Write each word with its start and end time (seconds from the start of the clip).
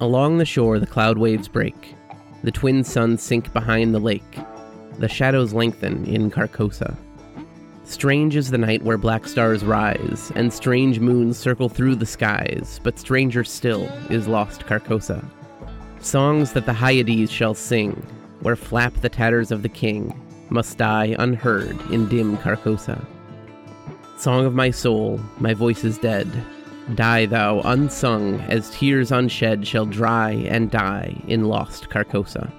Along 0.00 0.38
the 0.38 0.44
shore, 0.44 0.78
the 0.78 0.86
cloud 0.86 1.18
waves 1.18 1.48
break. 1.48 1.94
The 2.42 2.50
twin 2.50 2.84
suns 2.84 3.22
sink 3.22 3.52
behind 3.52 3.94
the 3.94 4.00
lake. 4.00 4.38
The 4.98 5.08
shadows 5.08 5.52
lengthen 5.52 6.04
in 6.06 6.30
Carcosa. 6.30 6.96
Strange 7.84 8.34
is 8.34 8.50
the 8.50 8.58
night 8.58 8.82
where 8.82 8.98
black 8.98 9.28
stars 9.28 9.64
rise, 9.64 10.32
and 10.34 10.52
strange 10.52 11.00
moons 11.00 11.38
circle 11.38 11.68
through 11.68 11.96
the 11.96 12.06
skies, 12.06 12.80
but 12.82 12.98
stranger 12.98 13.44
still 13.44 13.84
is 14.10 14.26
lost 14.26 14.66
Carcosa. 14.66 15.24
Songs 16.00 16.52
that 16.52 16.66
the 16.66 16.72
Hyades 16.72 17.30
shall 17.30 17.54
sing, 17.54 17.92
where 18.40 18.56
flap 18.56 18.94
the 19.00 19.08
tatters 19.08 19.50
of 19.50 19.62
the 19.62 19.68
king, 19.68 20.18
must 20.50 20.78
die 20.78 21.14
unheard 21.18 21.78
in 21.90 22.08
dim 22.08 22.36
Carcosa. 22.38 23.04
Song 24.18 24.44
of 24.44 24.54
my 24.54 24.70
soul, 24.70 25.20
my 25.38 25.54
voice 25.54 25.84
is 25.84 25.98
dead. 25.98 26.26
Die 26.92 27.24
thou 27.24 27.62
unsung, 27.62 28.40
as 28.42 28.68
tears 28.68 29.10
unshed 29.10 29.66
shall 29.66 29.86
dry 29.86 30.32
and 30.32 30.70
die 30.70 31.16
in 31.26 31.46
lost 31.46 31.88
Carcosa. 31.88 32.52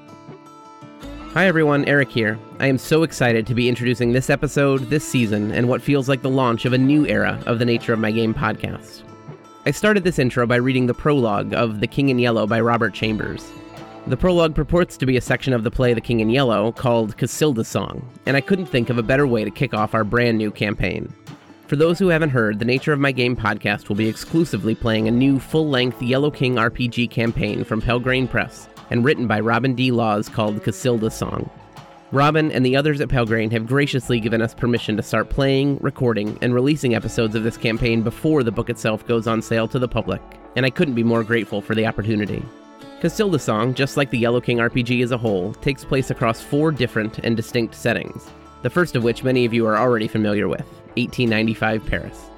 Hi 1.33 1.45
everyone, 1.45 1.85
Eric 1.85 2.09
here. 2.09 2.39
I 2.59 2.65
am 2.65 2.79
so 2.79 3.03
excited 3.03 3.45
to 3.45 3.53
be 3.53 3.69
introducing 3.69 4.13
this 4.13 4.31
episode, 4.31 4.89
this 4.89 5.07
season, 5.07 5.51
and 5.51 5.69
what 5.69 5.83
feels 5.83 6.09
like 6.09 6.23
the 6.23 6.29
launch 6.29 6.65
of 6.65 6.73
a 6.73 6.77
new 6.77 7.05
era 7.05 7.39
of 7.45 7.59
the 7.59 7.65
Nature 7.65 7.93
of 7.93 7.99
My 7.99 8.09
Game 8.09 8.33
podcast. 8.33 9.03
I 9.67 9.71
started 9.71 10.03
this 10.03 10.17
intro 10.17 10.47
by 10.47 10.55
reading 10.55 10.87
the 10.87 10.95
prologue 10.95 11.53
of 11.53 11.79
The 11.79 11.87
King 11.87 12.09
in 12.09 12.17
Yellow 12.17 12.47
by 12.47 12.61
Robert 12.61 12.95
Chambers. 12.95 13.47
The 14.07 14.17
prologue 14.17 14.55
purports 14.55 14.97
to 14.97 15.05
be 15.05 15.17
a 15.17 15.21
section 15.21 15.53
of 15.53 15.63
the 15.63 15.71
play 15.71 15.93
The 15.93 16.01
King 16.01 16.19
in 16.19 16.31
Yellow 16.31 16.71
called 16.71 17.15
Cassilda's 17.15 17.67
Song, 17.67 18.07
and 18.25 18.35
I 18.35 18.41
couldn't 18.41 18.65
think 18.65 18.89
of 18.89 18.97
a 18.97 19.03
better 19.03 19.27
way 19.27 19.43
to 19.43 19.51
kick 19.51 19.75
off 19.75 19.93
our 19.93 20.03
brand 20.03 20.39
new 20.39 20.49
campaign. 20.49 21.13
For 21.67 21.77
those 21.77 21.97
who 21.97 22.09
haven't 22.09 22.29
heard, 22.29 22.59
the 22.59 22.65
Nature 22.65 22.93
of 22.93 22.99
My 22.99 23.11
Game 23.11 23.35
podcast 23.35 23.89
will 23.89 23.95
be 23.95 24.07
exclusively 24.07 24.75
playing 24.75 25.07
a 25.07 25.11
new 25.11 25.39
full 25.39 25.67
length 25.67 25.99
Yellow 25.99 26.29
King 26.29 26.57
RPG 26.57 27.09
campaign 27.09 27.63
from 27.63 27.81
Pelgrane 27.81 28.27
Press 28.27 28.69
and 28.91 29.03
written 29.03 29.25
by 29.25 29.39
Robin 29.39 29.73
D. 29.73 29.89
Laws 29.89 30.29
called 30.29 30.61
Cassilda's 30.61 31.15
Song. 31.15 31.49
Robin 32.11 32.51
and 32.51 32.63
the 32.63 32.75
others 32.75 33.01
at 33.01 33.09
Pelgrane 33.09 33.49
have 33.49 33.65
graciously 33.65 34.19
given 34.19 34.43
us 34.43 34.53
permission 34.53 34.95
to 34.95 35.01
start 35.01 35.31
playing, 35.31 35.79
recording, 35.81 36.37
and 36.43 36.53
releasing 36.53 36.93
episodes 36.93 37.33
of 37.33 37.41
this 37.41 37.57
campaign 37.57 38.03
before 38.03 38.43
the 38.43 38.51
book 38.51 38.69
itself 38.69 39.07
goes 39.07 39.25
on 39.25 39.41
sale 39.41 39.67
to 39.67 39.79
the 39.79 39.87
public, 39.87 40.21
and 40.55 40.67
I 40.67 40.69
couldn't 40.69 40.93
be 40.93 41.03
more 41.03 41.23
grateful 41.23 41.61
for 41.61 41.73
the 41.73 41.87
opportunity. 41.87 42.45
Cassilda's 43.01 43.41
Song, 43.41 43.73
just 43.73 43.97
like 43.97 44.11
the 44.11 44.19
Yellow 44.19 44.39
King 44.39 44.59
RPG 44.59 45.03
as 45.03 45.11
a 45.11 45.17
whole, 45.17 45.55
takes 45.55 45.83
place 45.83 46.11
across 46.11 46.43
four 46.43 46.71
different 46.71 47.17
and 47.23 47.35
distinct 47.35 47.73
settings, 47.73 48.29
the 48.61 48.69
first 48.69 48.95
of 48.95 49.03
which 49.03 49.23
many 49.23 49.45
of 49.45 49.53
you 49.53 49.65
are 49.65 49.77
already 49.77 50.07
familiar 50.07 50.47
with 50.47 50.84
1895 50.97 51.85
Paris. 51.85 52.29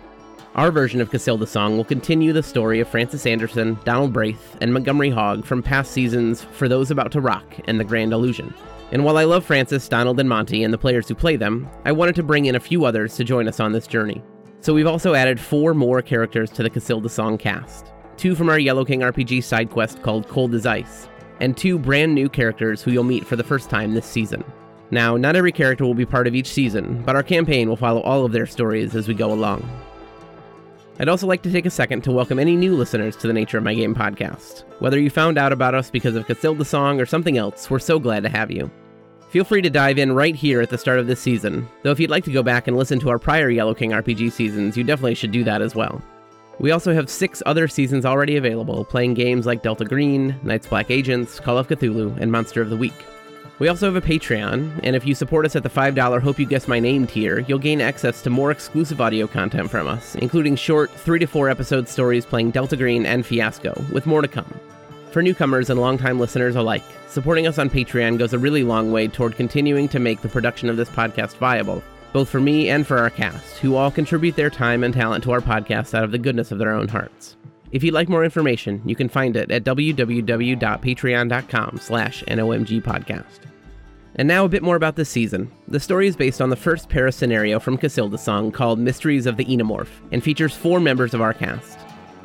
Our 0.55 0.71
version 0.71 1.01
of 1.01 1.11
Cassilda's 1.11 1.51
Song 1.51 1.77
will 1.77 1.83
continue 1.83 2.33
the 2.33 2.41
story 2.41 2.79
of 2.79 2.87
Francis 2.87 3.25
Anderson, 3.25 3.77
Donald 3.85 4.13
Braith, 4.13 4.57
and 4.59 4.73
Montgomery 4.73 5.09
Hogg 5.09 5.45
from 5.45 5.61
past 5.61 5.91
seasons 5.91 6.43
For 6.43 6.67
Those 6.67 6.89
About 6.89 7.11
to 7.11 7.21
Rock 7.21 7.45
and 7.65 7.79
The 7.79 7.83
Grand 7.83 8.13
Illusion. 8.13 8.53
And 8.91 9.05
while 9.05 9.17
I 9.17 9.25
love 9.25 9.45
Francis, 9.45 9.87
Donald, 9.87 10.19
and 10.19 10.29
Monty 10.29 10.63
and 10.63 10.73
the 10.73 10.77
players 10.77 11.07
who 11.07 11.15
play 11.15 11.35
them, 11.35 11.69
I 11.85 11.91
wanted 11.91 12.15
to 12.15 12.23
bring 12.23 12.45
in 12.45 12.55
a 12.55 12.59
few 12.59 12.85
others 12.85 13.15
to 13.15 13.23
join 13.23 13.47
us 13.47 13.59
on 13.59 13.71
this 13.71 13.85
journey. 13.85 14.23
So 14.61 14.73
we've 14.73 14.87
also 14.87 15.13
added 15.13 15.39
four 15.39 15.73
more 15.73 16.01
characters 16.01 16.49
to 16.51 16.63
the 16.63 16.69
Cassilda 16.69 17.09
Song 17.09 17.37
cast 17.37 17.91
two 18.17 18.35
from 18.35 18.49
our 18.49 18.59
Yellow 18.59 18.83
King 18.83 19.01
RPG 19.01 19.43
side 19.43 19.69
quest 19.69 20.01
called 20.01 20.27
Cold 20.27 20.53
as 20.55 20.65
Ice, 20.65 21.07
and 21.39 21.55
two 21.55 21.77
brand 21.77 22.13
new 22.13 22.27
characters 22.27 22.81
who 22.81 22.91
you'll 22.91 23.03
meet 23.03 23.25
for 23.25 23.35
the 23.35 23.43
first 23.43 23.69
time 23.69 23.93
this 23.93 24.05
season. 24.05 24.43
Now, 24.89 25.17
not 25.17 25.35
every 25.35 25.51
character 25.51 25.85
will 25.85 25.93
be 25.93 26.05
part 26.05 26.27
of 26.27 26.35
each 26.35 26.47
season, 26.47 27.03
but 27.03 27.15
our 27.15 27.23
campaign 27.23 27.67
will 27.67 27.75
follow 27.75 28.01
all 28.01 28.23
of 28.23 28.31
their 28.31 28.45
stories 28.45 28.95
as 28.95 29.07
we 29.07 29.13
go 29.13 29.31
along. 29.33 29.67
I'd 30.99 31.09
also 31.09 31.27
like 31.27 31.43
to 31.43 31.51
take 31.51 31.65
a 31.65 31.69
second 31.69 32.03
to 32.05 32.11
welcome 32.11 32.39
any 32.39 32.55
new 32.55 32.73
listeners 32.75 33.15
to 33.17 33.27
the 33.27 33.33
Nature 33.33 33.57
of 33.57 33.63
My 33.63 33.75
Game 33.75 33.93
podcast. 33.93 34.63
Whether 34.79 34.99
you 34.99 35.09
found 35.09 35.37
out 35.37 35.51
about 35.51 35.75
us 35.75 35.91
because 35.91 36.15
of 36.15 36.25
Cassilda 36.25 36.65
Song 36.65 36.99
or 37.01 37.05
something 37.05 37.37
else, 37.37 37.69
we're 37.69 37.79
so 37.79 37.99
glad 37.99 38.23
to 38.23 38.29
have 38.29 38.49
you. 38.49 38.71
Feel 39.29 39.43
free 39.43 39.61
to 39.61 39.69
dive 39.69 39.97
in 39.97 40.13
right 40.13 40.33
here 40.33 40.61
at 40.61 40.69
the 40.69 40.77
start 40.77 40.99
of 40.99 41.07
this 41.07 41.19
season, 41.19 41.67
though 41.83 41.91
if 41.91 41.99
you'd 41.99 42.09
like 42.09 42.23
to 42.23 42.31
go 42.31 42.41
back 42.41 42.67
and 42.67 42.77
listen 42.77 42.97
to 43.01 43.09
our 43.09 43.19
prior 43.19 43.49
Yellow 43.49 43.73
King 43.73 43.91
RPG 43.91 44.31
seasons, 44.31 44.77
you 44.77 44.85
definitely 44.85 45.15
should 45.15 45.33
do 45.33 45.43
that 45.43 45.61
as 45.61 45.75
well. 45.75 46.01
We 46.59 46.71
also 46.71 46.93
have 46.93 47.09
six 47.09 47.43
other 47.45 47.67
seasons 47.67 48.05
already 48.05 48.37
available, 48.37 48.85
playing 48.85 49.15
games 49.15 49.45
like 49.45 49.61
Delta 49.61 49.85
Green, 49.85 50.39
Night's 50.43 50.65
Black 50.65 50.89
Agents, 50.89 51.39
Call 51.39 51.57
of 51.57 51.67
Cthulhu, 51.67 52.17
and 52.19 52.31
Monster 52.31 52.61
of 52.61 52.69
the 52.69 52.77
Week. 52.77 53.05
We 53.59 53.69
also 53.69 53.91
have 53.91 53.95
a 53.95 54.07
Patreon, 54.07 54.81
and 54.83 54.95
if 54.95 55.03
you 55.03 55.15
support 55.15 55.43
us 55.43 55.55
at 55.55 55.63
the 55.63 55.69
$5 55.69 56.21
Hope 56.21 56.37
You 56.37 56.45
Guess 56.45 56.67
My 56.67 56.79
Name 56.79 57.07
tier, 57.07 57.39
you'll 57.39 57.57
gain 57.57 57.81
access 57.81 58.21
to 58.21 58.29
more 58.29 58.51
exclusive 58.51 59.01
audio 59.01 59.25
content 59.25 59.71
from 59.71 59.87
us, 59.87 60.13
including 60.13 60.55
short 60.55 60.91
3 60.91 61.17
to 61.17 61.25
4 61.25 61.49
episode 61.49 61.89
stories 61.89 62.23
playing 62.23 62.51
Delta 62.51 62.77
Green 62.77 63.03
and 63.07 63.25
Fiasco, 63.25 63.73
with 63.91 64.05
more 64.05 64.21
to 64.21 64.27
come. 64.27 64.59
For 65.09 65.23
newcomers 65.23 65.71
and 65.71 65.81
longtime 65.81 66.19
listeners 66.19 66.55
alike, 66.55 66.83
supporting 67.07 67.47
us 67.47 67.57
on 67.57 67.67
Patreon 67.67 68.19
goes 68.19 68.33
a 68.33 68.37
really 68.37 68.63
long 68.63 68.91
way 68.91 69.07
toward 69.07 69.35
continuing 69.35 69.87
to 69.89 69.97
make 69.97 70.21
the 70.21 70.29
production 70.29 70.69
of 70.69 70.77
this 70.77 70.89
podcast 70.89 71.37
viable, 71.37 71.81
both 72.13 72.29
for 72.29 72.39
me 72.39 72.69
and 72.69 72.85
for 72.85 72.99
our 72.99 73.09
cast, 73.09 73.57
who 73.57 73.75
all 73.75 73.89
contribute 73.89 74.35
their 74.35 74.51
time 74.51 74.83
and 74.83 74.93
talent 74.93 75.23
to 75.23 75.31
our 75.31 75.41
podcast 75.41 75.95
out 75.95 76.03
of 76.03 76.11
the 76.11 76.19
goodness 76.19 76.51
of 76.51 76.59
their 76.59 76.73
own 76.73 76.89
hearts. 76.89 77.37
If 77.71 77.83
you'd 77.83 77.93
like 77.93 78.09
more 78.09 78.23
information, 78.23 78.81
you 78.85 78.95
can 78.95 79.09
find 79.09 79.35
it 79.35 79.51
at 79.51 79.63
www.patreon.com 79.63 81.79
slash 81.81 82.23
nomgpodcast. 82.23 83.39
And 84.15 84.27
now 84.27 84.45
a 84.45 84.49
bit 84.49 84.63
more 84.63 84.75
about 84.75 84.95
this 84.95 85.09
season. 85.09 85.51
The 85.67 85.79
story 85.79 86.07
is 86.07 86.15
based 86.15 86.41
on 86.41 86.49
the 86.49 86.55
first 86.55 86.89
Paris 86.89 87.15
scenario 87.15 87.59
from 87.59 87.77
Cassilda's 87.77 88.23
song 88.23 88.51
called 88.51 88.79
Mysteries 88.79 89.27
of 89.27 89.37
the 89.37 89.45
Oenomorph, 89.45 89.89
and 90.11 90.23
features 90.23 90.55
four 90.55 90.79
members 90.79 91.13
of 91.13 91.21
our 91.21 91.33
cast. 91.33 91.77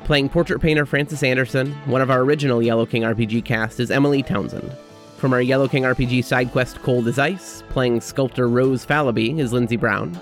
Playing 0.04 0.30
portrait 0.30 0.60
painter 0.60 0.86
Francis 0.86 1.22
Anderson, 1.22 1.72
one 1.84 2.00
of 2.00 2.10
our 2.10 2.20
original 2.20 2.62
Yellow 2.62 2.86
King 2.86 3.02
RPG 3.02 3.44
cast 3.44 3.78
is 3.78 3.90
Emily 3.90 4.22
Townsend. 4.22 4.72
From 5.18 5.32
our 5.32 5.42
Yellow 5.42 5.68
King 5.68 5.82
RPG 5.82 6.24
side 6.24 6.50
quest 6.50 6.80
Cold 6.82 7.06
as 7.08 7.18
Ice, 7.18 7.62
playing 7.68 8.00
sculptor 8.00 8.48
Rose 8.48 8.86
Fallaby 8.86 9.38
is 9.38 9.52
Lindsay 9.52 9.76
Brown. 9.76 10.18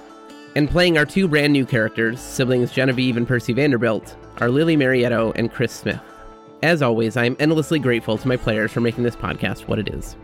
And 0.56 0.69
playing 0.69 0.99
our 0.99 1.05
two 1.05 1.28
brand 1.28 1.53
new 1.53 1.65
characters, 1.65 2.19
siblings 2.19 2.72
Genevieve 2.72 3.16
and 3.16 3.27
Percy 3.27 3.53
Vanderbilt, 3.53 4.16
are 4.38 4.49
Lily 4.49 4.77
Marietto 4.77 5.33
and 5.37 5.53
Chris 5.53 5.72
Smith. 5.72 6.00
As 6.62 6.83
always, 6.83 7.16
I 7.16 7.25
am 7.25 7.37
endlessly 7.38 7.78
grateful 7.78 8.19
to 8.19 8.27
my 8.27 8.37
players 8.37 8.72
for 8.72 8.81
making 8.81 9.05
this 9.05 9.15
podcast 9.15 9.69
what 9.69 9.78
it 9.78 9.94
is. 9.94 10.16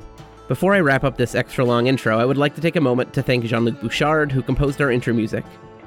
Before 0.48 0.74
I 0.74 0.80
wrap 0.80 1.04
up 1.04 1.16
this 1.16 1.36
extra 1.36 1.64
long 1.64 1.86
intro, 1.86 2.18
I 2.18 2.24
would 2.24 2.36
like 2.36 2.56
to 2.56 2.60
take 2.60 2.74
a 2.74 2.80
moment 2.80 3.12
to 3.14 3.22
thank 3.22 3.44
Jean 3.44 3.64
Luc 3.64 3.80
Bouchard, 3.80 4.32
who 4.32 4.42
composed 4.42 4.80
our 4.80 4.90
intro 4.90 5.14
music, 5.14 5.44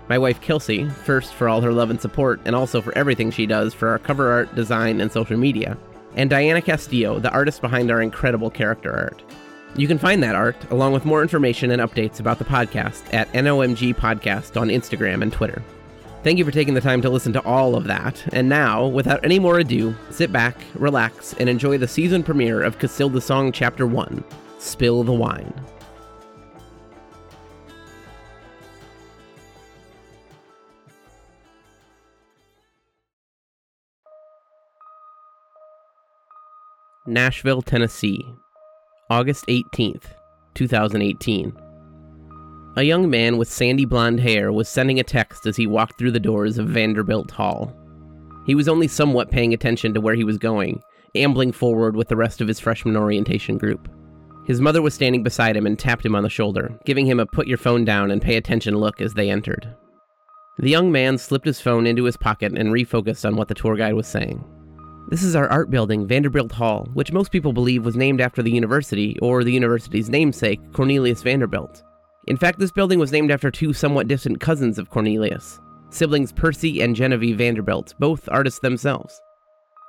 my 0.08 0.18
wife 0.18 0.40
Kelsey, 0.40 0.88
first 0.88 1.34
for 1.34 1.50
all 1.50 1.60
her 1.60 1.74
love 1.74 1.90
and 1.90 2.00
support, 2.00 2.40
and 2.46 2.56
also 2.56 2.82
for 2.82 2.98
everything 2.98 3.32
she 3.32 3.46
does 3.46 3.74
for 3.74 3.90
our 3.90 4.00
cover 4.00 4.32
art, 4.32 4.56
design, 4.56 5.02
and 5.02 5.12
social 5.12 5.38
media, 5.38 5.78
and 6.16 6.30
Diana 6.30 6.62
Castillo, 6.62 7.20
the 7.20 7.32
artist 7.32 7.62
behind 7.62 7.92
our 7.92 8.02
incredible 8.02 8.50
character 8.50 8.96
art. 8.96 9.22
You 9.76 9.88
can 9.88 9.98
find 9.98 10.22
that 10.24 10.36
art, 10.36 10.58
along 10.72 10.94
with 10.94 11.06
more 11.06 11.22
information 11.22 11.72
and 11.72 11.82
updates 11.82 12.20
about 12.20 12.40
the 12.40 12.46
podcast, 12.46 13.14
at 13.14 13.32
NOMG 13.34 13.96
Podcast 13.96 14.60
on 14.60 14.68
Instagram 14.68 15.22
and 15.22 15.32
Twitter. 15.32 15.64
Thank 16.22 16.38
you 16.38 16.44
for 16.44 16.52
taking 16.52 16.74
the 16.74 16.82
time 16.82 17.02
to 17.02 17.10
listen 17.10 17.32
to 17.34 17.46
all 17.46 17.76
of 17.76 17.86
that. 17.86 18.22
And 18.34 18.50
now, 18.50 18.86
without 18.88 19.24
any 19.24 19.40
more 19.40 19.60
ado, 19.60 19.96
sit 20.10 20.34
back, 20.34 20.58
relax, 20.76 21.34
and 21.40 21.48
enjoy 21.48 21.78
the 21.78 21.88
season 21.88 22.24
premiere 22.24 22.62
of 22.62 22.78
Cassilda 22.78 23.22
Song 23.22 23.52
Chapter 23.54 23.88
1 23.88 24.24
Spill 24.58 25.04
the 25.04 25.14
Wine. 25.14 25.54
Nashville, 37.06 37.62
Tennessee, 37.62 38.24
August 39.12 39.48
18th, 39.48 40.04
2018. 40.54 41.52
A 42.76 42.84
young 42.84 43.10
man 43.10 43.38
with 43.38 43.50
sandy 43.50 43.84
blonde 43.84 44.20
hair 44.20 44.54
was 44.54 44.70
sending 44.70 45.00
a 45.00 45.04
text 45.04 45.48
as 45.48 45.58
he 45.58 45.66
walked 45.66 45.98
through 45.98 46.12
the 46.12 46.20
doors 46.20 46.60
of 46.60 46.68
Vanderbilt 46.70 47.32
Hall. 47.32 47.76
He 48.46 48.54
was 48.54 48.70
only 48.70 48.88
somewhat 48.88 49.32
paying 49.32 49.52
attention 49.52 49.96
to 49.96 50.00
where 50.02 50.14
he 50.14 50.24
was 50.24 50.38
going, 50.38 50.84
ambling 51.16 51.52
forward 51.52 51.96
with 51.96 52.08
the 52.08 52.16
rest 52.16 52.40
of 52.40 52.48
his 52.48 52.60
freshman 52.60 52.96
orientation 52.96 53.58
group. 53.58 53.90
His 54.46 54.62
mother 54.62 54.84
was 54.84 54.94
standing 54.94 55.24
beside 55.24 55.58
him 55.58 55.66
and 55.66 55.80
tapped 55.80 56.06
him 56.06 56.14
on 56.14 56.22
the 56.22 56.30
shoulder, 56.30 56.78
giving 56.86 57.08
him 57.08 57.20
a 57.20 57.26
put 57.26 57.48
your 57.48 57.58
phone 57.58 57.84
down 57.86 58.12
and 58.12 58.22
pay 58.22 58.36
attention 58.36 58.78
look 58.78 59.02
as 59.02 59.16
they 59.16 59.32
entered. 59.32 59.76
The 60.60 60.70
young 60.70 60.92
man 60.92 61.18
slipped 61.18 61.48
his 61.48 61.60
phone 61.60 61.88
into 61.88 62.04
his 62.04 62.16
pocket 62.16 62.56
and 62.56 62.70
refocused 62.70 63.26
on 63.26 63.38
what 63.38 63.48
the 63.48 63.56
tour 63.56 63.76
guide 63.76 63.96
was 63.96 64.06
saying. 64.06 64.46
This 65.10 65.24
is 65.24 65.36
our 65.36 65.50
art 65.50 65.72
building, 65.72 66.06
Vanderbilt 66.06 66.52
Hall, 66.52 66.88
which 66.94 67.12
most 67.12 67.32
people 67.32 67.52
believe 67.52 67.84
was 67.84 67.96
named 67.96 68.22
after 68.22 68.44
the 68.44 68.52
university 68.52 69.18
or 69.24 69.44
the 69.44 69.52
university's 69.52 70.08
namesake, 70.08 70.60
Cornelius 70.72 71.24
Vanderbilt. 71.24 71.82
In 72.28 72.38
fact, 72.38 72.60
this 72.60 72.72
building 72.72 73.00
was 73.00 73.12
named 73.12 73.32
after 73.32 73.50
two 73.50 73.74
somewhat 73.74 74.08
distant 74.08 74.40
cousins 74.40 74.78
of 74.78 74.92
Cornelius, 74.92 75.60
siblings 75.90 76.32
Percy 76.32 76.80
and 76.84 76.96
Genevieve 76.96 77.40
Vanderbilt, 77.40 77.96
both 77.98 78.30
artists 78.30 78.60
themselves. 78.60 79.20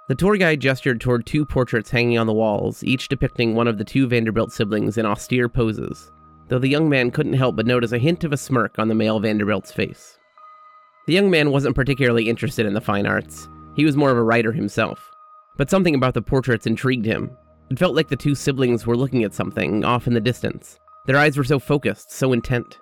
The 0.09 0.15
tour 0.15 0.39
guide 0.39 0.61
gestured 0.61 1.03
toward 1.03 1.27
two 1.27 1.45
portraits 1.45 1.91
hanging 1.91 2.17
on 2.17 2.27
the 2.27 2.33
walls, 2.33 2.83
each 2.83 3.09
depicting 3.09 3.55
one 3.55 3.69
of 3.69 3.77
the 3.77 3.85
two 3.85 4.09
Vanderbilt 4.09 4.53
siblings 4.53 4.97
in 4.97 5.05
austere 5.05 5.51
poses, 5.51 6.11
though 6.49 6.59
the 6.59 6.67
young 6.71 6.89
man 6.89 7.11
couldn't 7.11 7.35
help 7.35 7.57
but 7.57 7.67
notice 7.67 7.93
a 7.93 7.99
hint 7.99 8.25
of 8.25 8.33
a 8.33 8.39
smirk 8.39 8.79
on 8.79 8.89
the 8.89 8.95
male 8.95 9.21
Vanderbilt's 9.21 9.71
face. 9.71 10.19
The 11.07 11.13
young 11.13 11.31
man 11.31 11.51
wasn't 11.51 11.77
particularly 11.77 12.27
interested 12.27 12.65
in 12.65 12.73
the 12.73 12.81
fine 12.81 13.05
arts. 13.05 13.51
He 13.77 13.85
was 13.85 13.99
more 13.99 14.11
of 14.11 14.17
a 14.17 14.23
writer 14.23 14.53
himself. 14.53 15.10
But 15.57 15.71
something 15.71 15.95
about 15.95 16.15
the 16.15 16.23
portraits 16.23 16.67
intrigued 16.67 17.07
him. 17.07 17.37
It 17.71 17.79
felt 17.79 17.95
like 17.95 18.09
the 18.09 18.17
two 18.17 18.35
siblings 18.35 18.87
were 18.87 18.97
looking 18.97 19.25
at 19.25 19.35
something 19.35 19.85
off 19.85 20.07
in 20.07 20.15
the 20.15 20.21
distance. 20.21 20.79
Their 21.07 21.17
eyes 21.17 21.37
were 21.37 21.45
so 21.45 21.59
focused, 21.59 22.11
so 22.11 22.33
intent. 22.33 22.79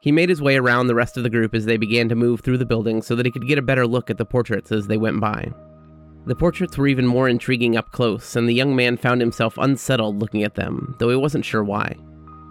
He 0.00 0.12
made 0.12 0.28
his 0.28 0.42
way 0.42 0.56
around 0.56 0.86
the 0.88 0.94
rest 0.94 1.16
of 1.16 1.22
the 1.22 1.30
group 1.30 1.54
as 1.54 1.64
they 1.64 1.76
began 1.76 2.08
to 2.08 2.14
move 2.16 2.40
through 2.40 2.58
the 2.58 2.66
building 2.66 3.02
so 3.02 3.14
that 3.14 3.24
he 3.24 3.30
could 3.32 3.46
get 3.46 3.58
a 3.58 3.62
better 3.62 3.86
look 3.86 4.10
at 4.10 4.18
the 4.18 4.24
portraits 4.24 4.72
as 4.72 4.86
they 4.86 4.96
went 4.96 5.20
by. 5.20 5.52
The 6.26 6.34
portraits 6.34 6.76
were 6.76 6.88
even 6.88 7.06
more 7.06 7.28
intriguing 7.28 7.76
up 7.76 7.90
close, 7.90 8.36
and 8.36 8.48
the 8.48 8.54
young 8.54 8.76
man 8.76 8.96
found 8.96 9.20
himself 9.20 9.58
unsettled 9.58 10.20
looking 10.20 10.42
at 10.44 10.54
them, 10.54 10.94
though 10.98 11.08
he 11.08 11.16
wasn't 11.16 11.44
sure 11.44 11.64
why. 11.64 11.96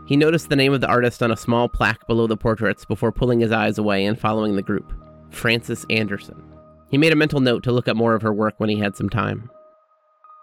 He 0.08 0.18
noticed 0.18 0.50
the 0.50 0.56
name 0.56 0.74
of 0.74 0.82
the 0.82 0.88
artist 0.90 1.24
on 1.24 1.32
a 1.32 1.38
small 1.38 1.70
plaque 1.70 2.06
below 2.08 2.28
the 2.28 2.36
portraits 2.36 2.86
before 2.86 3.12
pulling 3.12 3.40
his 3.40 3.52
eyes 3.52 3.78
away 3.78 4.06
and 4.06 4.20
following 4.20 4.56
the 4.56 4.62
group 4.62 4.92
Francis 5.30 5.86
Anderson. 5.90 6.51
He 6.92 6.98
made 6.98 7.14
a 7.14 7.16
mental 7.16 7.40
note 7.40 7.64
to 7.64 7.72
look 7.72 7.88
up 7.88 7.96
more 7.96 8.14
of 8.14 8.22
her 8.22 8.34
work 8.34 8.56
when 8.58 8.70
he 8.70 8.78
had 8.78 8.98
some 8.98 9.10
time. 9.10 9.50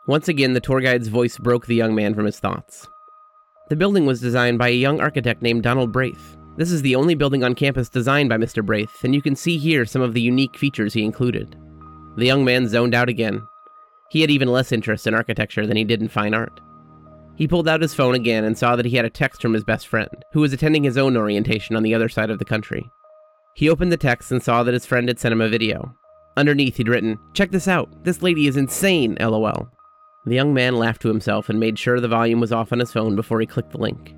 Once 0.07 0.29
again, 0.29 0.55
the 0.55 0.61
tour 0.61 0.81
guide's 0.81 1.09
voice 1.09 1.37
broke 1.37 1.67
the 1.67 1.75
young 1.75 1.95
man 1.95 2.15
from 2.15 2.25
his 2.25 2.41
thoughts. 2.41 2.89
The 3.69 3.77
building 3.77 4.07
was 4.07 4.23
designed 4.23 4.59
by 4.59 4.69
a 4.69 4.73
young 4.73 4.99
architect 4.99 5.43
named 5.43 5.63
Donald 5.63 5.93
Braith. 5.93 6.39
This 6.57 6.73
is 6.73 6.81
the 6.81 6.97
only 6.97 7.15
building 7.15 7.45
on 7.45 7.55
campus 7.55 7.91
designed 7.91 8.31
by 8.31 8.39
Mr. 8.39 8.65
Braith, 8.65 9.05
and 9.05 9.15
you 9.15 9.21
can 9.21 9.37
see 9.37 9.59
here 9.59 9.85
some 9.85 10.01
of 10.01 10.15
the 10.15 10.23
unique 10.23 10.57
features 10.57 10.95
he 10.95 11.05
included. 11.05 11.55
The 12.17 12.25
young 12.25 12.47
man 12.47 12.67
zoned 12.67 12.95
out 12.95 13.11
again. 13.11 13.47
He 14.09 14.23
had 14.23 14.31
even 14.31 14.49
less 14.49 14.73
interest 14.73 15.07
in 15.07 15.13
architecture 15.13 15.67
than 15.67 15.77
he 15.77 15.85
did 15.85 16.01
in 16.01 16.09
fine 16.09 16.33
art. 16.33 16.61
He 17.37 17.47
pulled 17.47 17.69
out 17.69 17.83
his 17.83 17.95
phone 17.95 18.15
again 18.15 18.45
and 18.45 18.57
saw 18.57 18.75
that 18.75 18.87
he 18.87 18.97
had 18.97 19.05
a 19.05 19.11
text 19.11 19.43
from 19.43 19.53
his 19.53 19.63
best 19.65 19.87
friend, 19.87 20.09
who 20.33 20.41
was 20.41 20.55
attending 20.55 20.83
his 20.83 20.97
own 20.97 21.15
orientation 21.15 21.77
on 21.77 21.83
the 21.83 21.95
other 21.95 22.09
side 22.09 22.31
of 22.31 22.39
the 22.39 22.45
country. 22.47 22.91
He 23.55 23.69
opened 23.69 23.93
the 23.93 23.99
text 23.99 24.33
and 24.33 24.43
saw 24.43 24.63
that 24.63 24.75
his 24.75 24.87
friend 24.87 25.09
had 25.09 25.21
sent 25.21 25.33
him 25.33 25.43
a 25.43 25.49
video. 25.49 25.95
Underneath, 26.39 26.77
he'd 26.77 26.87
written, 26.87 27.19
Check 27.35 27.51
this 27.51 27.67
out. 27.67 28.05
This 28.05 28.23
lady 28.23 28.47
is 28.47 28.57
insane, 28.57 29.19
lol. 29.21 29.69
The 30.25 30.37
young 30.37 30.55
man 30.55 30.77
laughed 30.77 31.03
to 31.03 31.09
himself 31.09 31.49
and 31.49 31.59
made 31.59 31.77
sure 31.77 31.99
the 31.99 32.07
volume 32.07 32.39
was 32.39 32.53
off 32.53 32.73
on 32.73 32.79
his 32.79 32.93
phone 32.93 33.17
before 33.17 33.41
he 33.41 33.47
clicked 33.47 33.73
the 33.73 33.79
link. 33.79 34.15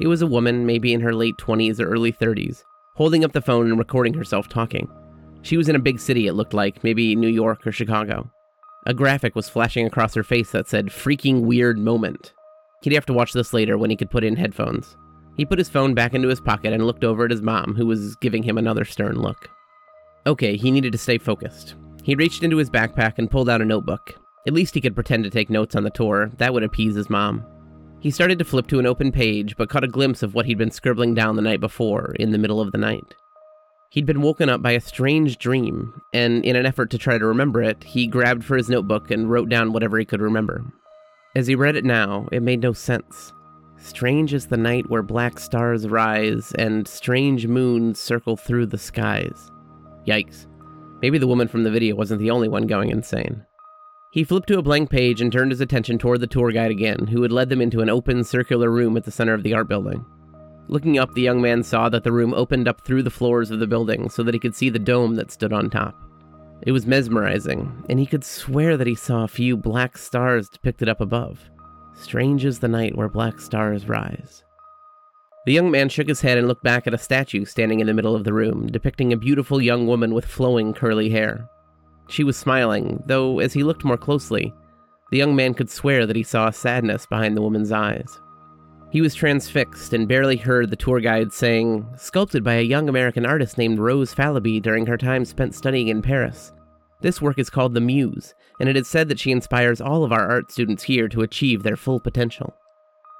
It 0.00 0.06
was 0.06 0.22
a 0.22 0.26
woman, 0.26 0.66
maybe 0.66 0.92
in 0.92 1.00
her 1.00 1.12
late 1.12 1.36
20s 1.36 1.80
or 1.80 1.88
early 1.88 2.12
30s, 2.12 2.62
holding 2.94 3.24
up 3.24 3.32
the 3.32 3.42
phone 3.42 3.68
and 3.68 3.76
recording 3.76 4.14
herself 4.14 4.48
talking. 4.48 4.88
She 5.42 5.56
was 5.56 5.68
in 5.68 5.74
a 5.74 5.80
big 5.80 5.98
city, 5.98 6.28
it 6.28 6.34
looked 6.34 6.54
like, 6.54 6.84
maybe 6.84 7.16
New 7.16 7.28
York 7.28 7.66
or 7.66 7.72
Chicago. 7.72 8.30
A 8.86 8.94
graphic 8.94 9.34
was 9.34 9.48
flashing 9.48 9.84
across 9.84 10.14
her 10.14 10.22
face 10.22 10.52
that 10.52 10.68
said, 10.68 10.90
Freaking 10.90 11.40
Weird 11.40 11.76
Moment. 11.76 12.34
He'd 12.82 12.92
have 12.92 13.06
to 13.06 13.12
watch 13.12 13.32
this 13.32 13.52
later 13.52 13.76
when 13.76 13.90
he 13.90 13.96
could 13.96 14.10
put 14.12 14.22
in 14.22 14.36
headphones. 14.36 14.96
He 15.36 15.44
put 15.44 15.58
his 15.58 15.68
phone 15.68 15.92
back 15.92 16.14
into 16.14 16.28
his 16.28 16.40
pocket 16.40 16.72
and 16.72 16.86
looked 16.86 17.02
over 17.02 17.24
at 17.24 17.32
his 17.32 17.42
mom, 17.42 17.74
who 17.74 17.86
was 17.86 18.14
giving 18.16 18.44
him 18.44 18.58
another 18.58 18.84
stern 18.84 19.16
look. 19.16 19.50
Okay, 20.26 20.56
he 20.56 20.70
needed 20.70 20.92
to 20.92 20.98
stay 20.98 21.18
focused. 21.18 21.74
He 22.02 22.14
reached 22.14 22.42
into 22.42 22.56
his 22.56 22.70
backpack 22.70 23.18
and 23.18 23.30
pulled 23.30 23.48
out 23.48 23.62
a 23.62 23.64
notebook. 23.64 24.14
At 24.46 24.52
least 24.54 24.74
he 24.74 24.80
could 24.80 24.94
pretend 24.94 25.24
to 25.24 25.30
take 25.30 25.50
notes 25.50 25.74
on 25.74 25.84
the 25.84 25.90
tour. 25.90 26.30
That 26.38 26.52
would 26.52 26.62
appease 26.62 26.94
his 26.94 27.10
mom. 27.10 27.44
He 28.00 28.10
started 28.10 28.38
to 28.38 28.44
flip 28.44 28.66
to 28.68 28.78
an 28.78 28.86
open 28.86 29.12
page, 29.12 29.56
but 29.56 29.70
caught 29.70 29.84
a 29.84 29.88
glimpse 29.88 30.22
of 30.22 30.34
what 30.34 30.44
he'd 30.44 30.58
been 30.58 30.70
scribbling 30.70 31.14
down 31.14 31.36
the 31.36 31.42
night 31.42 31.60
before, 31.60 32.14
in 32.18 32.32
the 32.32 32.38
middle 32.38 32.60
of 32.60 32.72
the 32.72 32.78
night. 32.78 33.14
He'd 33.90 34.06
been 34.06 34.20
woken 34.20 34.48
up 34.48 34.60
by 34.60 34.72
a 34.72 34.80
strange 34.80 35.38
dream, 35.38 36.02
and 36.12 36.44
in 36.44 36.56
an 36.56 36.66
effort 36.66 36.90
to 36.90 36.98
try 36.98 37.16
to 37.16 37.26
remember 37.26 37.62
it, 37.62 37.82
he 37.84 38.06
grabbed 38.06 38.44
for 38.44 38.56
his 38.56 38.68
notebook 38.68 39.10
and 39.10 39.30
wrote 39.30 39.48
down 39.48 39.72
whatever 39.72 39.98
he 39.98 40.04
could 40.04 40.20
remember. 40.20 40.64
As 41.34 41.46
he 41.46 41.54
read 41.54 41.76
it 41.76 41.84
now, 41.84 42.28
it 42.30 42.42
made 42.42 42.60
no 42.60 42.72
sense. 42.72 43.32
Strange 43.78 44.34
is 44.34 44.46
the 44.46 44.56
night 44.56 44.90
where 44.90 45.02
black 45.02 45.38
stars 45.38 45.88
rise 45.88 46.52
and 46.58 46.86
strange 46.86 47.46
moons 47.46 47.98
circle 47.98 48.36
through 48.36 48.66
the 48.66 48.78
skies. 48.78 49.50
Yikes. 50.06 50.46
Maybe 51.02 51.18
the 51.18 51.26
woman 51.26 51.48
from 51.48 51.64
the 51.64 51.70
video 51.70 51.94
wasn't 51.94 52.20
the 52.20 52.30
only 52.30 52.48
one 52.48 52.66
going 52.66 52.90
insane. 52.90 53.44
He 54.12 54.22
flipped 54.22 54.46
to 54.48 54.58
a 54.58 54.62
blank 54.62 54.90
page 54.90 55.20
and 55.20 55.32
turned 55.32 55.50
his 55.50 55.60
attention 55.60 55.98
toward 55.98 56.20
the 56.20 56.26
tour 56.26 56.52
guide 56.52 56.70
again, 56.70 57.08
who 57.08 57.22
had 57.22 57.32
led 57.32 57.48
them 57.48 57.60
into 57.60 57.80
an 57.80 57.90
open 57.90 58.22
circular 58.22 58.70
room 58.70 58.96
at 58.96 59.04
the 59.04 59.10
center 59.10 59.34
of 59.34 59.42
the 59.42 59.54
art 59.54 59.68
building. 59.68 60.04
Looking 60.68 60.98
up, 60.98 61.12
the 61.12 61.22
young 61.22 61.42
man 61.42 61.62
saw 61.62 61.88
that 61.88 62.04
the 62.04 62.12
room 62.12 62.32
opened 62.32 62.68
up 62.68 62.82
through 62.82 63.02
the 63.02 63.10
floors 63.10 63.50
of 63.50 63.58
the 63.58 63.66
building 63.66 64.08
so 64.08 64.22
that 64.22 64.32
he 64.32 64.38
could 64.38 64.54
see 64.54 64.70
the 64.70 64.78
dome 64.78 65.16
that 65.16 65.32
stood 65.32 65.52
on 65.52 65.68
top. 65.68 66.00
It 66.62 66.70
was 66.70 66.86
mesmerizing, 66.86 67.84
and 67.90 67.98
he 67.98 68.06
could 68.06 68.24
swear 68.24 68.76
that 68.76 68.86
he 68.86 68.94
saw 68.94 69.24
a 69.24 69.28
few 69.28 69.56
black 69.56 69.98
stars 69.98 70.48
depicted 70.48 70.88
up 70.88 71.00
above. 71.00 71.50
Strange 71.94 72.44
is 72.44 72.60
the 72.60 72.68
night 72.68 72.96
where 72.96 73.08
black 73.08 73.40
stars 73.40 73.88
rise. 73.88 74.43
The 75.46 75.52
young 75.52 75.70
man 75.70 75.90
shook 75.90 76.08
his 76.08 76.22
head 76.22 76.38
and 76.38 76.48
looked 76.48 76.62
back 76.62 76.86
at 76.86 76.94
a 76.94 76.98
statue 76.98 77.44
standing 77.44 77.80
in 77.80 77.86
the 77.86 77.94
middle 77.94 78.16
of 78.16 78.24
the 78.24 78.32
room, 78.32 78.66
depicting 78.68 79.12
a 79.12 79.16
beautiful 79.16 79.60
young 79.60 79.86
woman 79.86 80.14
with 80.14 80.24
flowing 80.24 80.72
curly 80.72 81.10
hair. 81.10 81.48
She 82.08 82.24
was 82.24 82.36
smiling, 82.36 83.02
though 83.06 83.40
as 83.40 83.52
he 83.52 83.62
looked 83.62 83.84
more 83.84 83.98
closely, 83.98 84.54
the 85.10 85.18
young 85.18 85.36
man 85.36 85.52
could 85.52 85.70
swear 85.70 86.06
that 86.06 86.16
he 86.16 86.22
saw 86.22 86.50
sadness 86.50 87.06
behind 87.06 87.36
the 87.36 87.42
woman's 87.42 87.72
eyes. 87.72 88.20
He 88.90 89.00
was 89.00 89.14
transfixed 89.14 89.92
and 89.92 90.08
barely 90.08 90.36
heard 90.36 90.70
the 90.70 90.76
tour 90.76 91.00
guide 91.00 91.32
saying, 91.32 91.86
sculpted 91.96 92.42
by 92.42 92.54
a 92.54 92.62
young 92.62 92.88
American 92.88 93.26
artist 93.26 93.58
named 93.58 93.78
Rose 93.78 94.14
Fallaby 94.14 94.62
during 94.62 94.86
her 94.86 94.96
time 94.96 95.24
spent 95.24 95.54
studying 95.54 95.88
in 95.88 96.00
Paris. 96.00 96.52
This 97.00 97.20
work 97.20 97.38
is 97.38 97.50
called 97.50 97.74
The 97.74 97.80
Muse, 97.80 98.34
and 98.60 98.68
it 98.68 98.76
is 98.76 98.88
said 98.88 99.08
that 99.08 99.18
she 99.18 99.30
inspires 99.30 99.80
all 99.80 100.04
of 100.04 100.12
our 100.12 100.30
art 100.30 100.50
students 100.50 100.84
here 100.84 101.08
to 101.08 101.22
achieve 101.22 101.62
their 101.62 101.76
full 101.76 102.00
potential. 102.00 102.54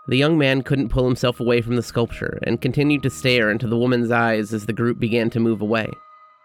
The 0.07 0.17
young 0.17 0.37
man 0.37 0.63
couldn't 0.63 0.91
pull 0.91 1.07
himself 1.07 1.41
away 1.41 1.61
from 1.61 1.77
the 1.77 1.83
sculpture 1.83 2.39
and 2.43 2.61
continued 2.61 3.03
to 3.05 3.11
stare 3.11 3.51
into 3.51 3.67
the 3.67 3.79
woman's 3.79 4.11
eyes 4.11 4.53
as 4.53 4.67
the 4.67 4.73
group 4.73 4.99
began 4.99 5.31
to 5.31 5.41
move 5.41 5.63
away. 5.63 5.89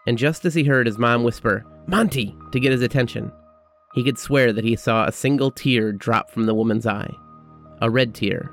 And 0.06 0.16
just 0.16 0.44
as 0.44 0.54
he 0.54 0.64
heard 0.64 0.86
his 0.86 0.98
mom 0.98 1.24
whisper, 1.24 1.64
Monty, 1.86 2.34
to 2.52 2.60
get 2.60 2.72
his 2.72 2.82
attention, 2.82 3.30
he 3.94 4.02
could 4.02 4.18
swear 4.18 4.52
that 4.52 4.64
he 4.64 4.76
saw 4.76 5.06
a 5.06 5.12
single 5.12 5.50
tear 5.50 5.92
drop 5.92 6.30
from 6.30 6.46
the 6.46 6.54
woman's 6.54 6.86
eye. 6.86 7.14
A 7.82 7.90
red 7.90 8.14
tear 8.14 8.50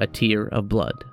a 0.00 0.06
tear 0.06 0.46
of 0.48 0.68
blood. 0.68 1.04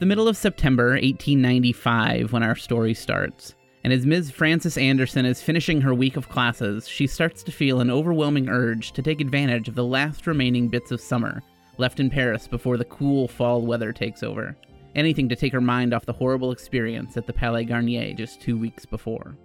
The 0.00 0.06
middle 0.06 0.28
of 0.28 0.36
September 0.36 0.92
1895 0.92 2.32
when 2.32 2.42
our 2.42 2.56
story 2.56 2.94
starts, 2.94 3.54
and 3.84 3.92
as 3.92 4.06
Ms. 4.06 4.30
Frances 4.30 4.78
Anderson 4.78 5.26
is 5.26 5.42
finishing 5.42 5.82
her 5.82 5.92
week 5.92 6.16
of 6.16 6.30
classes, 6.30 6.88
she 6.88 7.06
starts 7.06 7.42
to 7.42 7.52
feel 7.52 7.82
an 7.82 7.90
overwhelming 7.90 8.48
urge 8.48 8.92
to 8.92 9.02
take 9.02 9.20
advantage 9.20 9.68
of 9.68 9.74
the 9.74 9.84
last 9.84 10.26
remaining 10.26 10.68
bits 10.68 10.90
of 10.90 11.02
summer 11.02 11.42
left 11.76 12.00
in 12.00 12.08
Paris 12.08 12.48
before 12.48 12.78
the 12.78 12.84
cool 12.86 13.28
fall 13.28 13.60
weather 13.60 13.92
takes 13.92 14.22
over. 14.22 14.56
Anything 14.94 15.28
to 15.28 15.36
take 15.36 15.52
her 15.52 15.60
mind 15.60 15.92
off 15.92 16.06
the 16.06 16.14
horrible 16.14 16.50
experience 16.50 17.18
at 17.18 17.26
the 17.26 17.32
Palais 17.34 17.64
Garnier 17.64 18.14
just 18.14 18.40
two 18.40 18.56
weeks 18.56 18.86
before. 18.86 19.36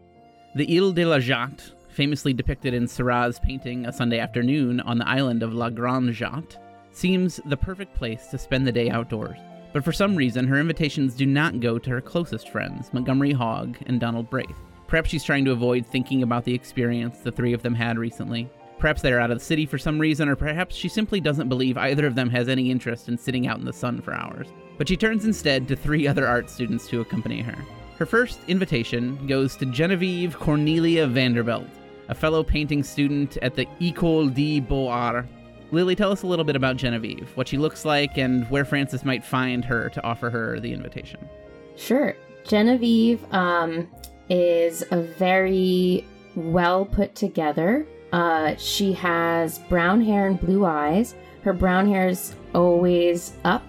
The 0.56 0.78
Ile 0.78 0.94
de 0.94 1.04
la 1.04 1.18
Jatte, 1.18 1.74
famously 1.90 2.32
depicted 2.32 2.74
in 2.74 2.88
Seurat's 2.88 3.40
painting 3.40 3.86
A 3.86 3.92
Sunday 3.92 4.20
Afternoon 4.20 4.80
on 4.80 5.00
the 5.00 5.08
island 5.08 5.44
of 5.44 5.54
La 5.54 5.70
Grande 5.70 6.14
Jatte, 6.14 6.56
seems 6.92 7.42
the 7.46 7.58
perfect 7.58 7.94
place 7.94 8.28
to 8.28 8.38
spend 8.38 8.66
the 8.66 8.72
day 8.72 8.90
outdoors. 8.90 9.38
But 9.75 9.84
for 9.84 9.91
some 9.91 10.15
reason, 10.15 10.48
her 10.48 10.58
invitations 10.58 11.15
do 11.15 11.25
not 11.25 11.60
go 11.60 11.77
to 11.77 11.89
her 11.89 12.00
closest 12.00 12.48
friends, 12.48 12.94
Montgomery 12.94 13.34
Hogg 13.34 13.75
and 13.88 14.00
Donald 14.00 14.29
Braith. 14.29 14.55
Perhaps 14.88 15.10
she's 15.10 15.25
trying 15.25 15.44
to 15.44 15.51
avoid 15.51 15.86
thinking 15.86 16.24
about 16.24 16.46
the 16.46 16.53
experience 16.53 17.17
the 17.17 17.32
three 17.34 17.51
of 17.51 17.62
them 17.62 17.75
had 17.75 17.98
recently. 17.98 18.50
Perhaps 18.79 19.01
they're 19.01 19.20
out 19.20 19.32
of 19.32 19.39
the 19.39 19.44
city 19.44 19.65
for 19.65 19.77
some 19.77 20.00
reason, 20.00 20.29
or 20.29 20.38
perhaps 20.38 20.77
she 20.77 20.88
simply 20.88 21.20
doesn't 21.20 21.50
believe 21.50 21.77
either 21.77 22.08
of 22.08 22.15
them 22.15 22.29
has 22.29 22.48
any 22.48 22.72
interest 22.72 23.10
in 23.10 23.17
sitting 23.17 23.48
out 23.48 23.60
in 23.60 23.65
the 23.65 23.74
sun 23.74 24.01
for 24.01 24.13
hours. 24.13 24.48
But 24.77 24.88
she 24.88 24.96
turns 24.96 25.25
instead 25.25 25.67
to 25.67 25.75
three 25.75 26.08
other 26.08 26.25
art 26.25 26.50
students 26.50 26.88
to 26.88 27.01
accompany 27.01 27.41
her. 27.41 27.58
Her 27.98 28.05
first 28.05 28.39
invitation 28.48 29.27
goes 29.27 29.58
to 29.58 29.65
Genevieve 29.65 30.39
Cornelia 30.39 31.05
Vanderbilt, 31.05 31.67
a 32.08 32.15
fellow 32.15 32.44
painting 32.44 32.82
student 32.82 33.36
at 33.41 33.55
the 33.55 33.65
École 33.82 34.34
des 34.34 34.65
Beaux-Arts 34.65 35.27
Lily, 35.75 35.94
tell 35.94 36.13
us 36.13 36.24
a 36.24 36.27
little 36.27 36.46
bit 36.46 36.55
about 36.55 36.77
Genevieve, 36.77 37.29
what 37.36 37.50
she 37.50 37.58
looks 37.58 37.84
like, 37.84 38.17
and 38.17 38.50
where 38.50 38.63
Frances 38.63 39.03
might 39.03 39.25
find 39.25 39.65
her 39.65 39.89
to 39.89 40.01
offer 40.05 40.29
her 40.29 40.58
the 40.58 40.72
invitation. 40.72 41.27
Sure. 41.75 42.15
Genevieve 42.46 43.22
um, 43.34 43.91
is 44.29 44.86
a 44.91 45.01
very 45.01 46.08
well 46.34 46.86
put 46.86 47.13
together. 47.13 47.86
Uh, 48.13 48.55
she 48.55 48.94
has 48.94 49.60
brown 49.67 50.00
hair 50.00 50.27
and 50.27 50.39
blue 50.39 50.63
eyes. 50.63 51.13
Her 51.44 51.51
brown 51.51 51.89
hair 51.89 52.08
is 52.08 52.34
always 52.53 53.34
up 53.44 53.65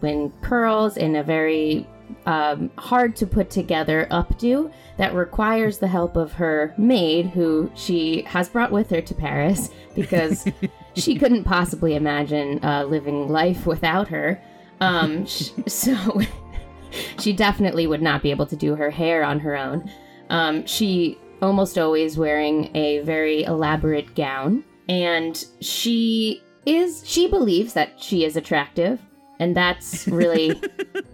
when 0.00 0.32
curls 0.42 0.98
in 0.98 1.16
a 1.16 1.22
very 1.22 1.86
um, 2.26 2.70
hard 2.76 3.16
to 3.16 3.26
put 3.26 3.48
together 3.48 4.06
updo 4.10 4.70
that 4.98 5.14
requires 5.14 5.78
the 5.78 5.88
help 5.88 6.16
of 6.16 6.34
her 6.34 6.74
maid, 6.76 7.28
who 7.28 7.70
she 7.74 8.22
has 8.26 8.50
brought 8.50 8.72
with 8.72 8.90
her 8.90 9.00
to 9.00 9.14
Paris 9.14 9.70
because 9.94 10.46
she 10.96 11.14
couldn't 11.16 11.44
possibly 11.44 11.94
imagine 11.94 12.64
uh, 12.64 12.84
living 12.84 13.28
life 13.28 13.66
without 13.66 14.08
her. 14.08 14.40
Um, 14.80 15.26
sh- 15.26 15.50
so 15.66 16.20
she 17.18 17.32
definitely 17.32 17.86
would 17.86 18.02
not 18.02 18.22
be 18.22 18.30
able 18.30 18.46
to 18.46 18.56
do 18.56 18.74
her 18.74 18.90
hair 18.90 19.22
on 19.24 19.38
her 19.40 19.56
own. 19.56 19.90
Um, 20.30 20.66
she 20.66 21.18
almost 21.42 21.78
always 21.78 22.16
wearing 22.16 22.74
a 22.74 23.00
very 23.00 23.44
elaborate 23.44 24.14
gown, 24.14 24.64
and 24.88 25.44
she 25.60 26.42
is 26.64 27.02
she 27.06 27.28
believes 27.28 27.74
that 27.74 28.02
she 28.02 28.24
is 28.24 28.36
attractive, 28.36 29.00
and 29.38 29.56
that's 29.56 30.08
really 30.08 30.60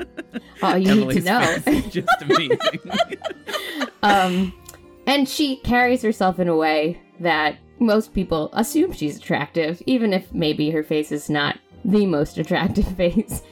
all 0.62 0.78
you 0.78 0.90
Emily's 0.92 1.24
need 1.24 1.24
to 1.24 1.70
know. 1.72 1.80
just 1.88 2.08
amazing. 2.22 2.58
Um, 4.02 4.54
and 5.06 5.28
she 5.28 5.56
carries 5.56 6.02
herself 6.02 6.38
in 6.38 6.48
a 6.48 6.56
way 6.56 7.00
that 7.20 7.56
most 7.82 8.14
people 8.14 8.50
assume 8.52 8.92
she's 8.92 9.16
attractive, 9.16 9.82
even 9.86 10.12
if 10.12 10.32
maybe 10.32 10.70
her 10.70 10.82
face 10.82 11.12
is 11.12 11.28
not 11.30 11.58
the 11.84 12.06
most 12.06 12.38
attractive 12.38 12.86
face. 12.96 13.42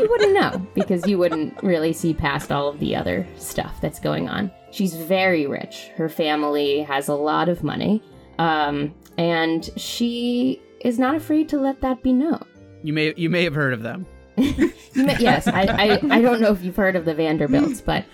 you 0.00 0.08
wouldn't 0.08 0.34
know 0.34 0.64
because 0.74 1.06
you 1.06 1.18
wouldn't 1.18 1.60
really 1.62 1.92
see 1.92 2.14
past 2.14 2.52
all 2.52 2.68
of 2.68 2.78
the 2.78 2.94
other 2.94 3.26
stuff 3.36 3.80
that's 3.80 3.98
going 4.00 4.28
on. 4.28 4.50
She's 4.70 4.94
very 4.94 5.46
rich. 5.46 5.88
Her 5.96 6.08
family 6.08 6.82
has 6.82 7.08
a 7.08 7.14
lot 7.14 7.48
of 7.48 7.64
money. 7.64 8.02
Um, 8.38 8.94
and 9.18 9.68
she 9.76 10.62
is 10.80 10.98
not 10.98 11.14
afraid 11.16 11.48
to 11.50 11.58
let 11.60 11.80
that 11.82 12.02
be 12.02 12.12
known. 12.12 12.44
you 12.82 12.92
may 12.92 13.12
you 13.16 13.28
may 13.28 13.44
have 13.44 13.54
heard 13.54 13.72
of 13.74 13.82
them. 13.82 14.06
You 14.92 15.04
may- 15.04 15.18
yes, 15.18 15.46
I, 15.46 15.62
I, 15.62 16.16
I 16.16 16.20
don't 16.20 16.40
know 16.40 16.50
if 16.50 16.62
you've 16.64 16.74
heard 16.74 16.96
of 16.96 17.04
the 17.04 17.14
Vanderbilts, 17.14 17.80
but 17.80 18.04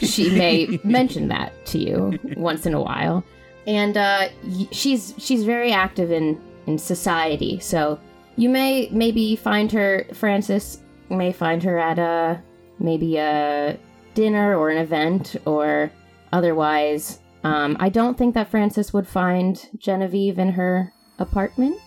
she 0.00 0.30
may 0.30 0.78
mention 0.84 1.26
that 1.28 1.52
to 1.66 1.78
you 1.78 2.18
once 2.36 2.66
in 2.66 2.74
a 2.74 2.80
while. 2.80 3.24
And 3.70 3.96
uh, 3.96 4.30
she's 4.72 5.14
she's 5.16 5.44
very 5.44 5.72
active 5.72 6.10
in 6.10 6.40
in 6.66 6.76
society, 6.76 7.60
so 7.60 8.00
you 8.34 8.48
may 8.48 8.88
maybe 8.90 9.36
find 9.36 9.70
her. 9.70 10.06
Francis 10.12 10.82
may 11.08 11.30
find 11.30 11.62
her 11.62 11.78
at 11.78 11.96
a 12.00 12.42
maybe 12.80 13.16
a 13.16 13.78
dinner 14.14 14.58
or 14.58 14.70
an 14.70 14.78
event 14.78 15.36
or 15.46 15.92
otherwise. 16.32 17.20
Um, 17.44 17.76
I 17.78 17.90
don't 17.90 18.18
think 18.18 18.34
that 18.34 18.50
Francis 18.50 18.92
would 18.92 19.06
find 19.06 19.64
Genevieve 19.78 20.40
in 20.40 20.50
her 20.50 20.92
apartment 21.20 21.78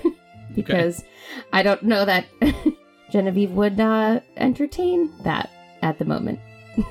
because 0.56 1.04
I 1.52 1.62
don't 1.62 1.84
know 1.84 2.04
that 2.04 2.26
Genevieve 3.12 3.52
would 3.52 3.78
uh, 3.78 4.18
entertain 4.36 5.12
that 5.22 5.50
at 5.82 6.00
the 6.00 6.04
moment. 6.04 6.40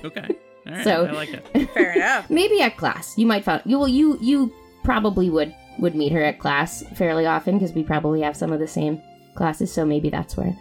Okay. 0.06 0.30
All 0.68 0.76
right. 0.76 0.84
So- 0.84 1.06
I 1.06 1.12
like 1.12 1.34
it. 1.34 1.70
Fair 1.74 1.94
enough. 1.94 2.30
Maybe 2.30 2.62
at 2.62 2.78
class, 2.78 3.18
you 3.18 3.26
might 3.26 3.44
find 3.44 3.62
you 3.66 3.78
will 3.80 3.88
you 3.88 4.18
you 4.22 4.54
probably 4.84 5.30
would 5.30 5.54
would 5.80 5.96
meet 5.96 6.12
her 6.12 6.24
at 6.24 6.40
class 6.40 6.84
fairly 6.96 7.26
often 7.26 7.58
because 7.60 7.74
we 7.74 7.84
probably 7.84 8.22
have 8.22 8.36
some 8.36 8.52
of 8.52 8.60
the 8.60 8.68
same 8.68 9.02
classes. 9.36 9.72
So 9.72 9.86
maybe 9.86 10.10
that's 10.10 10.36
where. 10.38 10.56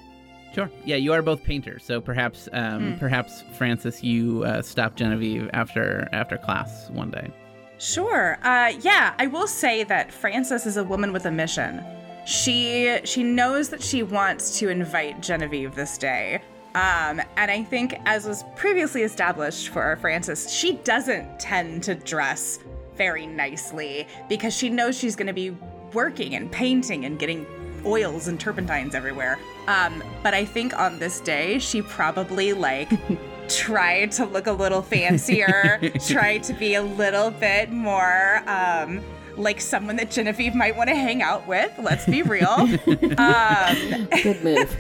Sure. 0.55 0.71
Yeah, 0.87 0.97
you 0.97 1.13
are 1.13 1.21
both 1.21 1.43
painters, 1.45 1.85
so 1.85 2.01
perhaps 2.01 2.49
um, 2.53 2.93
Hmm. 2.95 2.99
perhaps 2.99 3.45
Francis, 3.59 4.03
you 4.03 4.43
uh, 4.45 4.63
stop 4.63 4.95
Genevieve 4.97 5.51
after 5.53 6.09
after 6.13 6.39
class 6.39 6.89
one 6.91 7.11
day. 7.11 7.31
Sure. 7.79 8.39
Uh, 8.43 8.73
yeah, 8.81 9.15
I 9.19 9.27
will 9.27 9.47
say 9.47 9.85
that 9.85 10.11
Frances 10.11 10.65
is 10.65 10.79
a 10.79 10.85
woman 10.85 11.13
with 11.13 11.27
a 11.27 11.31
mission. 11.31 11.85
She 12.27 12.99
she 13.05 13.23
knows 13.23 13.69
that 13.69 13.83
she 13.83 14.03
wants 14.03 14.59
to 14.59 14.69
invite 14.71 15.21
Genevieve 15.21 15.75
this 15.75 15.99
day. 15.99 16.41
Um, 16.77 17.23
and 17.39 17.51
I 17.51 17.63
think, 17.63 17.99
as 18.05 18.27
was 18.27 18.45
previously 18.55 19.03
established 19.03 19.71
for 19.71 19.97
Frances, 19.97 20.53
she 20.53 20.75
doesn't 20.85 21.41
tend 21.41 21.83
to 21.85 21.95
dress 21.95 22.59
very 22.97 23.27
nicely 23.27 24.07
because 24.29 24.55
she 24.55 24.69
knows 24.69 24.95
she's 24.95 25.17
going 25.17 25.27
to 25.27 25.33
be 25.33 25.57
working 25.95 26.35
and 26.35 26.53
painting 26.53 27.07
and 27.07 27.19
getting 27.19 27.47
oils 27.87 28.29
and 28.29 28.39
turpentines 28.39 28.95
everywhere. 28.95 29.39
Um, 29.69 30.05
but 30.23 30.35
I 30.35 30.45
think 30.45 30.79
on 30.79 30.99
this 30.99 31.21
day, 31.21 31.59
she 31.61 31.81
probably 31.81 32.53
like 32.53 32.91
tried 33.49 34.13
to 34.13 34.27
look 34.27 34.47
a 34.47 34.53
little 34.53 34.83
fancier, 34.83 35.81
tried 36.07 36.43
to 36.43 36.53
be 36.53 36.75
a 36.75 36.83
little 36.83 37.31
bit 37.31 37.71
more 37.71 38.43
um, 38.47 39.03
like 39.39 39.63
someone 39.63 39.97
that 39.97 40.11
Genevieve 40.11 40.55
might 40.55 40.77
want 40.77 40.91
to 40.91 40.95
hang 40.95 41.23
out 41.23 41.47
with. 41.47 41.73
Let's 41.79 42.05
be 42.05 42.21
real. 42.21 42.51
um, 43.17 44.09
Good 44.23 44.45
move. 44.45 44.77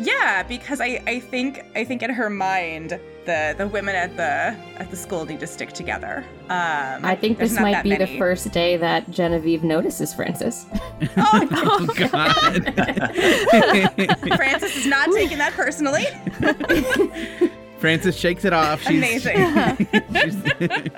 Yeah, 0.00 0.42
because 0.42 0.80
I, 0.80 1.02
I 1.06 1.20
think 1.20 1.64
I 1.74 1.84
think 1.84 2.02
in 2.02 2.10
her 2.10 2.30
mind 2.30 2.98
the 3.26 3.54
the 3.58 3.68
women 3.68 3.94
at 3.94 4.16
the 4.16 4.56
at 4.80 4.90
the 4.90 4.96
school 4.96 5.24
need 5.26 5.40
to 5.40 5.46
stick 5.46 5.72
together. 5.72 6.24
Um, 6.48 7.04
I 7.04 7.14
think 7.20 7.38
this 7.38 7.54
might 7.58 7.72
that 7.72 7.84
be 7.84 7.94
the 7.96 8.18
first 8.18 8.50
day 8.52 8.76
that 8.78 9.10
Genevieve 9.10 9.62
notices 9.62 10.14
Francis. 10.14 10.66
Oh 11.16 11.86
God. 11.96 12.74
Frances 14.36 14.76
is 14.76 14.86
not 14.86 15.10
taking 15.12 15.38
that 15.38 15.52
personally. 15.54 16.04
Francis 17.78 18.16
shakes 18.16 18.44
it 18.44 18.52
off. 18.52 18.82
She's, 18.82 18.98
Amazing. 18.98 19.36
she's- 20.12 20.90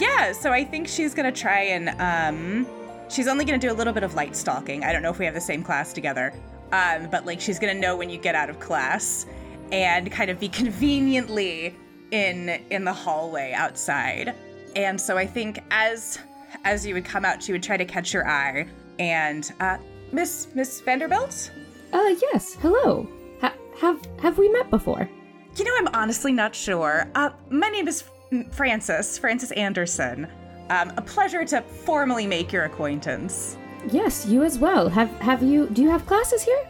Yeah, 0.00 0.32
so 0.32 0.50
I 0.52 0.64
think 0.64 0.88
she's 0.88 1.14
gonna 1.14 1.32
try 1.32 1.60
and 1.62 1.90
um 2.00 2.66
she's 3.08 3.26
only 3.28 3.44
gonna 3.44 3.58
do 3.58 3.70
a 3.70 3.74
little 3.74 3.92
bit 3.92 4.02
of 4.02 4.14
light 4.14 4.34
stalking. 4.36 4.84
I 4.84 4.92
don't 4.92 5.02
know 5.02 5.10
if 5.10 5.18
we 5.18 5.24
have 5.26 5.34
the 5.34 5.40
same 5.40 5.62
class 5.62 5.92
together. 5.92 6.32
Um, 6.72 7.08
but 7.10 7.26
like 7.26 7.40
she's 7.40 7.58
gonna 7.58 7.74
know 7.74 7.96
when 7.96 8.10
you 8.10 8.18
get 8.18 8.34
out 8.34 8.50
of 8.50 8.60
class 8.60 9.26
and 9.72 10.10
kind 10.10 10.30
of 10.30 10.38
be 10.38 10.48
conveniently 10.62 11.74
in 12.10 12.48
in 12.70 12.84
the 12.84 12.92
hallway 12.92 13.52
outside. 13.52 14.34
And 14.76 15.00
so 15.00 15.16
I 15.18 15.26
think 15.26 15.60
as 15.70 16.18
as 16.64 16.86
you 16.86 16.94
would 16.94 17.04
come 17.04 17.24
out, 17.24 17.42
she 17.42 17.52
would 17.52 17.62
try 17.62 17.76
to 17.76 17.84
catch 17.84 18.12
your 18.12 18.28
eye. 18.28 18.66
And 18.98 19.50
uh 19.60 19.78
Miss 20.12 20.48
Miss 20.54 20.80
Vanderbilt? 20.80 21.50
Uh, 21.92 22.14
yes. 22.32 22.54
Hello. 22.60 23.08
Ha- 23.40 23.54
have 23.80 24.06
have 24.20 24.38
we 24.38 24.48
met 24.48 24.70
before? 24.70 25.08
You 25.56 25.64
know, 25.64 25.72
I'm 25.78 25.88
honestly 25.94 26.32
not 26.32 26.54
sure. 26.54 27.10
Uh, 27.14 27.30
my 27.50 27.68
name 27.68 27.88
is 27.88 28.04
Francis, 28.52 29.18
Francis 29.18 29.50
Anderson. 29.52 30.28
Um, 30.70 30.92
a 30.96 31.02
pleasure 31.02 31.44
to 31.46 31.62
formally 31.62 32.26
make 32.26 32.52
your 32.52 32.64
acquaintance. 32.64 33.56
Yes, 33.88 34.26
you 34.26 34.42
as 34.42 34.58
well. 34.58 34.88
Have 34.88 35.10
have 35.20 35.42
you? 35.42 35.66
Do 35.68 35.82
you 35.82 35.90
have 35.90 36.06
classes 36.06 36.42
here? 36.42 36.66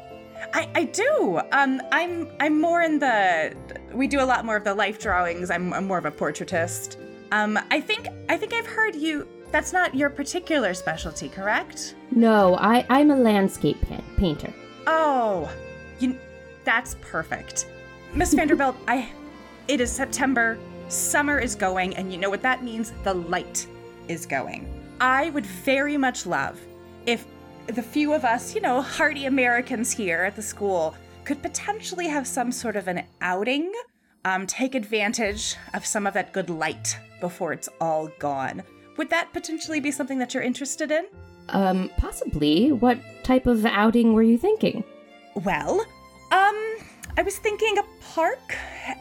I, 0.55 0.69
I 0.75 0.85
do. 0.85 1.40
Um, 1.52 1.81
I'm 1.93 2.29
I'm 2.40 2.61
more 2.61 2.83
in 2.83 2.99
the. 2.99 3.55
We 3.93 4.07
do 4.07 4.21
a 4.21 4.25
lot 4.25 4.45
more 4.45 4.57
of 4.57 4.64
the 4.64 4.75
life 4.75 4.99
drawings. 4.99 5.50
I'm, 5.50 5.73
I'm 5.73 5.87
more 5.87 5.99
of 5.99 6.05
a 6.07 6.11
portraitist. 6.11 6.97
Um, 7.33 7.59
I 7.71 7.81
think 7.81 8.09
I 8.29 8.37
think 8.37 8.52
I've 8.52 8.67
heard 8.67 8.95
you. 8.95 9.26
That's 9.52 9.73
not 9.73 9.95
your 9.95 10.11
particular 10.11 10.75
specialty, 10.75 11.29
correct? 11.29 11.95
No, 12.11 12.57
I 12.57 12.87
I'm 12.88 13.11
a 13.11 13.17
landscape 13.17 13.81
pa- 13.88 14.02
painter. 14.17 14.52
Oh, 14.87 15.50
you. 15.99 16.19
That's 16.64 16.97
perfect, 17.00 17.67
Miss 18.14 18.35
Vanderbilt. 18.35 18.76
I. 18.88 19.11
It 19.69 19.81
is 19.81 19.90
September. 19.90 20.59
Summer 20.88 21.38
is 21.38 21.55
going, 21.55 21.95
and 21.97 22.12
you 22.12 22.19
know 22.19 22.31
what 22.31 22.43
that 22.43 22.64
means. 22.64 22.93
The 23.05 23.14
light 23.14 23.67
is 24.09 24.26
going. 24.26 24.69
I 25.00 25.31
would 25.31 25.47
very 25.47 25.97
much 25.97 26.26
love 26.26 26.61
if 27.07 27.26
the 27.66 27.83
few 27.83 28.12
of 28.12 28.25
us, 28.25 28.54
you 28.54 28.61
know, 28.61 28.80
hardy 28.83 29.26
Americans 29.26 29.90
here 29.92 30.25
at 30.25 30.37
the 30.37 30.42
school, 30.42 30.95
could 31.25 31.42
potentially 31.42 32.09
have 32.09 32.26
some 32.26 32.50
sort 32.50 32.76
of 32.76 32.88
an 32.88 33.04
outing. 33.21 33.73
Um, 34.25 34.47
take 34.47 34.75
advantage 34.75 35.57
of 35.73 35.87
some 35.87 36.07
of 36.07 36.12
that 36.14 36.33
good 36.33 36.50
light 36.50 36.99
before 37.21 37.52
it's 37.52 37.69
all 37.80 38.11
gone. 38.19 38.62
Would 38.99 39.09
that 39.11 39.33
potentially 39.33 39.80
be 39.80 39.90
something 39.90 40.19
that 40.19 40.35
you're 40.35 40.42
interested 40.42 40.90
in? 40.90 41.07
Um, 41.49 41.90
possibly. 41.97 42.71
What 42.71 42.99
type 43.25 43.47
of 43.47 43.64
outing 43.64 44.12
were 44.12 44.23
you 44.23 44.37
thinking? 44.37 44.85
Well, 45.35 45.80
um, 46.33 46.76
I 47.16 47.23
was 47.25 47.38
thinking 47.38 47.78
a 47.78 47.85
park 48.12 48.57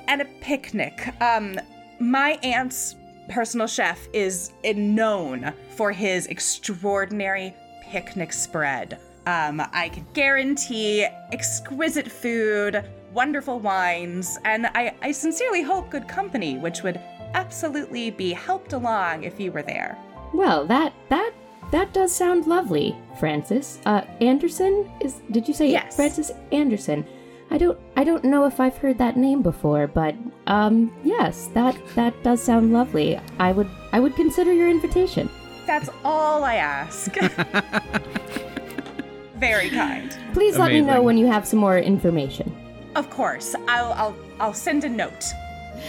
and 0.08 0.22
a 0.22 0.25
picnic. 0.41 1.13
Um, 1.22 1.60
my 2.00 2.39
aunt's 2.44 2.96
personal 3.29 3.68
chef 3.68 4.08
is 4.13 4.53
known 4.63 5.53
for 5.75 5.91
his 5.91 6.27
extraordinary 6.27 7.53
picnic 7.89 8.31
spread. 8.34 9.00
Um, 9.25 9.62
I 9.74 9.89
could 9.89 10.12
guarantee 10.13 11.05
exquisite 11.31 12.10
food, 12.12 12.84
wonderful 13.13 13.60
wines, 13.60 14.38
and 14.46 14.67
I, 14.67 14.96
I 15.01 15.12
sincerely 15.12 15.62
hope 15.62 15.89
good 15.89 16.08
company, 16.08 16.58
which 16.58 16.84
would 16.84 17.00
absolutely 17.34 18.10
be 18.12 18.31
helped 18.34 18.74
along 18.74 19.24
if 19.24 19.39
you 19.39 19.51
were 19.51 19.62
there. 19.62 19.98
Well, 20.34 20.65
that 20.67 20.93
that 21.10 21.31
that 21.72 21.93
does 21.93 22.12
sound 22.15 22.48
lovely, 22.48 22.96
Francis. 23.19 23.79
Uh, 23.86 24.01
Anderson 24.22 24.89
is. 25.01 25.22
Did 25.31 25.48
you 25.48 25.53
say 25.53 25.69
Yes. 25.69 25.96
Francis 25.96 26.31
Anderson? 26.51 27.05
I 27.51 27.58
don't 27.58 27.77
I 27.96 28.03
don't 28.03 28.24
know 28.24 28.46
if 28.46 28.60
I've 28.60 28.77
heard 28.77 28.98
that 29.00 29.17
name 29.17 29.41
before, 29.41 29.88
but 29.88 30.15
um 30.48 30.91
yes, 31.03 31.48
that 31.55 31.75
that 31.96 32.13
does 32.24 32.41
sound 32.41 32.72
lovely. 32.74 33.19
I 33.39 33.51
would 33.51 33.69
I 33.91 34.00
would 34.00 34.15
consider 34.15 34.53
your 34.53 34.69
invitation. 34.69 35.29
That's 35.70 35.90
all 36.04 36.44
I 36.44 36.56
ask. 36.56 37.14
Very 39.36 39.70
kind. 39.70 40.18
Please 40.34 40.58
let 40.58 40.72
me 40.72 40.82
know 40.82 41.04
when 41.04 41.16
you 41.16 41.28
have 41.28 41.46
some 41.46 41.60
more 41.60 41.78
information. 41.78 42.52
Of 42.96 43.12
course. 43.12 43.54
I'll 43.68 43.94
I'll 43.94 44.16
I'll 44.40 44.54
send 44.54 44.84
a 44.84 44.90
note. 44.90 45.26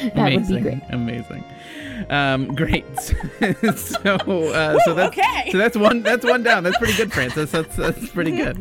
That 0.02 0.16
would 0.16 0.34
Amazing. 0.34 0.56
be 0.56 0.60
great. 0.60 0.82
Amazing. 0.90 1.44
Um, 2.10 2.54
great. 2.54 2.84
so, 2.98 3.14
uh, 4.04 4.78
so 4.84 4.92
that's 4.92 5.18
okay. 5.18 5.48
so 5.50 5.56
that's 5.56 5.78
one 5.78 6.02
that's 6.02 6.26
one 6.26 6.42
down. 6.42 6.62
That's 6.62 6.76
pretty 6.76 6.98
good, 6.98 7.10
Francis. 7.10 7.50
That's 7.50 7.74
that's 7.74 8.10
pretty 8.10 8.32
good. 8.32 8.58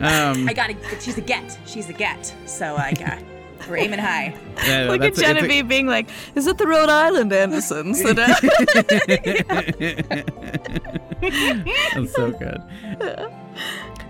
Um, 0.00 0.48
I 0.48 0.52
gotta. 0.52 0.74
She's 1.00 1.16
a 1.16 1.20
get. 1.20 1.56
She's 1.64 1.88
a 1.88 1.92
get. 1.92 2.34
So 2.46 2.74
I 2.74 2.92
got. 2.92 3.22
We're 3.68 3.78
aiming 3.78 3.98
high. 3.98 4.34
yeah, 4.66 4.84
Look 4.84 4.96
at 4.96 5.00
that's- 5.00 5.08
it's 5.08 5.18
a- 5.18 5.22
Genevieve 5.22 5.66
being 5.68 5.86
like, 5.86 6.08
"Is 6.34 6.46
it 6.46 6.56
the 6.58 6.66
Rhode 6.66 6.88
Island 6.88 7.32
Andersons?" 7.32 8.02
that, 8.02 8.16
That's 11.20 12.12
so 12.14 12.30
good. 12.32 12.62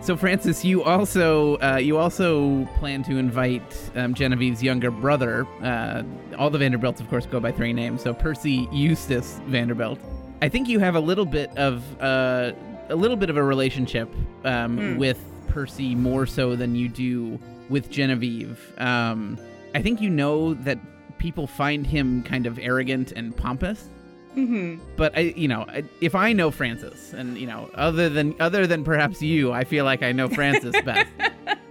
So 0.00 0.16
Francis, 0.16 0.64
you 0.64 0.82
also 0.84 1.56
uh, 1.58 1.76
you 1.76 1.96
also 1.98 2.64
plan 2.78 3.02
to 3.04 3.16
invite 3.16 3.62
um, 3.96 4.14
Genevieve's 4.14 4.62
younger 4.62 4.90
brother. 4.90 5.46
Uh, 5.62 6.02
all 6.38 6.50
the 6.50 6.58
Vanderbilts, 6.58 7.00
of 7.00 7.08
course, 7.08 7.26
go 7.26 7.40
by 7.40 7.50
three 7.52 7.72
names. 7.72 8.02
So 8.02 8.14
Percy 8.14 8.68
Eustace 8.72 9.40
Vanderbilt. 9.46 9.98
I 10.42 10.48
think 10.48 10.68
you 10.68 10.78
have 10.80 10.94
a 10.94 11.00
little 11.00 11.24
bit 11.26 11.50
of 11.56 11.82
uh, 12.00 12.52
a 12.88 12.94
little 12.94 13.16
bit 13.16 13.30
of 13.30 13.36
a 13.36 13.42
relationship 13.42 14.08
um, 14.44 14.96
with 14.96 15.18
Percy 15.48 15.94
more 15.94 16.26
so 16.26 16.54
than 16.54 16.76
you 16.76 16.88
do 16.88 17.38
with 17.68 17.90
Genevieve. 17.90 18.72
Um, 18.78 19.38
I 19.74 19.82
think 19.82 20.00
you 20.00 20.10
know 20.10 20.54
that 20.54 20.78
people 21.18 21.46
find 21.46 21.86
him 21.86 22.22
kind 22.22 22.46
of 22.46 22.58
arrogant 22.58 23.12
and 23.12 23.36
pompous 23.36 23.88
Mm-hmm. 24.36 24.82
but 24.96 25.16
I, 25.16 25.20
you 25.34 25.48
know, 25.48 25.64
if 26.02 26.14
I 26.14 26.34
know 26.34 26.50
Francis, 26.50 27.14
and 27.14 27.38
you 27.38 27.46
know, 27.46 27.70
other 27.74 28.10
than 28.10 28.34
other 28.38 28.66
than 28.66 28.84
perhaps 28.84 29.22
you, 29.22 29.50
I 29.50 29.64
feel 29.64 29.86
like 29.86 30.02
I 30.02 30.12
know 30.12 30.28
Francis 30.28 30.74
best. 30.82 31.10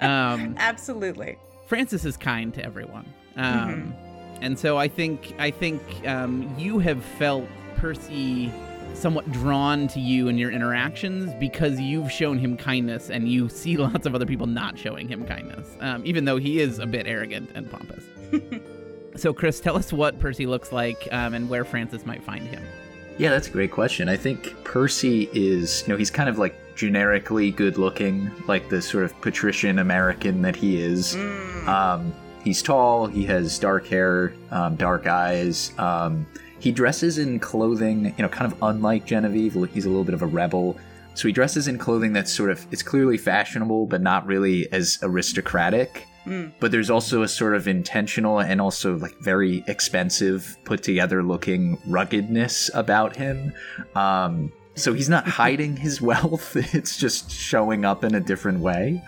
Um, 0.02 0.56
Absolutely. 0.58 1.38
Francis 1.68 2.06
is 2.06 2.18
kind 2.18 2.54
to 2.54 2.64
everyone, 2.64 3.12
um, 3.38 3.96
and 4.42 4.60
so 4.60 4.78
I 4.78 4.88
think 4.88 5.34
I 5.40 5.52
think 5.52 5.82
um, 6.06 6.54
you 6.60 6.80
have 6.80 7.04
felt 7.04 7.48
Percy 7.78 8.52
somewhat 8.94 9.32
drawn 9.32 9.88
to 9.90 10.00
you 10.00 10.28
and 10.28 10.40
your 10.40 10.52
interactions 10.52 11.34
because 11.40 11.80
you've 11.80 12.12
shown 12.12 12.38
him 12.38 12.58
kindness, 12.58 13.10
and 13.10 13.28
you 13.30 13.50
see 13.50 13.78
lots 13.78 14.06
of 14.06 14.16
other 14.16 14.26
people 14.26 14.48
not 14.48 14.78
showing 14.78 15.08
him 15.08 15.26
kindness, 15.26 15.76
um, 15.80 16.02
even 16.06 16.26
though 16.26 16.38
he 16.38 16.60
is 16.60 16.80
a 16.80 16.86
bit 16.86 17.08
arrogant 17.08 17.50
and 17.56 17.70
pompous. 17.70 18.04
so, 19.16 19.34
Chris, 19.34 19.60
tell 19.60 19.76
us 19.76 19.92
what 19.92 20.20
Percy 20.20 20.46
looks 20.46 20.72
like 20.72 21.08
um, 21.12 21.34
and 21.34 21.50
where 21.50 21.66
Francis 21.66 22.06
might 22.06 22.24
find 22.24 22.44
him. 22.48 22.64
Yeah, 23.18 23.30
that's 23.30 23.48
a 23.48 23.52
great 23.52 23.72
question. 23.72 24.10
I 24.10 24.18
think 24.18 24.64
Percy 24.64 25.30
is, 25.34 25.84
you 25.84 25.94
know, 25.94 25.98
he's 25.98 26.12
kind 26.12 26.28
of 26.28 26.38
like 26.38 26.56
generically 26.76 27.52
good 27.52 27.78
looking, 27.78 28.30
like 28.48 28.70
the 28.70 28.82
sort 28.82 29.06
of 29.06 29.20
patrician 29.22 29.80
American 29.80 30.42
that 30.42 30.56
he 30.56 30.82
is. 30.82 31.16
Um, 31.66 32.14
he's 32.44 32.62
tall, 32.62 33.08
he 33.08 33.24
has 33.26 33.58
dark 33.58 33.88
hair, 33.88 34.34
um, 34.52 34.76
dark 34.76 35.08
eyes. 35.08 35.72
He 36.66 36.72
dresses 36.72 37.20
in 37.20 37.38
clothing, 37.40 38.06
you 38.06 38.24
know, 38.24 38.28
kind 38.28 38.52
of 38.52 38.58
unlike 38.64 39.06
Genevieve. 39.06 39.54
He's 39.72 39.86
a 39.86 39.88
little 39.88 40.04
bit 40.04 40.16
of 40.16 40.24
a 40.24 40.26
rebel. 40.26 40.76
So 41.14 41.28
he 41.28 41.32
dresses 41.32 41.68
in 41.68 41.78
clothing 41.78 42.12
that's 42.12 42.34
sort 42.34 42.50
of, 42.50 42.66
it's 42.72 42.82
clearly 42.82 43.20
fashionable, 43.20 43.86
but 43.86 44.02
not 44.02 44.26
really 44.26 44.68
as 44.74 44.98
aristocratic. 45.04 46.08
But 46.60 46.72
there's 46.72 46.90
also 46.90 47.22
a 47.22 47.28
sort 47.28 47.54
of 47.54 47.68
intentional 47.68 48.40
and 48.40 48.60
also 48.60 48.98
like 48.98 49.16
very 49.20 49.64
expensive, 49.68 50.58
put 50.64 50.82
together 50.82 51.22
looking 51.22 51.78
ruggedness 51.86 52.72
about 52.74 53.16
him. 53.16 53.54
Um, 53.94 54.52
so 54.74 54.92
he's 54.92 55.08
not 55.08 55.28
hiding 55.44 55.78
his 55.78 56.02
wealth, 56.02 56.56
it's 56.74 56.98
just 56.98 57.30
showing 57.30 57.86
up 57.86 58.04
in 58.04 58.16
a 58.16 58.20
different 58.20 58.60
way. 58.60 59.04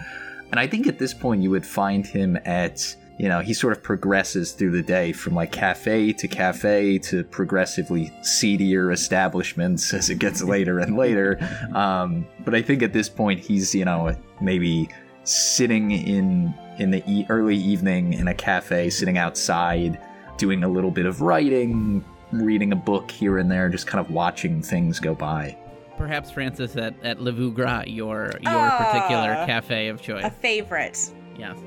And 0.52 0.60
I 0.60 0.68
think 0.68 0.86
at 0.86 1.00
this 1.00 1.16
point 1.16 1.42
you 1.42 1.50
would 1.50 1.66
find 1.66 2.06
him 2.06 2.38
at, 2.46 2.96
you 3.18 3.28
know, 3.28 3.40
he 3.40 3.54
sort 3.54 3.74
of 3.76 3.82
progresses 3.82 4.52
through 4.52 4.72
the 4.72 4.82
day 4.84 5.12
from 5.12 5.34
like 5.34 5.52
cafe 5.52 6.14
to 6.14 6.28
cafe 6.28 7.00
to 7.00 7.24
progressively 7.24 8.12
seedier 8.22 8.92
establishments 8.92 9.94
as 10.00 10.10
it 10.10 10.20
gets 10.20 10.44
later 10.56 10.80
and 10.80 10.96
later. 10.98 11.38
Um, 11.74 12.28
but 12.46 12.54
I 12.56 12.62
think 12.62 12.84
at 12.84 12.94
this 12.94 13.10
point 13.10 13.40
he's, 13.40 13.74
you 13.74 13.86
know, 13.86 14.16
maybe 14.42 14.90
sitting 15.24 15.92
in 15.92 16.54
in 16.80 16.92
the 16.92 17.02
e- 17.10 17.26
early 17.30 17.58
evening 17.58 18.14
in 18.14 18.28
a 18.28 18.34
cafe, 18.36 18.90
sitting 18.92 19.18
outside, 19.18 20.00
doing 20.38 20.64
a 20.64 20.68
little 20.68 20.92
bit 20.92 21.08
of 21.08 21.22
writing, 21.22 22.06
reading 22.32 22.72
a 22.72 22.76
book 22.76 23.10
here 23.10 23.40
and 23.40 23.50
there, 23.50 23.68
just 23.68 23.88
kind 23.88 24.00
of 24.06 24.12
watching 24.12 24.62
things 24.62 25.00
go 25.00 25.16
by. 25.16 25.58
Perhaps 25.98 26.30
Francis 26.30 26.76
at, 26.78 26.94
at 27.04 27.20
Le 27.20 27.32
Vougras, 27.32 27.86
your 27.88 28.26
your 28.42 28.44
Ah. 28.46 28.78
particular 28.92 29.34
cafe 29.48 29.88
of 29.88 30.02
choice. 30.04 30.24
A 30.24 30.30
favorite. 30.30 31.12
yes. 31.36 31.58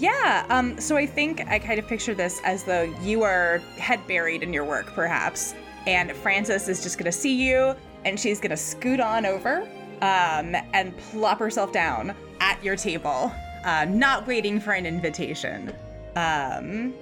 Yeah, 0.00 0.46
um, 0.48 0.80
so 0.80 0.96
I 0.96 1.04
think 1.04 1.46
I 1.46 1.58
kind 1.58 1.78
of 1.78 1.86
picture 1.86 2.14
this 2.14 2.40
as 2.42 2.64
though 2.64 2.84
you 3.02 3.22
are 3.22 3.58
head 3.76 4.00
buried 4.08 4.42
in 4.42 4.50
your 4.50 4.64
work, 4.64 4.86
perhaps, 4.94 5.54
and 5.86 6.10
Frances 6.12 6.68
is 6.68 6.82
just 6.82 6.96
gonna 6.96 7.12
see 7.12 7.34
you, 7.46 7.74
and 8.06 8.18
she's 8.18 8.40
gonna 8.40 8.56
scoot 8.56 8.98
on 8.98 9.26
over, 9.26 9.68
um, 10.00 10.56
and 10.72 10.96
plop 10.96 11.38
herself 11.38 11.70
down 11.70 12.16
at 12.40 12.64
your 12.64 12.76
table, 12.76 13.30
uh, 13.66 13.84
not 13.84 14.26
waiting 14.26 14.58
for 14.58 14.72
an 14.72 14.86
invitation. 14.86 15.70
Um, 16.16 16.94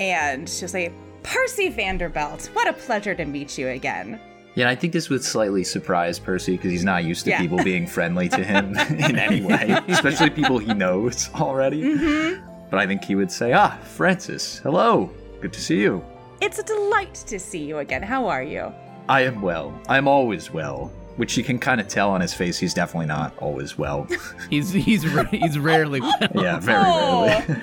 and 0.00 0.48
she'll 0.48 0.68
say, 0.68 0.90
Percy 1.22 1.68
Vanderbilt, 1.68 2.46
what 2.54 2.66
a 2.66 2.72
pleasure 2.72 3.14
to 3.14 3.26
meet 3.26 3.58
you 3.58 3.68
again. 3.68 4.18
Yeah, 4.58 4.68
I 4.68 4.74
think 4.74 4.92
this 4.92 5.08
would 5.08 5.22
slightly 5.22 5.62
surprise 5.62 6.18
Percy 6.18 6.56
because 6.56 6.72
he's 6.72 6.82
not 6.82 7.04
used 7.04 7.22
to 7.26 7.30
Yeah. 7.30 7.38
people 7.40 7.62
being 7.62 7.86
friendly 7.86 8.28
to 8.30 8.42
him 8.42 8.76
in 8.90 9.16
any 9.16 9.40
way, 9.40 9.78
especially 9.86 10.30
people 10.30 10.58
he 10.58 10.74
knows 10.74 11.30
already. 11.36 11.82
Mm-hmm. 11.82 12.44
But 12.68 12.80
I 12.80 12.86
think 12.88 13.04
he 13.04 13.14
would 13.14 13.30
say, 13.30 13.52
Ah, 13.52 13.78
Francis, 13.84 14.58
hello. 14.58 15.10
Good 15.40 15.52
to 15.52 15.60
see 15.60 15.80
you. 15.80 16.04
It's 16.40 16.58
a 16.58 16.64
delight 16.64 17.14
to 17.28 17.38
see 17.38 17.62
you 17.64 17.78
again. 17.78 18.02
How 18.02 18.26
are 18.26 18.42
you? 18.42 18.72
I 19.08 19.20
am 19.22 19.40
well. 19.42 19.80
I 19.88 19.96
am 19.96 20.08
always 20.08 20.52
well. 20.52 20.90
Which 21.16 21.36
you 21.36 21.44
can 21.44 21.60
kind 21.60 21.80
of 21.80 21.86
tell 21.86 22.10
on 22.10 22.20
his 22.20 22.34
face, 22.34 22.58
he's 22.58 22.74
definitely 22.74 23.06
not 23.06 23.36
always 23.38 23.78
well. 23.78 24.08
He's 24.50 24.72
he's 24.72 25.06
ra- 25.06 25.24
he's 25.24 25.56
rarely 25.58 26.00
well. 26.00 26.18
yeah, 26.34 26.58
very 26.60 26.82
Oh. 26.84 27.26
rarely. 27.26 27.62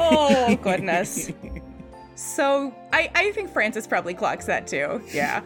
Oh 0.00 0.56
goodness. 0.62 1.30
So 2.14 2.74
I 2.92 3.10
I 3.14 3.32
think 3.32 3.50
Francis 3.50 3.86
probably 3.86 4.14
clocks 4.14 4.44
that 4.46 4.66
too. 4.66 5.00
Yeah. 5.12 5.40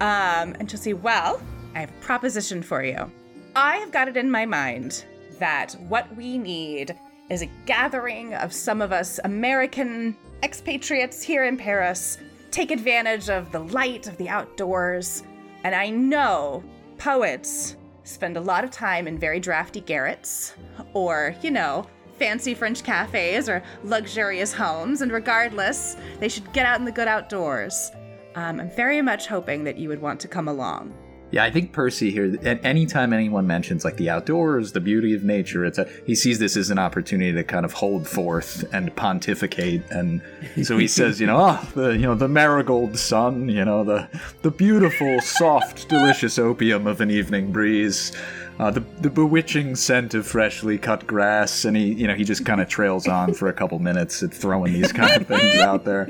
Um, 0.00 0.54
and 0.58 0.70
she'll 0.70 0.80
say, 0.80 0.92
"Well, 0.92 1.40
I 1.74 1.80
have 1.80 1.90
a 1.90 2.00
proposition 2.00 2.62
for 2.62 2.82
you. 2.82 3.10
I 3.56 3.76
have 3.76 3.90
got 3.90 4.08
it 4.08 4.16
in 4.16 4.30
my 4.30 4.46
mind 4.46 5.04
that 5.38 5.74
what 5.88 6.14
we 6.16 6.38
need 6.38 6.96
is 7.30 7.42
a 7.42 7.50
gathering 7.66 8.34
of 8.34 8.52
some 8.52 8.80
of 8.80 8.92
us 8.92 9.20
American 9.24 10.16
expatriates 10.42 11.22
here 11.22 11.44
in 11.44 11.56
Paris. 11.56 12.18
Take 12.50 12.70
advantage 12.70 13.28
of 13.28 13.52
the 13.52 13.60
light 13.60 14.06
of 14.06 14.16
the 14.16 14.28
outdoors, 14.28 15.24
and 15.64 15.74
I 15.74 15.90
know 15.90 16.62
poets 16.96 17.76
spend 18.04 18.36
a 18.36 18.40
lot 18.40 18.64
of 18.64 18.70
time 18.70 19.06
in 19.06 19.18
very 19.18 19.40
drafty 19.40 19.80
garrets, 19.80 20.54
or 20.94 21.34
you 21.42 21.50
know." 21.50 21.86
fancy 22.18 22.52
French 22.52 22.82
cafes 22.82 23.48
or 23.48 23.62
luxurious 23.84 24.52
homes, 24.52 25.02
and 25.02 25.12
regardless, 25.12 25.96
they 26.18 26.28
should 26.28 26.52
get 26.52 26.66
out 26.66 26.78
in 26.80 26.84
the 26.84 26.90
good 26.92 27.06
outdoors. 27.06 27.92
Um, 28.34 28.60
I'm 28.60 28.70
very 28.70 29.02
much 29.02 29.26
hoping 29.26 29.64
that 29.64 29.78
you 29.78 29.88
would 29.88 30.00
want 30.00 30.20
to 30.20 30.28
come 30.28 30.48
along. 30.48 30.94
Yeah, 31.30 31.44
I 31.44 31.50
think 31.50 31.72
Percy 31.72 32.10
here. 32.10 32.36
At 32.42 32.64
any 32.64 32.86
time 32.86 33.12
anyone 33.12 33.46
mentions 33.46 33.84
like 33.84 33.96
the 33.98 34.08
outdoors, 34.08 34.72
the 34.72 34.80
beauty 34.80 35.14
of 35.14 35.24
nature, 35.24 35.64
it's 35.66 35.76
a, 35.76 35.86
he 36.06 36.14
sees 36.14 36.38
this 36.38 36.56
as 36.56 36.70
an 36.70 36.78
opportunity 36.78 37.32
to 37.34 37.44
kind 37.44 37.66
of 37.66 37.74
hold 37.74 38.08
forth 38.08 38.64
and 38.72 38.94
pontificate, 38.96 39.82
and 39.90 40.22
so 40.62 40.78
he 40.78 40.88
says, 40.88 41.20
you 41.20 41.26
know, 41.26 41.36
ah, 41.40 41.68
the 41.74 41.90
you 41.90 42.06
know 42.06 42.14
the 42.14 42.28
marigold 42.28 42.98
sun, 42.98 43.50
you 43.50 43.62
know 43.62 43.84
the 43.84 44.08
the 44.40 44.50
beautiful, 44.50 45.20
soft, 45.20 45.88
delicious 45.90 46.38
opium 46.38 46.86
of 46.86 47.02
an 47.02 47.10
evening 47.10 47.52
breeze. 47.52 48.12
Uh, 48.58 48.72
the, 48.72 48.80
the 49.02 49.10
bewitching 49.10 49.76
scent 49.76 50.14
of 50.14 50.26
freshly 50.26 50.76
cut 50.76 51.06
grass, 51.06 51.64
and 51.64 51.76
he, 51.76 51.92
you 51.92 52.08
know, 52.08 52.14
he 52.14 52.24
just 52.24 52.44
kind 52.44 52.60
of 52.60 52.68
trails 52.68 53.06
on 53.06 53.32
for 53.32 53.46
a 53.46 53.52
couple 53.52 53.78
minutes 53.78 54.20
at 54.20 54.34
throwing 54.34 54.72
these 54.72 54.90
kind 54.90 55.12
of 55.20 55.28
things 55.28 55.60
out 55.60 55.84
there. 55.84 56.08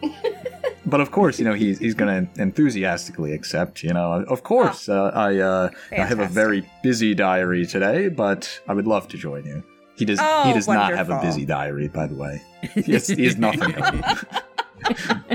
But 0.86 1.00
of 1.00 1.10
course, 1.10 1.38
you 1.38 1.44
know, 1.44 1.52
he's, 1.52 1.78
he's 1.78 1.94
going 1.94 2.26
to 2.26 2.42
enthusiastically 2.42 3.32
accept, 3.32 3.82
you 3.82 3.92
know, 3.92 4.24
of 4.28 4.42
course, 4.42 4.88
uh, 4.88 5.10
I, 5.14 5.36
uh, 5.38 5.68
I 5.92 5.96
have 6.06 6.20
a 6.20 6.26
very 6.26 6.68
busy 6.82 7.14
diary 7.14 7.66
today, 7.66 8.08
but 8.08 8.60
I 8.66 8.72
would 8.72 8.86
love 8.86 9.06
to 9.08 9.18
join 9.18 9.44
you. 9.44 9.62
He 9.96 10.04
does, 10.06 10.18
he 10.18 10.24
Oh, 10.26 10.52
does 10.54 10.66
not 10.66 10.94
have 10.94 11.10
a 11.10 11.20
busy 11.20 11.44
diary, 11.44 11.88
by 11.88 12.06
the 12.06 12.14
way. 12.14 12.42
He 12.74 12.92
has, 12.92 13.06
he 13.08 13.24
has 13.24 13.36
nothing. 13.36 13.74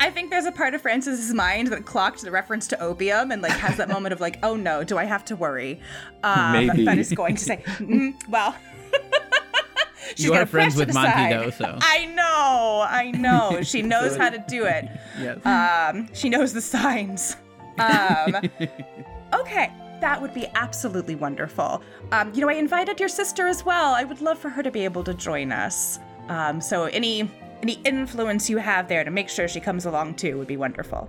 I 0.00 0.10
think 0.10 0.30
there's 0.30 0.46
a 0.46 0.52
part 0.52 0.74
of 0.74 0.82
Francis's 0.82 1.32
mind 1.34 1.68
that 1.68 1.84
clocked 1.84 2.22
the 2.22 2.30
reference 2.30 2.66
to 2.68 2.80
opium 2.80 3.30
and 3.30 3.42
like 3.42 3.52
has 3.52 3.76
that 3.76 3.88
moment 3.88 4.12
of 4.12 4.20
like, 4.20 4.38
oh 4.42 4.56
no, 4.56 4.82
do 4.84 4.98
I 4.98 5.04
have 5.04 5.24
to 5.26 5.36
worry? 5.36 5.80
Um, 6.24 6.52
Maybe. 6.66 6.84
That 6.84 6.98
is 6.98 7.12
going 7.12 7.36
to 7.36 7.44
say, 7.44 7.62
"Mm, 7.78 8.14
well, 8.28 8.54
She's 10.14 10.24
You 10.24 10.30
gonna 10.30 10.42
are 10.42 10.46
friends 10.46 10.76
with 10.76 10.88
it 10.90 10.94
Monty, 10.94 11.08
aside. 11.10 11.32
though, 11.32 11.50
so. 11.50 11.78
I 11.80 12.06
know, 12.06 12.86
I 12.88 13.10
know. 13.12 13.62
She 13.62 13.82
knows 13.92 14.16
how 14.16 14.30
to 14.30 14.38
do 14.48 14.64
it. 14.64 14.88
Yes. 15.18 15.44
Um, 15.44 16.08
she 16.12 16.28
knows 16.28 16.52
the 16.52 16.60
signs. 16.60 17.36
Um, 17.78 18.36
okay, 19.34 19.72
that 20.00 20.20
would 20.20 20.32
be 20.34 20.46
absolutely 20.54 21.14
wonderful. 21.14 21.82
Um, 22.12 22.32
you 22.34 22.40
know, 22.40 22.48
I 22.48 22.54
invited 22.54 23.00
your 23.00 23.08
sister 23.08 23.46
as 23.48 23.64
well. 23.64 23.94
I 23.94 24.04
would 24.04 24.20
love 24.20 24.38
for 24.38 24.48
her 24.48 24.62
to 24.62 24.70
be 24.70 24.84
able 24.84 25.04
to 25.04 25.14
join 25.14 25.52
us. 25.52 25.98
Um, 26.28 26.60
so 26.60 26.84
any 26.84 27.30
any 27.62 27.74
influence 27.84 28.50
you 28.50 28.58
have 28.58 28.86
there 28.88 29.02
to 29.04 29.10
make 29.10 29.28
sure 29.28 29.48
she 29.48 29.60
comes 29.60 29.86
along 29.86 30.14
too 30.14 30.36
would 30.38 30.46
be 30.46 30.56
wonderful. 30.56 31.08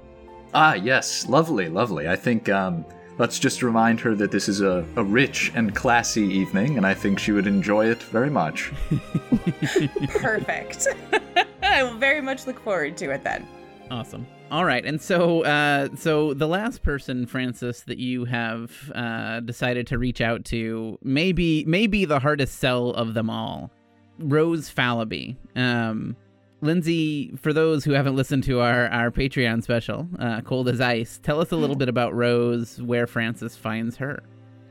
Ah, 0.53 0.73
yes, 0.75 1.27
lovely, 1.27 1.67
lovely. 1.67 2.07
I 2.07 2.15
think 2.15 2.47
um, 2.49 2.85
let's 3.17 3.39
just 3.39 3.63
remind 3.63 3.99
her 4.01 4.15
that 4.15 4.31
this 4.31 4.47
is 4.47 4.61
a, 4.61 4.85
a 4.95 5.03
rich 5.03 5.51
and 5.55 5.75
classy 5.75 6.23
evening, 6.23 6.77
and 6.77 6.85
I 6.85 6.93
think 6.93 7.19
she 7.19 7.31
would 7.31 7.47
enjoy 7.47 7.89
it 7.89 8.01
very 8.03 8.29
much. 8.29 8.71
Perfect. 10.09 10.87
I 11.63 11.83
will 11.83 11.97
very 11.97 12.21
much 12.21 12.47
look 12.47 12.59
forward 12.59 12.97
to 12.97 13.11
it 13.11 13.23
then. 13.23 13.47
Awesome. 13.89 14.27
All 14.49 14.63
right, 14.63 14.85
and 14.85 15.01
so 15.01 15.43
uh, 15.43 15.89
so 15.95 16.33
the 16.33 16.47
last 16.47 16.81
person, 16.81 17.25
Francis, 17.25 17.81
that 17.81 17.97
you 17.97 18.23
have 18.25 18.91
uh, 18.95 19.41
decided 19.41 19.87
to 19.87 19.97
reach 19.97 20.21
out 20.21 20.45
to, 20.45 20.97
maybe 21.03 21.65
maybe 21.65 22.05
the 22.05 22.19
hardest 22.19 22.59
sell 22.59 22.91
of 22.91 23.13
them 23.13 23.29
all, 23.29 23.71
Rose 24.19 24.69
Fallaby. 24.73 25.35
Um, 25.55 26.15
Lindsay, 26.61 27.33
for 27.37 27.53
those 27.53 27.83
who 27.83 27.91
haven't 27.91 28.15
listened 28.15 28.43
to 28.45 28.59
our 28.61 28.87
our 28.87 29.11
Patreon 29.11 29.63
special, 29.63 30.07
uh, 30.19 30.41
Cold 30.41 30.67
as 30.69 30.81
Ice, 30.81 31.19
tell 31.21 31.39
us 31.39 31.51
a 31.51 31.55
little 31.55 31.75
bit 31.75 31.89
about 31.89 32.15
Rose, 32.15 32.81
where 32.81 33.07
Francis 33.07 33.55
finds 33.55 33.97
her. 33.97 34.23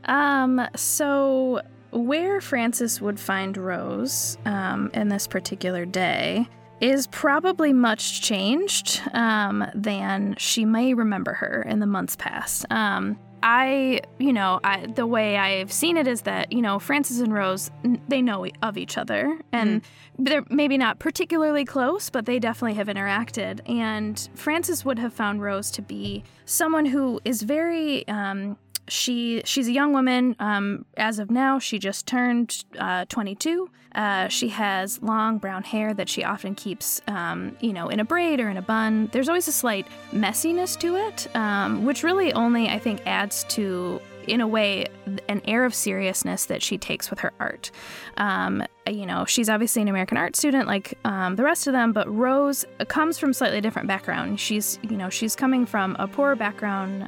Um, 0.05 0.61
so 0.75 1.61
where 1.91 2.41
Francis 2.41 3.01
would 3.01 3.19
find 3.19 3.55
Rose 3.57 4.37
um, 4.45 4.89
in 4.93 5.07
this 5.07 5.27
particular 5.27 5.85
day 5.85 6.47
is 6.79 7.07
probably 7.07 7.73
much 7.73 8.21
changed 8.21 9.01
um, 9.13 9.65
than 9.73 10.35
she 10.37 10.65
may 10.65 10.93
remember 10.93 11.33
her 11.33 11.63
in 11.67 11.79
the 11.79 11.87
months 11.87 12.15
past. 12.15 12.65
Um, 12.69 13.17
I, 13.49 14.01
you 14.19 14.33
know, 14.33 14.59
I, 14.61 14.87
the 14.87 15.07
way 15.07 15.37
I've 15.37 15.71
seen 15.71 15.95
it 15.95 16.05
is 16.05 16.23
that, 16.23 16.51
you 16.51 16.61
know, 16.61 16.79
Francis 16.79 17.21
and 17.21 17.33
Rose, 17.33 17.71
they 18.09 18.21
know 18.21 18.45
of 18.61 18.77
each 18.77 18.97
other 18.97 19.39
and 19.53 19.83
they're 20.19 20.43
maybe 20.49 20.77
not 20.77 20.99
particularly 20.99 21.63
close, 21.63 22.09
but 22.09 22.25
they 22.25 22.39
definitely 22.39 22.73
have 22.73 22.87
interacted. 22.87 23.61
And 23.69 24.29
Francis 24.35 24.83
would 24.83 24.99
have 24.99 25.13
found 25.13 25.41
Rose 25.41 25.71
to 25.71 25.81
be 25.81 26.25
someone 26.43 26.87
who 26.87 27.21
is 27.23 27.41
very, 27.41 28.05
um, 28.09 28.57
she 28.87 29.41
she's 29.45 29.67
a 29.67 29.71
young 29.71 29.93
woman. 29.93 30.35
Um, 30.39 30.85
as 30.95 31.19
of 31.19 31.29
now, 31.29 31.59
she 31.59 31.79
just 31.79 32.07
turned 32.07 32.63
uh, 32.79 33.05
22. 33.05 33.69
Uh, 33.95 34.27
she 34.27 34.49
has 34.49 35.01
long 35.01 35.39
brown 35.39 35.63
hair 35.63 35.93
that 35.93 36.07
she 36.07 36.23
often 36.23 36.53
keeps, 36.53 37.01
um, 37.07 37.57
you 37.61 37.73
know, 37.73 37.89
in 37.89 37.99
a 37.99 38.05
braid 38.05 38.39
or 38.39 38.47
in 38.47 38.57
a 38.57 38.61
bun. 38.61 39.09
There's 39.11 39.27
always 39.27 39.47
a 39.47 39.51
slight 39.51 39.87
messiness 40.11 40.79
to 40.79 40.95
it, 40.95 41.27
um, 41.35 41.83
which 41.83 42.03
really 42.03 42.31
only 42.33 42.69
I 42.69 42.77
think 42.77 43.01
adds 43.07 43.43
to, 43.45 43.99
in 44.27 44.39
a 44.39 44.47
way, 44.47 44.85
an 45.27 45.41
air 45.45 45.65
of 45.65 45.73
seriousness 45.73 46.45
that 46.45 46.61
she 46.61 46.77
takes 46.77 47.09
with 47.09 47.19
her 47.19 47.33
art. 47.39 47.71
Um, 48.17 48.63
you 48.87 49.07
know, 49.07 49.25
she's 49.25 49.49
obviously 49.49 49.81
an 49.81 49.87
American 49.87 50.17
art 50.17 50.35
student 50.35 50.67
like 50.67 50.93
um, 51.03 51.35
the 51.35 51.43
rest 51.43 51.65
of 51.65 51.73
them, 51.73 51.91
but 51.91 52.07
Rose 52.13 52.65
comes 52.89 53.17
from 53.17 53.33
slightly 53.33 53.61
different 53.61 53.87
background. 53.87 54.39
She's, 54.39 54.77
you 54.83 54.95
know, 54.97 55.09
she's 55.09 55.35
coming 55.35 55.65
from 55.65 55.95
a 55.97 56.07
poor 56.07 56.35
background. 56.35 57.03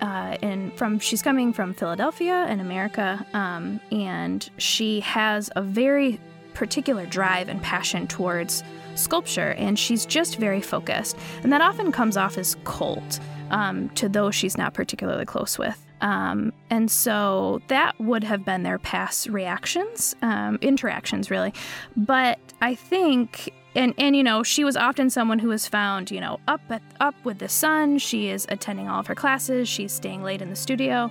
Um, 0.00 0.08
uh, 0.08 0.36
and 0.42 0.72
from 0.74 0.98
she's 0.98 1.22
coming 1.22 1.52
from 1.52 1.74
Philadelphia 1.74 2.46
in 2.48 2.60
America, 2.60 3.24
um, 3.32 3.80
and 3.90 4.48
she 4.58 5.00
has 5.00 5.50
a 5.56 5.62
very 5.62 6.20
particular 6.54 7.06
drive 7.06 7.48
and 7.48 7.62
passion 7.62 8.06
towards 8.06 8.62
sculpture, 8.94 9.52
and 9.52 9.78
she's 9.78 10.06
just 10.06 10.36
very 10.36 10.60
focused, 10.60 11.16
and 11.42 11.52
that 11.52 11.60
often 11.60 11.92
comes 11.92 12.16
off 12.16 12.38
as 12.38 12.56
cold 12.64 13.20
um, 13.50 13.88
to 13.90 14.08
those 14.08 14.34
she's 14.34 14.56
not 14.56 14.74
particularly 14.74 15.24
close 15.24 15.58
with. 15.58 15.82
Um, 16.00 16.52
and 16.68 16.90
so 16.90 17.62
that 17.68 17.98
would 17.98 18.24
have 18.24 18.44
been 18.44 18.62
their 18.62 18.78
past 18.78 19.28
reactions, 19.28 20.14
um, 20.22 20.58
interactions, 20.60 21.30
really. 21.30 21.54
But 21.96 22.38
I 22.60 22.74
think 22.74 23.52
and 23.76 23.94
and 23.98 24.16
you 24.16 24.24
know 24.24 24.42
she 24.42 24.64
was 24.64 24.76
often 24.76 25.10
someone 25.10 25.38
who 25.38 25.48
was 25.48 25.68
found 25.68 26.10
you 26.10 26.20
know 26.20 26.40
up 26.48 26.60
at, 26.70 26.82
up 26.98 27.14
with 27.24 27.38
the 27.38 27.48
sun. 27.48 27.98
She 27.98 28.28
is 28.28 28.46
attending 28.48 28.88
all 28.88 29.00
of 29.00 29.06
her 29.06 29.14
classes. 29.14 29.68
She's 29.68 29.92
staying 29.92 30.22
late 30.22 30.42
in 30.42 30.50
the 30.50 30.56
studio. 30.56 31.10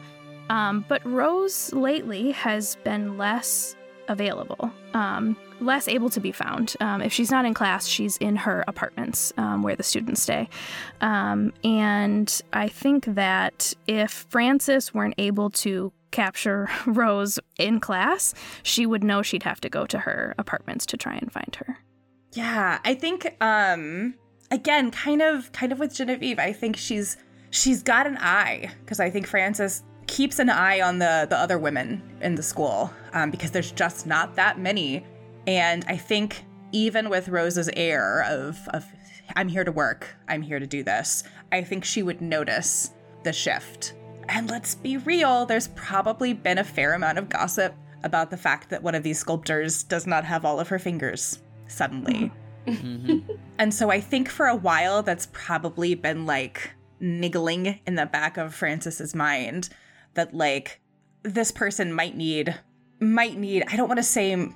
Um, 0.50 0.86
but 0.88 1.04
rose 1.06 1.74
lately 1.74 2.32
has 2.32 2.76
been 2.84 3.18
less 3.18 3.76
available 4.08 4.72
um, 4.94 5.36
less 5.60 5.88
able 5.88 6.10
to 6.10 6.20
be 6.20 6.32
found. 6.32 6.76
Um, 6.80 7.02
if 7.02 7.12
she's 7.12 7.32
not 7.32 7.46
in 7.46 7.54
class 7.54 7.88
she's 7.88 8.18
in 8.18 8.36
her 8.36 8.64
apartments 8.68 9.34
um, 9.38 9.64
where 9.64 9.76
the 9.76 9.84
students 9.84 10.22
stay. 10.22 10.50
Um, 11.02 11.54
and 11.64 12.42
i 12.54 12.68
think 12.68 13.06
that 13.06 13.74
if 13.88 14.26
frances 14.30 14.94
weren't 14.94 15.16
able 15.18 15.50
to 15.50 15.92
capture 16.12 16.70
rose 16.86 17.40
in 17.58 17.80
class 17.80 18.34
she 18.64 18.86
would 18.86 19.04
know 19.04 19.22
she'd 19.22 19.44
have 19.44 19.60
to 19.62 19.70
go 19.70 19.86
to 19.86 20.00
her 20.00 20.36
apartments 20.38 20.86
to 20.86 20.98
try 20.98 21.16
and 21.16 21.32
find 21.32 21.56
her 21.56 21.80
Yeah, 22.36 22.80
I 22.84 22.96
think 22.96 23.36
um 23.42 24.16
again, 24.52 24.92
kind 24.92 25.22
of 25.22 25.52
kind 25.54 25.72
of 25.72 25.80
with 25.80 25.96
Genevieve, 25.96 26.38
I 26.38 26.52
think 26.52 26.76
she's 26.76 27.18
she's 27.50 27.82
got 27.82 28.06
an 28.06 28.18
eye 28.20 28.72
because 28.82 29.00
I 29.00 29.10
think 29.10 29.26
Frances 29.26 29.84
keeps 30.08 30.40
an 30.40 30.50
eye 30.50 30.82
on 30.82 31.00
the 31.00 31.28
the 31.30 31.38
other 31.38 31.58
women 31.58 32.04
in 32.22 32.36
the 32.36 32.44
school 32.44 32.94
um, 33.14 33.32
because 33.32 33.52
there's 33.52 33.72
just 33.72 34.06
not 34.06 34.36
that 34.36 34.60
many, 34.60 35.06
and 35.48 35.86
I 35.88 35.96
think 35.96 36.46
even 36.74 37.10
with 37.10 37.30
Rose's 37.30 37.70
air 37.74 38.26
of 38.28 38.60
of 38.74 38.86
I'm 39.38 39.48
here 39.48 39.64
to 39.64 39.72
work, 39.72 40.14
I'm 40.28 40.42
here 40.42 40.60
to 40.60 40.68
do 40.68 40.84
this, 40.84 41.24
I 41.54 41.64
think 41.64 41.86
she 41.86 42.04
would 42.04 42.22
notice 42.22 42.92
the 43.24 43.32
shift. 43.32 43.94
And 44.28 44.50
let's 44.50 44.76
be 44.76 44.98
real, 44.98 45.46
there's 45.46 45.70
probably 45.70 46.34
been 46.34 46.58
a 46.58 46.64
fair 46.64 46.94
amount 46.96 47.18
of 47.18 47.30
gossip 47.30 47.74
about 48.04 48.30
the 48.30 48.38
fact 48.38 48.70
that 48.70 48.84
one 48.84 48.94
of 48.94 49.04
these 49.04 49.20
sculptors 49.20 49.84
does 49.84 50.06
not 50.06 50.26
have 50.26 50.44
all 50.44 50.60
of 50.60 50.68
her 50.68 50.80
fingers 50.80 51.40
suddenly. 51.76 52.32
And 53.58 53.74
so 53.74 53.92
I 53.92 54.00
think 54.00 54.30
for 54.30 54.48
a 54.48 54.56
while 54.56 55.04
that's 55.04 55.28
probably 55.32 55.94
been 55.94 56.26
like 56.26 56.72
niggling 57.00 57.80
in 57.86 57.96
the 57.96 58.06
back 58.06 58.38
of 58.38 58.56
Francis's 58.56 59.14
mind 59.14 59.70
that 60.16 60.34
like 60.34 60.82
this 61.24 61.52
person 61.52 61.94
might 61.94 62.16
need 62.16 62.56
might 63.00 63.38
need 63.38 63.64
I 63.72 63.76
don't 63.76 63.88
want 63.88 64.00
to 64.00 64.04
say 64.04 64.48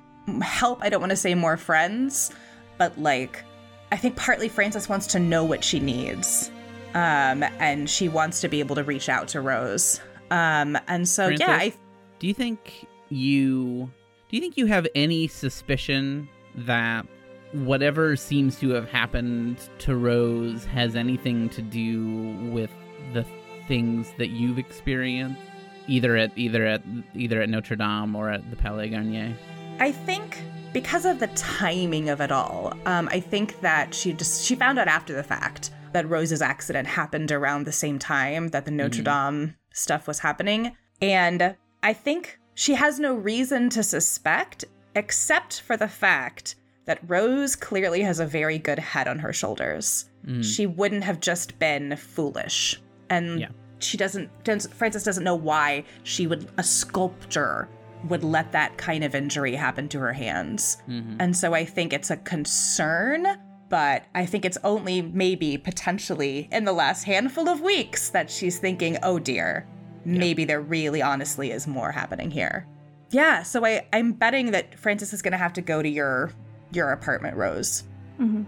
help, 0.42 0.82
I 0.82 0.88
don't 0.88 1.00
want 1.00 1.10
to 1.10 1.16
say 1.16 1.34
more 1.34 1.56
friends, 1.56 2.32
but 2.78 2.98
like 2.98 3.44
I 3.92 3.96
think 3.96 4.16
partly 4.16 4.48
Francis 4.48 4.88
wants 4.88 5.06
to 5.08 5.18
know 5.18 5.44
what 5.44 5.62
she 5.62 5.78
needs. 5.78 6.50
Um 6.94 7.44
and 7.60 7.88
she 7.88 8.08
wants 8.08 8.40
to 8.40 8.48
be 8.48 8.60
able 8.60 8.74
to 8.76 8.84
reach 8.84 9.08
out 9.08 9.28
to 9.28 9.40
Rose. 9.40 10.00
Um 10.30 10.76
and 10.88 11.08
so 11.08 11.28
yeah, 11.28 11.44
I 11.44 11.58
Francis? 11.58 11.78
Do 12.18 12.26
you 12.26 12.34
think 12.34 12.86
you 13.08 13.90
do 14.28 14.36
you 14.36 14.40
think 14.40 14.56
you 14.56 14.66
have 14.66 14.86
any 14.94 15.28
suspicion 15.28 16.28
that 16.54 17.06
whatever 17.52 18.16
seems 18.16 18.58
to 18.60 18.70
have 18.70 18.88
happened 18.88 19.68
to 19.78 19.96
Rose 19.96 20.64
has 20.66 20.94
anything 20.94 21.48
to 21.50 21.62
do 21.62 22.32
with 22.52 22.70
the 23.12 23.24
things 23.66 24.12
that 24.18 24.28
you've 24.28 24.58
experienced 24.58 25.40
either 25.88 26.16
at 26.16 26.30
either 26.36 26.66
at 26.66 26.82
either 27.14 27.42
at 27.42 27.48
Notre 27.48 27.76
Dame 27.76 28.14
or 28.14 28.30
at 28.30 28.48
the 28.50 28.56
Palais 28.56 28.88
Garnier? 28.88 29.34
I 29.78 29.92
think 29.92 30.42
because 30.72 31.04
of 31.04 31.18
the 31.18 31.26
timing 31.28 32.08
of 32.08 32.20
it 32.20 32.30
all, 32.30 32.72
um, 32.86 33.08
I 33.10 33.20
think 33.20 33.60
that 33.60 33.94
she 33.94 34.12
just 34.12 34.44
she 34.44 34.54
found 34.54 34.78
out 34.78 34.88
after 34.88 35.14
the 35.14 35.22
fact 35.22 35.70
that 35.92 36.08
Rose's 36.08 36.42
accident 36.42 36.86
happened 36.86 37.32
around 37.32 37.64
the 37.64 37.72
same 37.72 37.98
time 37.98 38.48
that 38.48 38.64
the 38.64 38.70
Notre 38.70 39.02
Dame 39.02 39.56
stuff 39.72 40.06
was 40.06 40.20
happening, 40.20 40.76
and 41.02 41.56
I 41.82 41.92
think 41.92 42.38
she 42.54 42.74
has 42.74 43.00
no 43.00 43.14
reason 43.14 43.70
to 43.70 43.82
suspect 43.82 44.64
except 44.94 45.60
for 45.60 45.76
the 45.76 45.88
fact 45.88 46.56
that 46.86 46.98
Rose 47.06 47.54
clearly 47.56 48.00
has 48.02 48.18
a 48.20 48.26
very 48.26 48.58
good 48.58 48.78
head 48.78 49.06
on 49.06 49.18
her 49.20 49.32
shoulders. 49.32 50.06
Mm. 50.26 50.44
She 50.44 50.66
wouldn't 50.66 51.04
have 51.04 51.20
just 51.20 51.58
been 51.58 51.96
foolish, 51.96 52.80
and 53.08 53.40
Yeah. 53.40 53.48
she 53.78 53.96
doesn't, 53.96 54.28
doesn't. 54.44 54.74
Frances 54.74 55.04
doesn't 55.04 55.24
know 55.24 55.36
why 55.36 55.84
she 56.02 56.26
would 56.26 56.48
a 56.56 56.62
sculptor 56.62 57.68
would 58.08 58.24
let 58.24 58.50
that 58.52 58.76
kind 58.78 59.04
of 59.04 59.14
injury 59.14 59.54
happen 59.54 59.86
to 59.90 59.98
her 59.98 60.12
hands. 60.12 60.78
Mm-hmm. 60.88 61.16
And 61.20 61.36
so 61.36 61.52
I 61.54 61.64
think 61.66 61.92
it's 61.92 62.10
a 62.10 62.16
concern, 62.16 63.26
but 63.68 64.04
I 64.14 64.24
think 64.24 64.44
it's 64.44 64.58
only 64.64 65.02
maybe 65.02 65.58
potentially 65.58 66.48
in 66.50 66.64
the 66.64 66.72
last 66.72 67.04
handful 67.04 67.48
of 67.48 67.60
weeks 67.60 68.08
that 68.10 68.30
she's 68.30 68.58
thinking, 68.58 68.96
oh 69.02 69.18
dear, 69.18 69.66
maybe 70.04 70.44
there 70.46 70.62
really 70.62 71.02
honestly 71.02 71.50
is 71.50 71.66
more 71.66 71.92
happening 71.92 72.30
here. 72.30 72.66
Yeah, 73.10 73.42
so 73.42 73.64
I, 73.64 73.86
I'm 73.92 74.12
betting 74.12 74.52
that 74.52 74.78
Frances 74.78 75.12
is 75.12 75.20
gonna 75.22 75.36
have 75.36 75.52
to 75.54 75.60
go 75.60 75.82
to 75.82 75.88
your 75.88 76.30
your 76.72 76.92
apartment, 76.92 77.36
Rose. 77.36 77.84
Mhm. 78.18 78.46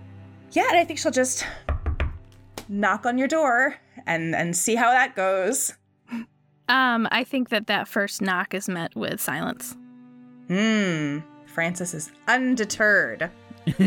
Yeah, 0.52 0.68
and 0.68 0.76
I 0.78 0.84
think 0.84 0.98
she'll 0.98 1.10
just 1.12 1.44
knock 2.68 3.04
on 3.06 3.18
your 3.18 3.28
door 3.28 3.76
and 4.06 4.34
and 4.34 4.56
see 4.56 4.74
how 4.76 4.90
that 4.90 5.16
goes. 5.16 5.74
Um, 6.68 7.08
I 7.10 7.24
think 7.24 7.48
that 7.48 7.66
that 7.66 7.88
first 7.88 8.22
knock 8.22 8.54
is 8.54 8.68
met 8.68 8.94
with 8.94 9.20
silence. 9.20 9.76
Hmm. 10.48 11.18
Frances 11.46 11.92
is 11.92 12.10
undeterred. 12.28 13.30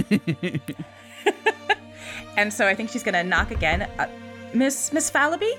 and 2.38 2.54
so 2.54 2.68
I 2.68 2.76
think 2.76 2.90
she's 2.90 3.04
gonna 3.04 3.24
knock 3.24 3.52
again. 3.52 3.84
Uh, 3.98 4.08
Miss 4.54 4.92
Miss 4.94 5.10
Fallaby, 5.10 5.52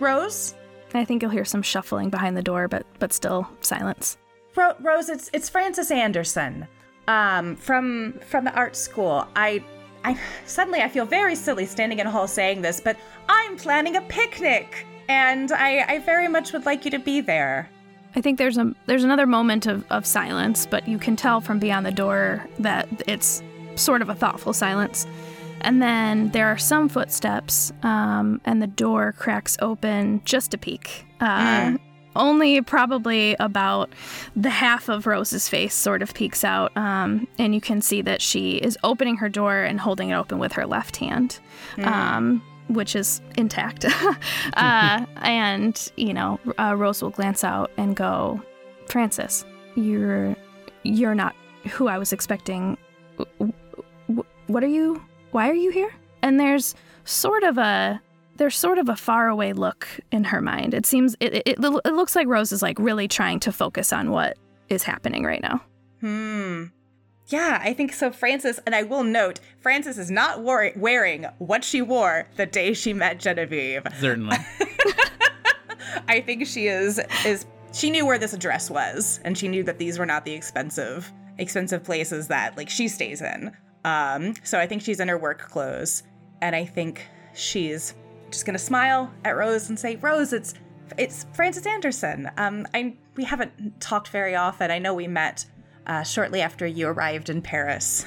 Rose, 0.00 0.54
I 0.92 1.04
think 1.04 1.22
you'll 1.22 1.30
hear 1.30 1.44
some 1.44 1.62
shuffling 1.62 2.10
behind 2.10 2.36
the 2.36 2.42
door, 2.42 2.68
but 2.68 2.86
but 2.98 3.12
still 3.12 3.48
silence. 3.60 4.16
Ro- 4.56 4.74
Rose, 4.80 5.08
it's 5.08 5.30
it's 5.32 5.48
Frances 5.48 5.90
Anderson, 5.90 6.66
um, 7.08 7.56
from 7.56 8.20
from 8.26 8.44
the 8.44 8.52
art 8.54 8.76
school. 8.76 9.26
I, 9.36 9.62
I 10.04 10.18
suddenly 10.46 10.80
I 10.80 10.88
feel 10.88 11.06
very 11.06 11.34
silly 11.34 11.66
standing 11.66 11.98
in 11.98 12.06
a 12.06 12.10
hall 12.10 12.28
saying 12.28 12.62
this, 12.62 12.80
but 12.80 12.96
I'm 13.28 13.56
planning 13.56 13.96
a 13.96 14.02
picnic, 14.02 14.86
and 15.08 15.50
I 15.52 15.84
I 15.88 15.98
very 16.00 16.28
much 16.28 16.52
would 16.52 16.66
like 16.66 16.84
you 16.84 16.90
to 16.92 16.98
be 16.98 17.20
there. 17.20 17.68
I 18.16 18.20
think 18.20 18.38
there's 18.38 18.58
a 18.58 18.72
there's 18.86 19.04
another 19.04 19.26
moment 19.26 19.66
of, 19.66 19.84
of 19.90 20.06
silence, 20.06 20.66
but 20.66 20.86
you 20.86 20.98
can 20.98 21.16
tell 21.16 21.40
from 21.40 21.58
beyond 21.58 21.84
the 21.84 21.92
door 21.92 22.46
that 22.60 22.88
it's 23.08 23.42
sort 23.74 24.02
of 24.02 24.08
a 24.08 24.14
thoughtful 24.14 24.52
silence. 24.52 25.06
And 25.62 25.80
then 25.80 26.28
there 26.30 26.46
are 26.48 26.58
some 26.58 26.90
footsteps, 26.90 27.72
um, 27.82 28.40
and 28.44 28.60
the 28.60 28.66
door 28.66 29.12
cracks 29.12 29.56
open 29.62 30.20
just 30.26 30.52
a 30.52 30.58
peek. 30.58 31.06
Uh, 31.20 31.78
Only 32.16 32.60
probably 32.60 33.36
about 33.40 33.90
the 34.36 34.50
half 34.50 34.88
of 34.88 35.06
Rose's 35.06 35.48
face 35.48 35.74
sort 35.74 36.02
of 36.02 36.14
peeks 36.14 36.44
out, 36.44 36.76
um, 36.76 37.26
and 37.38 37.54
you 37.54 37.60
can 37.60 37.80
see 37.82 38.02
that 38.02 38.22
she 38.22 38.56
is 38.56 38.78
opening 38.84 39.16
her 39.16 39.28
door 39.28 39.56
and 39.62 39.80
holding 39.80 40.10
it 40.10 40.14
open 40.14 40.38
with 40.38 40.52
her 40.52 40.66
left 40.66 40.96
hand, 40.96 41.40
um, 41.82 42.42
which 42.68 42.94
is 42.94 43.20
intact. 43.36 43.84
uh, 44.56 45.06
and 45.16 45.92
you 45.96 46.14
know, 46.14 46.38
uh, 46.58 46.74
Rose 46.76 47.02
will 47.02 47.10
glance 47.10 47.42
out 47.44 47.70
and 47.76 47.96
go, 47.96 48.40
"Francis, 48.86 49.44
you're 49.74 50.36
you're 50.82 51.14
not 51.14 51.34
who 51.72 51.88
I 51.88 51.98
was 51.98 52.12
expecting. 52.12 52.76
W- 53.18 53.52
w- 54.08 54.24
What 54.46 54.62
are 54.62 54.68
you? 54.68 55.02
Why 55.32 55.48
are 55.50 55.54
you 55.54 55.70
here?" 55.70 55.92
And 56.22 56.38
there's 56.38 56.74
sort 57.04 57.42
of 57.42 57.58
a 57.58 58.00
there's 58.36 58.56
sort 58.56 58.78
of 58.78 58.88
a 58.88 58.96
faraway 58.96 59.52
look 59.52 59.86
in 60.10 60.24
her 60.24 60.40
mind. 60.40 60.74
It 60.74 60.86
seems 60.86 61.16
it, 61.20 61.34
it, 61.46 61.58
it 61.58 61.94
looks 61.94 62.16
like 62.16 62.26
Rose 62.26 62.52
is 62.52 62.62
like 62.62 62.78
really 62.78 63.08
trying 63.08 63.40
to 63.40 63.52
focus 63.52 63.92
on 63.92 64.10
what 64.10 64.36
is 64.68 64.82
happening 64.82 65.24
right 65.24 65.42
now. 65.42 65.62
Hmm. 66.00 66.64
Yeah, 67.28 67.58
I 67.62 67.72
think 67.72 67.94
so. 67.94 68.10
Frances, 68.10 68.60
and 68.66 68.74
I 68.74 68.82
will 68.82 69.02
note, 69.02 69.40
Frances 69.60 69.98
is 69.98 70.10
not 70.10 70.42
wor- 70.42 70.72
wearing 70.76 71.24
what 71.38 71.64
she 71.64 71.80
wore 71.80 72.28
the 72.36 72.44
day 72.44 72.74
she 72.74 72.92
met 72.92 73.18
Genevieve. 73.18 73.82
Certainly. 73.98 74.36
I 76.08 76.20
think 76.20 76.46
she 76.46 76.66
is 76.66 77.00
is 77.24 77.46
she 77.72 77.90
knew 77.90 78.06
where 78.06 78.18
this 78.18 78.34
address 78.34 78.70
was, 78.70 79.20
and 79.24 79.36
she 79.36 79.48
knew 79.48 79.62
that 79.64 79.78
these 79.78 79.98
were 79.98 80.06
not 80.06 80.24
the 80.24 80.32
expensive 80.32 81.10
expensive 81.38 81.82
places 81.82 82.28
that 82.28 82.56
like 82.56 82.68
she 82.68 82.88
stays 82.88 83.22
in. 83.22 83.52
Um, 83.84 84.34
so 84.44 84.58
I 84.58 84.66
think 84.66 84.82
she's 84.82 85.00
in 85.00 85.08
her 85.08 85.18
work 85.18 85.48
clothes, 85.50 86.02
and 86.40 86.54
I 86.54 86.64
think 86.64 87.06
she's 87.34 87.94
just 88.34 88.46
gonna 88.46 88.58
smile 88.58 89.12
at 89.24 89.36
Rose 89.36 89.68
and 89.68 89.78
say, 89.78 89.96
"Rose, 89.96 90.32
it's 90.32 90.54
it's 90.98 91.26
Frances 91.32 91.66
Anderson. 91.66 92.30
Um, 92.36 92.66
I 92.74 92.96
we 93.16 93.24
haven't 93.24 93.80
talked 93.80 94.08
very 94.08 94.34
often. 94.34 94.70
I 94.70 94.78
know 94.78 94.92
we 94.92 95.06
met 95.06 95.46
uh, 95.86 96.02
shortly 96.02 96.40
after 96.40 96.66
you 96.66 96.88
arrived 96.88 97.30
in 97.30 97.42
Paris. 97.42 98.04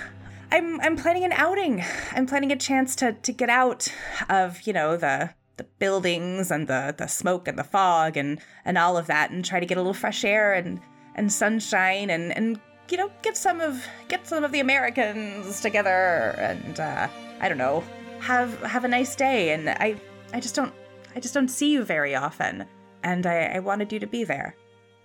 I'm 0.52 0.80
I'm 0.82 0.96
planning 0.96 1.24
an 1.24 1.32
outing. 1.32 1.84
I'm 2.12 2.26
planning 2.26 2.52
a 2.52 2.56
chance 2.56 2.96
to 2.98 3.13
to 3.13 3.32
get 3.32 3.50
out 3.50 3.88
of 4.30 4.62
you 4.63 4.74
know 4.74 4.98
the 4.98 5.32
the 5.58 5.63
buildings 5.80 6.52
and 6.52 6.68
the 6.68 6.94
the 6.98 7.08
smoke 7.08 7.48
and 7.48 7.58
the 7.58 7.63
fog 7.63 8.18
and 8.18 8.40
and 8.66 8.78
all 8.78 8.98
of 8.98 9.08
that, 9.08 9.32
and 9.32 9.44
try 9.44 9.60
to 9.60 9.66
get 9.66 9.78
a 9.78 9.82
little 9.82 9.94
fresh 9.94 10.24
air 10.24 10.54
and 10.54 10.80
and 11.16 11.32
sunshine 11.32 12.10
and 12.10 12.36
and 12.36 12.60
you 12.90 12.98
know 12.98 13.10
get 13.22 13.38
some 13.38 13.62
of 13.62 13.86
get 14.08 14.28
some 14.28 14.44
of 14.44 14.52
the 14.52 14.60
Americans 14.60 15.62
together 15.62 16.36
and 16.38 16.80
uh, 16.80 17.08
I 17.40 17.50
don't 17.50 17.58
know 17.58 17.84
have 18.20 18.62
have 18.62 18.84
a 18.86 18.88
nice 18.88 19.16
day. 19.16 19.54
And 19.54 19.70
I 19.70 19.96
I 20.34 20.40
just 20.40 20.56
don't 20.56 20.74
I 21.16 21.20
just 21.20 21.34
don't 21.34 21.48
see 21.48 21.72
you 21.72 21.84
very 21.84 22.16
often, 22.16 22.66
and 23.04 23.26
I, 23.26 23.46
I 23.56 23.60
wanted 23.60 23.92
you 23.92 24.00
to 24.00 24.08
be 24.08 24.24
there. 24.24 24.56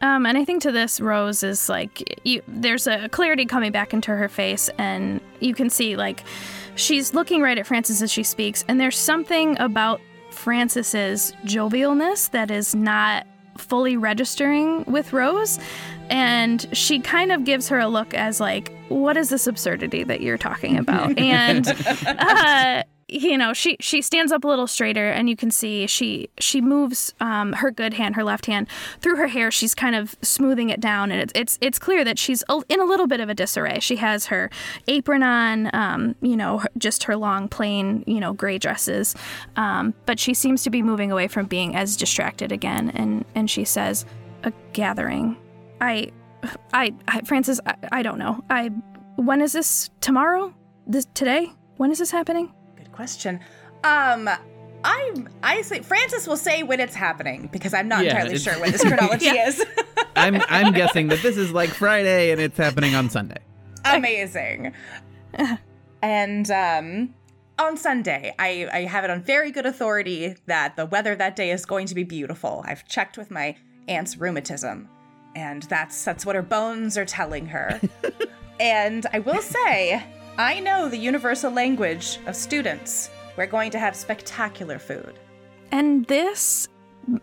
Um, 0.03 0.27
and 0.27 0.37
I 0.37 0.45
think 0.45 0.63
to 0.63 0.73
this, 0.73 1.01
Rose 1.01 1.45
is 1.45 1.69
like, 1.69 2.21
you, 2.25 2.43
there's 2.49 2.89
a 2.89 3.09
clarity 3.09 3.47
coming 3.47 3.71
back 3.71 3.95
into 3.95 4.11
her 4.11 4.29
face, 4.29 4.69
and 4.77 5.21
you 5.41 5.55
can 5.55 5.71
see 5.71 5.97
like 5.97 6.25
she's 6.75 7.15
looking 7.15 7.41
right 7.41 7.57
at 7.57 7.67
Francis 7.67 8.03
as 8.03 8.11
she 8.11 8.25
speaks, 8.25 8.65
and 8.69 8.79
there's 8.79 8.99
something 8.99 9.59
about 9.59 10.01
Francis's 10.31 11.33
jovialness 11.45 12.31
that 12.33 12.51
is 12.51 12.75
not 12.75 13.27
fully 13.57 13.97
registering 13.97 14.85
with 14.85 15.13
Rose, 15.13 15.59
and 16.11 16.67
she 16.73 16.99
kind 16.99 17.33
of 17.33 17.45
gives 17.45 17.69
her 17.69 17.79
a 17.79 17.89
look 17.89 18.13
as 18.13 18.41
like, 18.41 18.71
what 18.89 19.17
is 19.17 19.31
this 19.31 19.47
absurdity 19.47 20.05
that 20.05 20.21
you're 20.21 20.37
talking 20.37 20.77
about? 20.77 21.17
and 21.19 21.69
uh, 22.07 22.83
you 23.13 23.37
know 23.37 23.53
she 23.53 23.77
she 23.81 24.01
stands 24.01 24.33
up 24.33 24.45
a 24.45 24.49
little 24.49 24.67
straighter 24.67 25.11
and 25.11 25.29
you 25.29 25.37
can 25.37 25.51
see 25.51 25.87
she 25.87 26.31
she 26.39 26.61
moves 26.61 27.15
um, 27.21 27.53
her 27.55 27.71
good 27.71 27.95
hand 27.95 28.17
her 28.17 28.25
left 28.25 28.47
hand 28.47 28.67
through 29.01 29.17
her 29.17 29.29
hair. 29.29 29.51
She's 29.51 29.75
kind 29.75 29.95
of 29.95 30.17
smoothing 30.23 30.71
it 30.71 30.81
down 30.81 31.13
and 31.13 31.21
it's 31.21 31.33
it's, 31.35 31.59
it's 31.61 31.79
clear 31.79 32.05
that 32.05 32.19
she's 32.19 32.43
in 32.69 32.81
a 32.81 32.85
little 32.85 33.07
bit 33.07 33.21
of 33.21 33.29
a 33.29 33.35
disarray. 33.35 33.81
She 33.81 33.97
has 33.97 34.27
her 34.27 34.51
apron 34.89 35.23
on 35.23 35.75
um, 35.75 36.15
you 36.23 36.37
know 36.37 36.63
just 36.79 37.05
her 37.05 37.17
long 37.17 37.49
plain 37.49 38.05
you 38.07 38.21
know 38.21 38.33
gray 38.33 38.59
dresses. 38.59 39.15
Um, 39.57 39.95
but 40.07 40.19
she 40.19 40.33
seems 40.35 40.63
to 40.63 40.71
be 40.71 40.83
moving 40.83 41.13
away 41.13 41.29
from 41.29 41.47
being 41.47 41.77
as 41.77 41.97
distracted 41.97 42.53
again 42.53 42.91
and 42.91 43.25
and 43.35 43.51
she 43.51 43.65
says 43.65 44.07
a 44.45 44.53
gathering. 44.73 45.37
I 45.81 46.11
i, 46.73 46.95
I 47.07 47.21
francis 47.23 47.61
I, 47.67 47.75
I 47.93 48.03
don't 48.03 48.19
know. 48.19 48.43
I 48.49 48.71
when 49.17 49.43
is 49.43 49.53
this 49.53 49.91
tomorrow? 50.01 50.55
This 50.87 51.07
today? 51.15 51.53
When 51.77 51.91
is 51.91 51.99
this 51.99 52.11
happening 52.11 52.53
Good 52.93 52.97
question. 52.97 53.41
Um, 53.85 54.29
I 54.85 55.15
I 55.43 55.63
say 55.63 55.81
Francis 55.81 56.27
will 56.27 56.37
say 56.37 56.63
when 56.63 56.79
it's 56.79 56.95
happening 56.95 57.49
because 57.51 57.73
I'm 57.73 57.89
not 57.89 58.05
Yeah, 58.05 58.11
entirely 58.11 58.39
sure 58.39 58.53
when 58.61 58.71
this 58.73 58.83
chronology 58.85 59.27
is. 59.29 59.65
I'm 60.17 60.43
I'm 60.49 60.73
guessing 60.75 61.09
that 61.09 61.23
this 61.23 61.39
is 61.39 61.53
like 61.53 61.71
Friday 61.71 62.33
and 62.33 62.41
it's 62.41 62.59
happening 62.59 62.95
on 62.95 63.09
Sunday. 63.09 63.39
Amazing. 63.87 64.75
and 66.03 66.51
um, 66.51 67.15
on 67.59 67.77
Sunday, 67.79 68.35
I 68.39 68.69
I 68.71 68.81
have 68.83 69.05
it 69.05 69.11
on 69.11 69.23
very 69.23 69.51
good 69.51 69.65
authority 69.65 70.37
that 70.47 70.77
the 70.77 70.85
weather 70.87 71.15
that 71.17 71.35
day 71.35 71.51
is 71.51 71.65
going 71.65 71.87
to 71.87 71.95
be 71.95 72.05
beautiful. 72.05 72.63
I've 72.67 72.87
checked 72.87 73.17
with 73.17 73.31
my 73.31 73.57
aunt's 73.89 74.19
rheumatism, 74.19 74.89
and 75.35 75.63
that's 75.65 76.05
that's 76.05 76.27
what 76.27 76.37
her 76.37 76.43
bones 76.43 76.99
are 76.99 77.07
telling 77.07 77.47
her. 77.47 77.81
and 78.61 79.07
I 79.15 79.21
will 79.21 79.41
say, 79.41 80.05
I 80.39 80.61
know 80.61 80.89
the 80.89 80.97
universal 80.99 81.51
language 81.51 82.19
of 82.27 82.35
students. 82.37 83.11
We're 83.37 83.47
going 83.47 83.71
to 83.73 83.79
have 83.79 83.95
spectacular 83.97 84.79
food. 84.79 85.19
and 85.71 86.05
this 86.07 86.69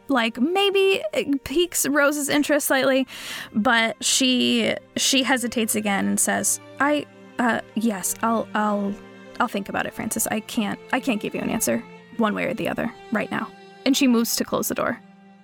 like 0.10 0.38
maybe 0.40 1.02
piques 1.46 1.88
rose's 1.88 2.28
interest 2.28 2.68
slightly 2.68 3.08
but 3.54 3.96
she 4.04 4.76
she 4.98 5.24
hesitates 5.24 5.74
again 5.74 6.06
and 6.06 6.20
says 6.20 6.60
i 6.82 7.06
uh 7.38 7.62
yes 7.76 8.14
i'll 8.22 8.46
i'll 8.56 8.94
i'll 9.40 9.48
think 9.48 9.70
about 9.70 9.86
it 9.86 9.94
francis 9.94 10.28
i 10.32 10.42
can't 10.42 10.78
i 10.92 11.00
can't 11.00 11.22
give 11.22 11.34
you 11.34 11.40
an 11.40 11.50
answer 11.50 11.82
one 12.18 12.34
way 12.36 12.44
or 12.44 12.54
the 12.54 12.68
other 12.68 12.94
right 13.14 13.32
now 13.32 13.48
and 13.86 13.96
she 13.96 14.06
moves 14.06 14.36
to 14.36 14.44
close 14.44 14.68
the 14.68 14.76
door 14.76 15.00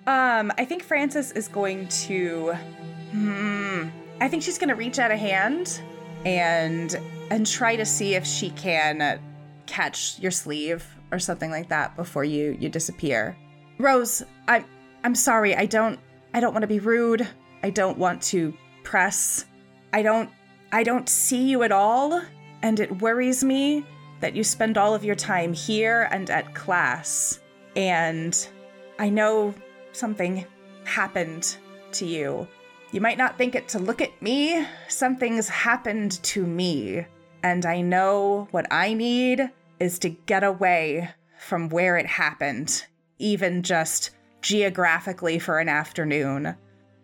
Um, 0.06 0.52
I 0.58 0.64
think 0.66 0.82
Francis 0.84 1.32
is 1.32 1.48
going 1.48 1.88
to. 2.06 2.52
Hmm. 3.12 3.88
I 4.20 4.28
think 4.28 4.42
she's 4.42 4.58
going 4.58 4.68
to 4.68 4.74
reach 4.76 4.98
out 4.98 5.10
a 5.10 5.16
hand 5.16 5.80
and 6.24 6.98
and 7.30 7.46
try 7.46 7.76
to 7.76 7.84
see 7.84 8.14
if 8.14 8.26
she 8.26 8.50
can 8.50 9.20
catch 9.66 10.18
your 10.20 10.30
sleeve 10.30 10.86
or 11.10 11.18
something 11.18 11.50
like 11.50 11.68
that 11.68 11.96
before 11.96 12.24
you 12.24 12.56
you 12.58 12.68
disappear. 12.68 13.36
Rose, 13.78 14.22
I'm 14.48 14.64
I'm 15.04 15.14
sorry. 15.14 15.54
I 15.54 15.66
don't 15.66 15.98
I 16.34 16.40
don't 16.40 16.52
want 16.52 16.62
to 16.62 16.68
be 16.68 16.78
rude. 16.78 17.26
I 17.62 17.70
don't 17.70 17.98
want 17.98 18.22
to 18.24 18.54
press. 18.82 19.44
I 19.92 20.02
don't 20.02 20.30
I 20.72 20.82
don't 20.82 21.08
see 21.08 21.48
you 21.48 21.62
at 21.62 21.72
all, 21.72 22.20
and 22.62 22.80
it 22.80 23.00
worries 23.00 23.44
me 23.44 23.84
that 24.20 24.34
you 24.34 24.42
spend 24.42 24.78
all 24.78 24.94
of 24.94 25.04
your 25.04 25.14
time 25.14 25.52
here 25.52 26.08
and 26.10 26.28
at 26.30 26.54
class. 26.54 27.40
And 27.76 28.48
I 28.98 29.10
know 29.10 29.54
something 29.92 30.44
happened 30.84 31.56
to 31.92 32.06
you. 32.06 32.48
You 32.92 33.00
might 33.00 33.18
not 33.18 33.36
think 33.36 33.54
it 33.54 33.68
to 33.68 33.78
look 33.78 34.00
at 34.00 34.22
me. 34.22 34.64
Something's 34.88 35.48
happened 35.48 36.22
to 36.24 36.46
me. 36.46 37.06
And 37.42 37.66
I 37.66 37.80
know 37.80 38.48
what 38.52 38.66
I 38.72 38.94
need 38.94 39.50
is 39.78 39.98
to 40.00 40.08
get 40.08 40.42
away 40.42 41.10
from 41.38 41.68
where 41.68 41.98
it 41.98 42.06
happened, 42.06 42.86
even 43.18 43.62
just 43.62 44.10
geographically 44.40 45.38
for 45.38 45.58
an 45.58 45.68
afternoon. 45.68 46.56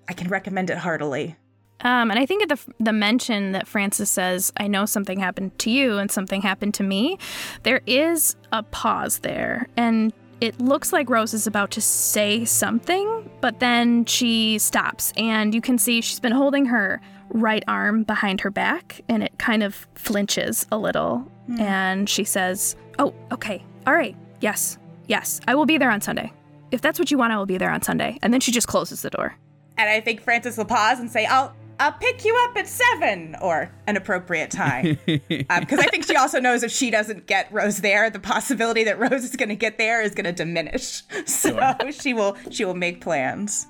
I 0.08 0.12
can 0.12 0.28
recommend 0.28 0.70
it 0.70 0.78
heartily. 0.78 1.36
Um, 1.80 2.10
and 2.10 2.18
I 2.18 2.26
think 2.26 2.44
at 2.44 2.48
the 2.48 2.74
the 2.78 2.92
mention 2.92 3.52
that 3.52 3.66
Francis 3.66 4.08
says, 4.08 4.52
"I 4.56 4.68
know 4.68 4.86
something 4.86 5.18
happened 5.18 5.58
to 5.58 5.70
you 5.70 5.98
and 5.98 6.10
something 6.10 6.42
happened 6.42 6.74
to 6.74 6.84
me," 6.84 7.18
there 7.64 7.80
is 7.86 8.36
a 8.52 8.62
pause 8.62 9.18
there, 9.18 9.66
and 9.76 10.12
it 10.42 10.60
looks 10.60 10.92
like 10.92 11.08
Rose 11.08 11.34
is 11.34 11.46
about 11.46 11.70
to 11.70 11.80
say 11.80 12.44
something, 12.44 13.30
but 13.40 13.60
then 13.60 14.04
she 14.06 14.58
stops, 14.58 15.12
and 15.16 15.54
you 15.54 15.60
can 15.60 15.78
see 15.78 16.00
she's 16.00 16.18
been 16.18 16.32
holding 16.32 16.66
her 16.66 17.00
right 17.28 17.62
arm 17.68 18.02
behind 18.02 18.40
her 18.40 18.50
back 18.50 19.00
and 19.08 19.22
it 19.22 19.38
kind 19.38 19.62
of 19.62 19.86
flinches 19.94 20.66
a 20.72 20.76
little. 20.76 21.18
Hmm. 21.46 21.60
And 21.60 22.10
she 22.10 22.24
says, 22.24 22.76
Oh, 22.98 23.14
okay. 23.30 23.64
All 23.86 23.94
right. 23.94 24.16
Yes. 24.40 24.78
Yes. 25.06 25.40
I 25.46 25.54
will 25.54 25.64
be 25.64 25.78
there 25.78 25.90
on 25.90 26.00
Sunday. 26.00 26.32
If 26.72 26.80
that's 26.82 26.98
what 26.98 27.10
you 27.10 27.16
want, 27.16 27.32
I 27.32 27.38
will 27.38 27.46
be 27.46 27.56
there 27.56 27.70
on 27.70 27.80
Sunday. 27.80 28.18
And 28.20 28.34
then 28.34 28.40
she 28.40 28.50
just 28.50 28.66
closes 28.66 29.00
the 29.00 29.10
door. 29.10 29.36
And 29.78 29.88
I 29.88 30.00
think 30.00 30.20
Francis 30.20 30.58
will 30.58 30.66
pause 30.66 31.00
and 31.00 31.10
say, 31.10 31.24
"I'll 31.24 31.54
I'll 31.82 31.92
pick 31.92 32.24
you 32.24 32.38
up 32.44 32.56
at 32.56 32.68
seven 32.68 33.34
or 33.42 33.68
an 33.88 33.96
appropriate 33.96 34.52
time," 34.52 34.98
because 35.06 35.78
I 35.78 35.86
think 35.86 36.06
she 36.06 36.14
also 36.14 36.38
knows 36.38 36.62
if 36.62 36.70
she 36.70 36.90
doesn't 36.90 37.26
get 37.26 37.52
Rose 37.52 37.78
there, 37.78 38.08
the 38.08 38.20
possibility 38.20 38.84
that 38.84 39.00
Rose 39.00 39.24
is 39.24 39.34
going 39.34 39.48
to 39.48 39.56
get 39.56 39.78
there 39.78 40.00
is 40.00 40.14
going 40.14 40.26
to 40.26 40.32
diminish. 40.32 41.02
So 41.26 41.76
she 41.90 42.14
will 42.14 42.36
she 42.50 42.64
will 42.64 42.74
make 42.74 43.00
plans. 43.00 43.66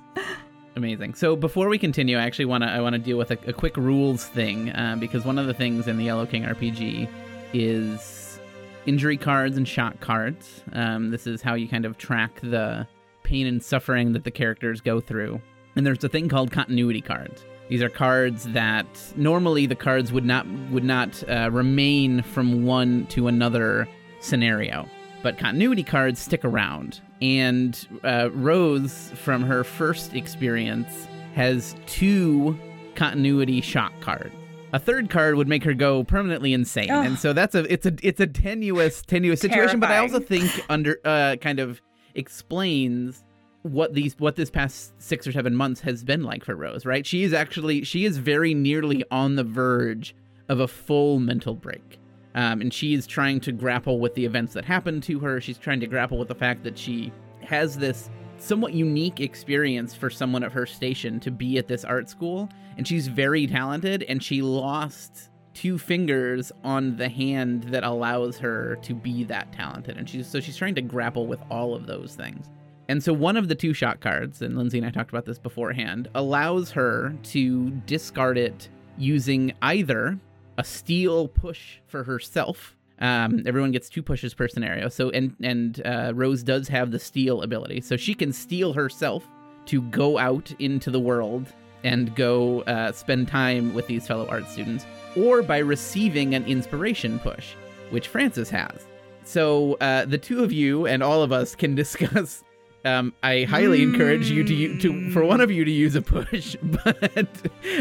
Amazing. 0.75 1.15
So 1.15 1.35
before 1.35 1.69
we 1.69 1.77
continue, 1.77 2.17
I 2.17 2.23
actually 2.23 2.45
want 2.45 2.63
to 2.63 2.69
I 2.69 2.81
want 2.81 2.93
to 2.93 2.99
deal 2.99 3.17
with 3.17 3.31
a, 3.31 3.37
a 3.47 3.53
quick 3.53 3.77
rules 3.77 4.25
thing 4.25 4.71
um, 4.75 4.99
because 4.99 5.25
one 5.25 5.39
of 5.39 5.47
the 5.47 5.53
things 5.53 5.87
in 5.87 5.97
the 5.97 6.03
Yellow 6.03 6.25
King 6.25 6.43
RPG 6.43 7.09
is 7.53 8.39
injury 8.85 9.17
cards 9.17 9.57
and 9.57 9.67
shock 9.67 9.99
cards. 9.99 10.61
Um, 10.73 11.09
this 11.09 11.25
is 11.25 11.41
how 11.41 11.55
you 11.55 11.67
kind 11.67 11.85
of 11.85 11.97
track 11.97 12.39
the 12.41 12.87
pain 13.23 13.47
and 13.47 13.63
suffering 13.63 14.13
that 14.13 14.23
the 14.23 14.31
characters 14.31 14.81
go 14.81 14.99
through. 14.99 15.41
And 15.75 15.85
there's 15.85 16.03
a 16.03 16.09
thing 16.09 16.29
called 16.29 16.51
continuity 16.51 17.01
cards. 17.01 17.43
These 17.73 17.81
are 17.81 17.89
cards 17.89 18.43
that 18.49 18.85
normally 19.15 19.65
the 19.65 19.73
cards 19.73 20.13
would 20.13 20.25
not 20.25 20.45
would 20.69 20.83
not 20.83 21.27
uh, 21.27 21.49
remain 21.51 22.21
from 22.21 22.67
one 22.67 23.07
to 23.07 23.27
another 23.27 23.87
scenario, 24.19 24.87
but 25.23 25.39
continuity 25.39 25.81
cards 25.81 26.19
stick 26.19 26.45
around. 26.45 27.01
And 27.19 27.87
uh, 28.03 28.29
Rose, 28.31 29.11
from 29.15 29.41
her 29.41 29.63
first 29.63 30.13
experience, 30.13 31.07
has 31.33 31.75
two 31.87 32.55
continuity 32.93 33.59
shock 33.59 33.91
cards. 34.01 34.35
A 34.73 34.77
third 34.77 35.09
card 35.09 35.33
would 35.33 35.47
make 35.47 35.63
her 35.63 35.73
go 35.73 36.03
permanently 36.03 36.53
insane, 36.53 36.91
Ugh. 36.91 37.07
and 37.07 37.17
so 37.17 37.33
that's 37.33 37.55
a 37.55 37.63
it's 37.73 37.87
a 37.87 37.93
it's 38.03 38.19
a 38.19 38.27
tenuous 38.27 39.01
tenuous 39.01 39.41
situation. 39.41 39.79
But 39.79 39.89
I 39.89 39.97
also 39.97 40.19
think 40.19 40.63
under 40.69 40.99
uh, 41.03 41.37
kind 41.41 41.59
of 41.59 41.81
explains 42.13 43.23
what 43.63 43.93
these 43.93 44.15
what 44.19 44.35
this 44.35 44.49
past 44.49 44.93
six 45.01 45.25
or 45.25 45.31
seven 45.31 45.55
months 45.55 45.81
has 45.81 46.03
been 46.03 46.23
like 46.23 46.43
for 46.43 46.55
Rose, 46.55 46.85
right? 46.85 47.05
She 47.05 47.23
is 47.23 47.33
actually 47.33 47.83
she 47.83 48.05
is 48.05 48.17
very 48.17 48.53
nearly 48.53 49.03
on 49.09 49.35
the 49.35 49.43
verge 49.43 50.15
of 50.49 50.59
a 50.59 50.67
full 50.67 51.19
mental 51.19 51.55
break. 51.55 51.99
Um, 52.35 52.61
and 52.61 52.73
she 52.73 52.93
is 52.93 53.05
trying 53.05 53.39
to 53.41 53.51
grapple 53.51 53.99
with 53.99 54.15
the 54.15 54.25
events 54.25 54.53
that 54.53 54.65
happened 54.65 55.03
to 55.03 55.19
her. 55.19 55.39
She's 55.39 55.57
trying 55.57 55.79
to 55.81 55.87
grapple 55.87 56.17
with 56.17 56.27
the 56.27 56.35
fact 56.35 56.63
that 56.63 56.77
she 56.77 57.11
has 57.41 57.77
this 57.77 58.09
somewhat 58.37 58.73
unique 58.73 59.19
experience 59.19 59.93
for 59.93 60.09
someone 60.09 60.43
of 60.43 60.51
her 60.51 60.65
station 60.65 61.19
to 61.21 61.31
be 61.31 61.57
at 61.57 61.67
this 61.67 61.85
art 61.85 62.09
school. 62.09 62.49
And 62.75 62.87
she's 62.87 63.07
very 63.07 63.45
talented, 63.45 64.03
and 64.03 64.21
she 64.21 64.41
lost 64.41 65.29
two 65.53 65.77
fingers 65.77 66.51
on 66.63 66.97
the 66.97 67.07
hand 67.07 67.65
that 67.65 67.83
allows 67.83 68.39
her 68.39 68.77
to 68.81 68.95
be 68.95 69.23
that 69.25 69.53
talented. 69.53 69.97
And 69.97 70.09
she's 70.09 70.27
so 70.27 70.39
she's 70.39 70.57
trying 70.57 70.75
to 70.75 70.81
grapple 70.81 71.27
with 71.27 71.39
all 71.51 71.75
of 71.75 71.85
those 71.85 72.15
things. 72.15 72.49
And 72.89 73.01
so 73.01 73.13
one 73.13 73.37
of 73.37 73.47
the 73.47 73.55
two 73.55 73.73
shock 73.73 74.01
cards, 74.01 74.41
and 74.41 74.57
Lindsay 74.57 74.77
and 74.77 74.85
I 74.85 74.91
talked 74.91 75.09
about 75.09 75.25
this 75.25 75.39
beforehand, 75.39 76.09
allows 76.15 76.71
her 76.71 77.15
to 77.23 77.69
discard 77.85 78.37
it 78.37 78.69
using 78.97 79.53
either 79.61 80.19
a 80.57 80.63
steel 80.63 81.27
push 81.27 81.77
for 81.87 82.03
herself. 82.03 82.75
Um, 82.99 83.43
everyone 83.45 83.71
gets 83.71 83.89
two 83.89 84.03
pushes 84.03 84.33
per 84.33 84.47
scenario. 84.47 84.89
So 84.89 85.09
and 85.09 85.35
and 85.41 85.81
uh, 85.85 86.11
Rose 86.13 86.43
does 86.43 86.67
have 86.67 86.91
the 86.91 86.99
steel 86.99 87.41
ability, 87.41 87.81
so 87.81 87.97
she 87.97 88.13
can 88.13 88.31
steel 88.31 88.73
herself 88.73 89.27
to 89.65 89.81
go 89.83 90.17
out 90.17 90.53
into 90.59 90.91
the 90.91 90.99
world 90.99 91.47
and 91.83 92.15
go 92.15 92.61
uh, 92.61 92.91
spend 92.91 93.27
time 93.27 93.73
with 93.73 93.87
these 93.87 94.07
fellow 94.07 94.27
art 94.27 94.47
students, 94.47 94.85
or 95.17 95.41
by 95.41 95.57
receiving 95.57 96.35
an 96.35 96.45
inspiration 96.45 97.19
push, 97.19 97.55
which 97.89 98.07
Francis 98.07 98.49
has. 98.49 98.87
So 99.23 99.73
uh, 99.75 100.05
the 100.05 100.17
two 100.17 100.43
of 100.43 100.51
you 100.51 100.85
and 100.85 101.01
all 101.01 101.23
of 101.23 101.31
us 101.31 101.55
can 101.55 101.75
discuss. 101.83 102.43
Um, 102.85 103.13
I 103.23 103.43
highly 103.43 103.81
encourage 103.81 104.29
you 104.29 104.43
to 104.43 104.53
u- 104.53 104.77
to 104.79 105.11
for 105.11 105.23
one 105.23 105.39
of 105.39 105.49
you 105.49 105.63
to 105.63 105.71
use 105.71 105.95
a 105.95 106.01
push, 106.01 106.55
but 106.63 107.29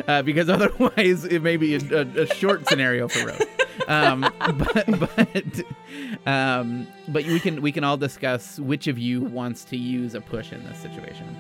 uh, 0.07 0.23
because 0.23 0.49
otherwise 0.49 1.25
it 1.25 1.43
may 1.43 1.57
be 1.57 1.75
a, 1.75 1.81
a, 1.93 2.23
a 2.23 2.27
short 2.35 2.69
scenario 2.69 3.09
for 3.09 3.27
Rose. 3.27 3.43
Um, 3.89 4.21
but 4.39 4.87
but 5.15 5.63
um, 6.27 6.87
but 7.09 7.25
we 7.25 7.41
can 7.41 7.61
we 7.63 7.73
can 7.73 7.83
all 7.83 7.97
discuss 7.97 8.61
which 8.61 8.87
of 8.87 8.97
you 8.99 9.23
wants 9.23 9.65
to 9.65 9.77
use 9.77 10.15
a 10.15 10.21
push 10.21 10.53
in 10.53 10.63
this 10.65 10.79
situation. 10.79 11.37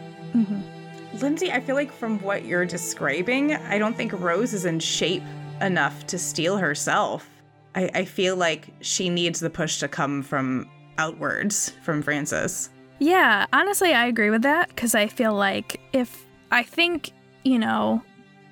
Lindsay, 1.20 1.53
I 1.53 1.61
feel 1.61 1.77
like 1.77 1.92
from 1.92 2.18
what 2.20 2.44
you're 2.46 2.64
describing, 2.64 3.55
I 3.55 3.79
don't 3.79 3.96
think 3.96 4.12
Rose 4.14 4.55
is 4.55 4.64
in 4.64 4.81
shape 4.81 5.22
enough 5.61 6.07
to 6.07 6.18
steel 6.18 6.57
herself. 6.57 7.29
I, 7.75 7.90
I 7.94 8.05
feel 8.07 8.35
like 8.35 8.68
she 8.81 9.09
needs 9.09 9.38
the 9.38 9.51
push 9.51 9.79
to 9.81 9.88
come 9.88 10.22
from 10.22 10.68
outwards 10.98 11.70
from 11.83 12.03
Francis. 12.03 12.70
Yeah, 13.02 13.46
honestly, 13.52 13.92
I 13.92 14.06
agree 14.06 14.30
with 14.30 14.42
that 14.42 14.68
because 14.68 14.94
I 14.94 15.08
feel 15.08 15.34
like 15.34 15.80
if 15.92 16.24
I 16.52 16.62
think, 16.62 17.10
you 17.44 17.58
know, 17.58 18.00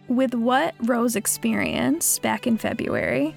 with 0.08 0.34
what 0.34 0.74
Rose 0.80 1.14
experienced 1.14 2.20
back 2.22 2.48
in 2.48 2.58
February 2.58 3.32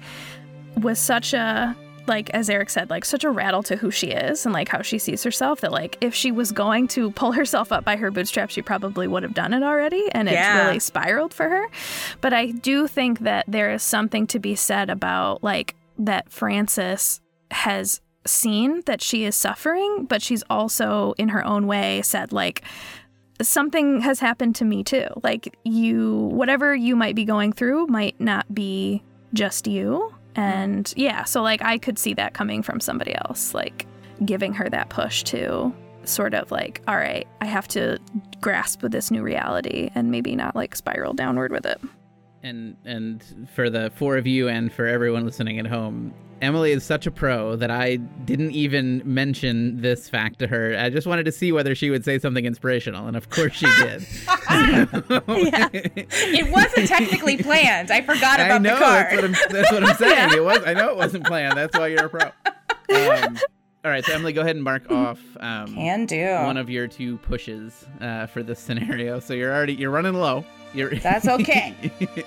was 0.76 0.98
such 0.98 1.32
a, 1.32 1.76
like, 2.08 2.30
as 2.30 2.50
Eric 2.50 2.68
said, 2.68 2.90
like, 2.90 3.04
such 3.04 3.22
a 3.22 3.30
rattle 3.30 3.62
to 3.62 3.76
who 3.76 3.92
she 3.92 4.08
is 4.08 4.44
and, 4.44 4.52
like, 4.52 4.68
how 4.68 4.82
she 4.82 4.98
sees 4.98 5.22
herself 5.22 5.60
that, 5.60 5.70
like, 5.70 5.96
if 6.00 6.14
she 6.14 6.32
was 6.32 6.50
going 6.50 6.88
to 6.88 7.12
pull 7.12 7.30
herself 7.40 7.70
up 7.70 7.84
by 7.84 7.94
her 7.94 8.10
bootstraps, 8.10 8.52
she 8.52 8.60
probably 8.60 9.06
would 9.06 9.22
have 9.22 9.34
done 9.34 9.52
it 9.54 9.62
already. 9.62 10.08
And 10.10 10.28
it's 10.28 10.34
Yeah. 10.34 10.64
really 10.66 10.80
spiraled 10.80 11.32
for 11.32 11.48
her. 11.48 11.66
But 12.20 12.32
I 12.32 12.46
do 12.46 12.88
think 12.88 13.20
that 13.20 13.44
there 13.46 13.70
is 13.72 13.84
something 13.84 14.26
to 14.26 14.40
be 14.40 14.56
said 14.56 14.90
about, 14.90 15.44
like, 15.44 15.76
that 15.96 16.28
Frances 16.32 17.20
has 17.52 18.00
seen 18.26 18.82
that 18.86 19.02
she 19.02 19.24
is 19.24 19.36
suffering, 19.36 20.06
but 20.06 20.22
she's 20.22 20.42
also, 20.48 21.14
in 21.18 21.28
her 21.30 21.44
own 21.44 21.66
way, 21.66 22.02
said, 22.02 22.32
like, 22.32 22.62
something 23.42 24.00
has 24.00 24.20
happened 24.20 24.56
to 24.56 24.64
me 24.64 24.84
too. 24.84 25.06
Like, 25.22 25.56
you, 25.64 26.14
whatever 26.32 26.74
you 26.74 26.96
might 26.96 27.14
be 27.14 27.24
going 27.24 27.52
through 27.52 27.86
might 27.86 28.20
not 28.20 28.52
be 28.54 29.02
just 29.32 29.66
you. 29.66 30.14
And 30.36 30.92
yeah, 30.96 31.24
so 31.24 31.42
like, 31.42 31.62
I 31.62 31.78
could 31.78 31.98
see 31.98 32.14
that 32.14 32.34
coming 32.34 32.62
from 32.62 32.80
somebody 32.80 33.14
else, 33.14 33.54
like, 33.54 33.86
giving 34.24 34.52
her 34.54 34.68
that 34.68 34.88
push 34.88 35.22
to 35.24 35.74
sort 36.04 36.34
of 36.34 36.50
like, 36.50 36.80
all 36.86 36.96
right, 36.96 37.26
I 37.40 37.46
have 37.46 37.66
to 37.68 37.98
grasp 38.40 38.82
with 38.82 38.92
this 38.92 39.10
new 39.10 39.22
reality 39.22 39.90
and 39.94 40.10
maybe 40.10 40.36
not 40.36 40.54
like 40.54 40.76
spiral 40.76 41.12
downward 41.14 41.50
with 41.50 41.66
it. 41.66 41.80
And 42.42 42.76
and 42.84 43.48
for 43.54 43.70
the 43.70 43.90
four 43.96 44.16
of 44.16 44.26
you 44.26 44.48
and 44.48 44.72
for 44.72 44.86
everyone 44.86 45.24
listening 45.24 45.58
at 45.58 45.66
home, 45.66 46.12
Emily 46.42 46.72
is 46.72 46.84
such 46.84 47.06
a 47.06 47.10
pro 47.10 47.56
that 47.56 47.70
I 47.70 47.96
didn't 47.96 48.50
even 48.52 49.02
mention 49.04 49.80
this 49.80 50.08
fact 50.08 50.38
to 50.40 50.46
her. 50.46 50.76
I 50.78 50.90
just 50.90 51.06
wanted 51.06 51.24
to 51.24 51.32
see 51.32 51.52
whether 51.52 51.74
she 51.74 51.90
would 51.90 52.04
say 52.04 52.18
something 52.18 52.44
inspirational, 52.44 53.06
and 53.06 53.16
of 53.16 53.30
course 53.30 53.52
she 53.54 53.66
did. 53.66 54.06
It 55.26 56.50
wasn't 56.52 56.88
technically 56.88 57.36
planned. 57.38 57.90
I 57.90 58.00
forgot 58.00 58.40
about 58.40 58.50
I 58.50 58.58
know 58.58 58.74
the 58.74 58.84
card. 58.84 59.06
that's 59.10 59.14
what 59.14 59.24
I'm 59.24 59.32
that's 59.50 59.72
what 59.72 59.84
I'm 59.84 59.96
saying. 59.96 60.30
It 60.34 60.44
was 60.44 60.62
I 60.66 60.74
know 60.74 60.90
it 60.90 60.96
wasn't 60.96 61.26
planned. 61.26 61.56
That's 61.56 61.76
why 61.76 61.88
you're 61.88 62.06
a 62.06 62.08
pro. 62.08 62.20
Um, 62.94 63.38
all 63.84 63.90
right, 63.90 64.04
so 64.04 64.12
Emily, 64.14 64.32
go 64.32 64.40
ahead 64.40 64.56
and 64.56 64.64
mark 64.64 64.90
off 64.90 65.20
um, 65.40 65.74
Can 65.74 66.06
do. 66.06 66.24
one 66.44 66.56
of 66.56 66.70
your 66.70 66.86
two 66.88 67.18
pushes 67.18 67.84
uh, 68.00 68.26
for 68.26 68.42
this 68.42 68.58
scenario. 68.58 69.20
So 69.20 69.34
you're 69.34 69.54
already 69.54 69.74
you're 69.74 69.90
running 69.90 70.14
low. 70.14 70.44
You're 70.74 70.94
That's 70.96 71.28
okay. 71.28 71.74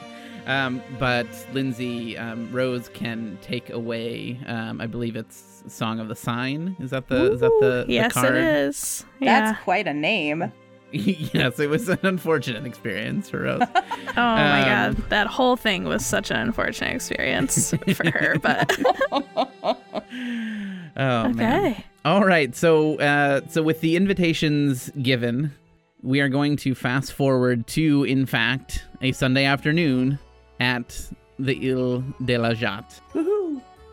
um, 0.48 0.82
but 0.98 1.28
Lindsay 1.54 2.18
um, 2.18 2.52
Rose 2.52 2.90
can 2.90 3.38
take 3.42 3.70
away. 3.70 4.40
Um, 4.48 4.82
I 4.82 4.88
believe 4.88 5.16
it's 5.16 5.64
"Song 5.68 6.00
of 6.00 6.08
the 6.08 6.16
Sign." 6.16 6.76
Is 6.80 6.90
that 6.92 7.08
the 7.08 7.34
is 7.34 7.42
that 7.42 7.52
the, 7.62 7.84
the 7.86 7.94
yes, 7.94 8.14
card? 8.14 8.34
it 8.36 8.44
is. 8.44 9.06
That's 9.20 9.60
quite 9.64 9.88
a 9.88 9.94
name. 9.94 10.52
yes, 10.92 11.60
it 11.60 11.70
was 11.70 11.90
an 11.90 12.00
unfortunate 12.04 12.66
experience 12.66 13.30
for 13.30 13.42
Rose. 13.42 13.62
Oh 14.10 14.14
my 14.16 14.62
Um, 14.62 14.94
god, 14.96 15.10
that 15.10 15.28
whole 15.28 15.58
thing 15.58 15.84
was 15.84 16.04
such 16.06 16.32
an 16.32 16.38
unfortunate 16.38 16.96
experience 16.96 17.74
for 17.94 18.10
her. 18.10 18.38
But 18.42 18.80
Oh 21.00 21.30
man. 21.30 21.72
okay, 21.74 21.86
All 22.06 22.24
right, 22.24 22.56
so 22.56 22.98
uh, 23.00 23.42
so 23.50 23.62
with 23.62 23.82
the 23.82 23.96
invitations 23.96 24.90
given, 25.02 25.54
we 26.02 26.22
are 26.22 26.30
going 26.30 26.56
to 26.58 26.74
fast 26.74 27.14
forward 27.14 27.68
to, 27.68 28.04
in 28.06 28.26
fact, 28.26 28.86
a 29.02 29.12
Sunday 29.12 29.44
afternoon 29.46 30.18
at 30.60 31.10
the 31.40 31.70
Ile 31.70 32.04
de 32.26 32.38
la 32.38 32.54
Jatte. 32.54 33.02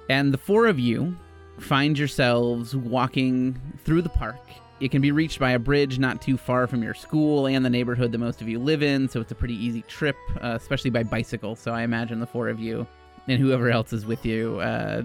And 0.09 0.33
the 0.33 0.39
four 0.39 0.67
of 0.67 0.79
you 0.79 1.17
find 1.59 1.99
yourselves 1.99 2.75
walking 2.75 3.61
through 3.85 4.03
the 4.03 4.09
park. 4.09 4.41
It 4.81 4.91
can 4.91 5.01
be 5.01 5.13
reached 5.13 5.39
by 5.39 5.53
a 5.53 5.59
bridge 5.59 5.99
not 5.99 6.21
too 6.21 6.37
far 6.37 6.67
from 6.67 6.83
your 6.83 6.95
school 6.95 7.47
and 7.47 7.65
the 7.65 7.71
neighborhood 7.71 8.13
that 8.13 8.19
most 8.19 8.43
of 8.43 8.49
you 8.49 8.59
live 8.59 8.83
in, 8.83 9.09
so 9.09 9.21
it's 9.21 9.33
a 9.33 9.37
pretty 9.37 9.55
easy 9.55 9.83
trip, 9.83 10.17
uh, 10.43 10.59
especially 10.61 10.91
by 10.91 11.05
bicycle. 11.05 11.55
So 11.55 11.73
I 11.73 11.83
imagine 11.83 12.21
the 12.21 12.27
four 12.27 12.49
of 12.49 12.59
you 12.59 12.87
and 13.29 13.41
whoever 13.41 13.71
else 13.71 13.93
is 13.93 14.05
with 14.05 14.27
you 14.27 14.61
uh, 14.61 15.03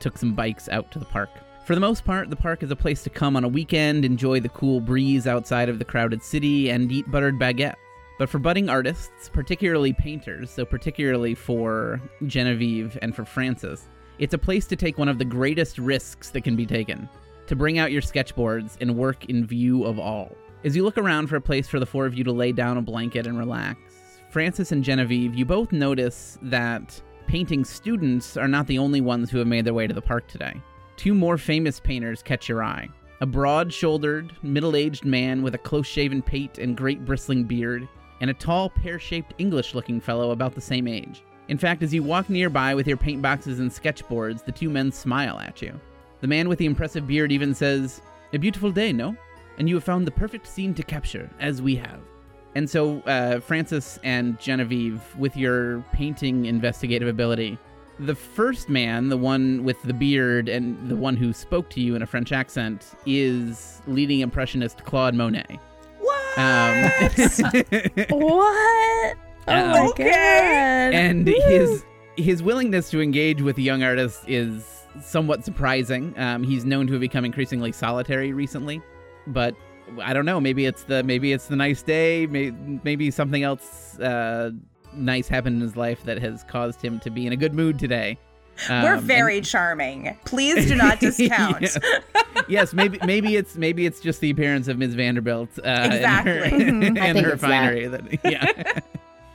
took 0.00 0.18
some 0.18 0.34
bikes 0.34 0.68
out 0.68 0.90
to 0.92 0.98
the 0.98 1.04
park. 1.04 1.30
For 1.64 1.76
the 1.76 1.80
most 1.80 2.04
part, 2.04 2.28
the 2.28 2.36
park 2.36 2.62
is 2.64 2.70
a 2.72 2.76
place 2.76 3.04
to 3.04 3.10
come 3.10 3.36
on 3.36 3.44
a 3.44 3.48
weekend, 3.48 4.04
enjoy 4.04 4.40
the 4.40 4.48
cool 4.48 4.80
breeze 4.80 5.28
outside 5.28 5.68
of 5.68 5.78
the 5.78 5.84
crowded 5.84 6.22
city, 6.22 6.70
and 6.70 6.90
eat 6.90 7.08
buttered 7.10 7.38
baguettes. 7.38 7.76
But 8.22 8.28
for 8.28 8.38
budding 8.38 8.68
artists, 8.68 9.28
particularly 9.28 9.92
painters, 9.92 10.48
so 10.48 10.64
particularly 10.64 11.34
for 11.34 12.00
Genevieve 12.28 12.96
and 13.02 13.16
for 13.16 13.24
Francis, 13.24 13.88
it's 14.20 14.32
a 14.32 14.38
place 14.38 14.64
to 14.68 14.76
take 14.76 14.96
one 14.96 15.08
of 15.08 15.18
the 15.18 15.24
greatest 15.24 15.76
risks 15.76 16.30
that 16.30 16.42
can 16.42 16.54
be 16.54 16.64
taken 16.64 17.08
to 17.48 17.56
bring 17.56 17.80
out 17.80 17.90
your 17.90 18.00
sketchboards 18.00 18.78
and 18.80 18.96
work 18.96 19.24
in 19.24 19.44
view 19.44 19.82
of 19.82 19.98
all. 19.98 20.30
As 20.62 20.76
you 20.76 20.84
look 20.84 20.98
around 20.98 21.26
for 21.26 21.34
a 21.34 21.40
place 21.40 21.66
for 21.66 21.80
the 21.80 21.84
four 21.84 22.06
of 22.06 22.14
you 22.14 22.22
to 22.22 22.30
lay 22.30 22.52
down 22.52 22.76
a 22.76 22.80
blanket 22.80 23.26
and 23.26 23.36
relax, 23.36 23.80
Francis 24.30 24.70
and 24.70 24.84
Genevieve, 24.84 25.34
you 25.34 25.44
both 25.44 25.72
notice 25.72 26.38
that 26.42 27.02
painting 27.26 27.64
students 27.64 28.36
are 28.36 28.46
not 28.46 28.68
the 28.68 28.78
only 28.78 29.00
ones 29.00 29.30
who 29.32 29.38
have 29.38 29.48
made 29.48 29.64
their 29.64 29.74
way 29.74 29.88
to 29.88 29.94
the 29.94 30.00
park 30.00 30.28
today. 30.28 30.54
Two 30.96 31.12
more 31.12 31.38
famous 31.38 31.80
painters 31.80 32.22
catch 32.22 32.48
your 32.48 32.62
eye 32.62 32.88
a 33.20 33.26
broad 33.26 33.72
shouldered, 33.72 34.32
middle 34.42 34.76
aged 34.76 35.04
man 35.04 35.42
with 35.42 35.54
a 35.56 35.58
close 35.58 35.86
shaven 35.86 36.22
pate 36.22 36.58
and 36.58 36.76
great 36.76 37.04
bristling 37.04 37.44
beard, 37.44 37.88
and 38.22 38.30
a 38.30 38.34
tall, 38.34 38.70
pear 38.70 39.00
shaped 39.00 39.34
English 39.38 39.74
looking 39.74 40.00
fellow 40.00 40.30
about 40.30 40.54
the 40.54 40.60
same 40.60 40.86
age. 40.86 41.24
In 41.48 41.58
fact, 41.58 41.82
as 41.82 41.92
you 41.92 42.04
walk 42.04 42.30
nearby 42.30 42.72
with 42.72 42.86
your 42.86 42.96
paint 42.96 43.20
boxes 43.20 43.58
and 43.58 43.70
sketchboards, 43.70 44.42
the 44.42 44.52
two 44.52 44.70
men 44.70 44.92
smile 44.92 45.40
at 45.40 45.60
you. 45.60 45.78
The 46.20 46.28
man 46.28 46.48
with 46.48 46.60
the 46.60 46.66
impressive 46.66 47.08
beard 47.08 47.32
even 47.32 47.52
says, 47.52 48.00
A 48.32 48.38
beautiful 48.38 48.70
day, 48.70 48.92
no? 48.92 49.16
And 49.58 49.68
you 49.68 49.74
have 49.74 49.82
found 49.82 50.06
the 50.06 50.12
perfect 50.12 50.46
scene 50.46 50.72
to 50.74 50.84
capture, 50.84 51.28
as 51.40 51.60
we 51.60 51.74
have. 51.74 52.00
And 52.54 52.70
so, 52.70 53.00
uh, 53.00 53.40
Francis 53.40 53.98
and 54.04 54.38
Genevieve, 54.38 55.02
with 55.18 55.36
your 55.36 55.80
painting 55.92 56.46
investigative 56.46 57.08
ability, 57.08 57.58
the 57.98 58.14
first 58.14 58.68
man, 58.68 59.08
the 59.08 59.16
one 59.16 59.64
with 59.64 59.82
the 59.82 59.94
beard 59.94 60.48
and 60.48 60.88
the 60.88 60.96
one 60.96 61.16
who 61.16 61.32
spoke 61.32 61.68
to 61.70 61.80
you 61.80 61.96
in 61.96 62.02
a 62.02 62.06
French 62.06 62.30
accent, 62.30 62.92
is 63.04 63.82
leading 63.88 64.20
impressionist 64.20 64.84
Claude 64.84 65.14
Monet. 65.14 65.58
What? 66.34 66.38
Um, 66.38 66.92
What? 68.10 69.16
Oh 69.48 69.52
Um, 69.54 69.70
my 69.72 69.86
Okay. 69.90 70.04
god. 70.10 70.94
and 70.94 71.26
his 71.26 71.84
his 72.16 72.42
willingness 72.42 72.90
to 72.90 73.00
engage 73.00 73.42
with 73.42 73.58
young 73.58 73.82
artists 73.82 74.24
is 74.28 74.84
somewhat 75.00 75.44
surprising. 75.44 76.14
Um, 76.18 76.42
he's 76.44 76.64
known 76.64 76.86
to 76.88 76.92
have 76.92 77.00
become 77.00 77.24
increasingly 77.24 77.72
solitary 77.72 78.32
recently, 78.32 78.80
but 79.26 79.56
I 80.00 80.12
don't 80.12 80.26
know. 80.26 80.40
Maybe 80.40 80.66
it's 80.66 80.84
the 80.84 81.02
maybe 81.02 81.32
it's 81.32 81.46
the 81.48 81.56
nice 81.56 81.82
day. 81.82 82.26
Maybe, 82.26 82.56
maybe 82.84 83.10
something 83.10 83.42
else 83.42 83.98
uh, 83.98 84.50
nice 84.94 85.26
happened 85.28 85.56
in 85.56 85.62
his 85.62 85.76
life 85.76 86.04
that 86.04 86.18
has 86.20 86.44
caused 86.44 86.80
him 86.82 87.00
to 87.00 87.10
be 87.10 87.26
in 87.26 87.32
a 87.32 87.36
good 87.36 87.54
mood 87.54 87.78
today. 87.78 88.18
We're 88.68 88.96
Um, 88.96 89.04
very 89.04 89.40
charming. 89.40 90.16
Please 90.24 90.66
do 90.68 90.74
not 90.76 91.00
discount. 91.00 91.60
Yes. 91.62 91.78
yes, 92.48 92.72
maybe 92.72 92.98
maybe 93.04 93.36
it's 93.36 93.56
maybe 93.56 93.86
it's 93.86 94.00
just 94.00 94.20
the 94.20 94.30
appearance 94.30 94.68
of 94.68 94.78
Ms. 94.78 94.94
Vanderbilt 94.94 95.50
uh, 95.58 95.88
Exactly. 95.90 96.32
and 96.58 96.96
her, 96.98 97.02
I 97.02 97.06
and 97.08 97.18
her 97.20 97.32
it's 97.32 97.40
that. 97.42 97.48
finery. 97.48 97.86
That. 97.88 98.18
yeah. 98.24 98.80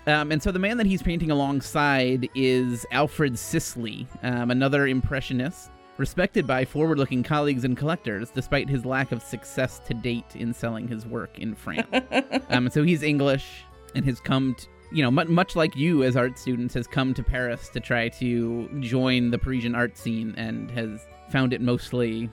Um, 0.08 0.32
and 0.32 0.42
so 0.42 0.54
the 0.54 0.60
man 0.60 0.78
that 0.78 0.86
he's 0.88 1.02
painting 1.04 1.32
alongside 1.32 2.30
is 2.34 2.86
Alfred 2.92 3.38
Sisley, 3.38 4.08
um, 4.24 4.52
another 4.52 4.88
impressionist, 4.88 5.70
respected 5.98 6.48
by 6.48 6.64
forward-looking 6.64 7.24
colleagues 7.24 7.66
and 7.66 7.76
collectors, 7.76 8.30
despite 8.30 8.70
his 8.70 8.86
lack 8.86 9.12
of 9.12 9.22
success 9.22 9.80
to 9.80 9.94
date 9.94 10.34
in 10.38 10.54
selling 10.54 10.88
his 10.88 11.06
work 11.06 11.38
in 11.40 11.56
France. 11.56 11.88
um, 11.92 12.68
and 12.68 12.72
so 12.72 12.84
he's 12.84 13.04
English 13.04 13.66
and 13.96 14.06
has 14.06 14.22
come, 14.22 14.56
to, 14.56 14.68
you 14.92 15.04
know, 15.04 15.12
mu- 15.12 15.26
much 15.26 15.56
like 15.56 15.76
you 15.76 16.04
as 16.04 16.16
art 16.16 16.38
students, 16.40 16.74
has 16.74 16.88
come 16.88 17.14
to 17.14 17.24
Paris 17.24 17.70
to 17.70 17.80
try 17.80 18.10
to 18.10 18.70
join 18.80 19.32
the 19.32 19.38
Parisian 19.38 19.76
art 19.76 19.98
scene 19.98 20.34
and 20.38 20.72
has 20.72 21.06
found 21.30 21.54
it 21.54 21.62
mostly 21.62 22.30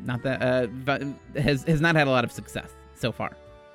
not 0.00 0.22
that 0.22 0.40
uh, 0.42 1.38
has 1.40 1.64
has 1.64 1.80
not 1.80 1.96
had 1.96 2.06
a 2.06 2.10
lot 2.10 2.24
of 2.24 2.32
success 2.32 2.70
so 2.94 3.10
far. 3.12 3.32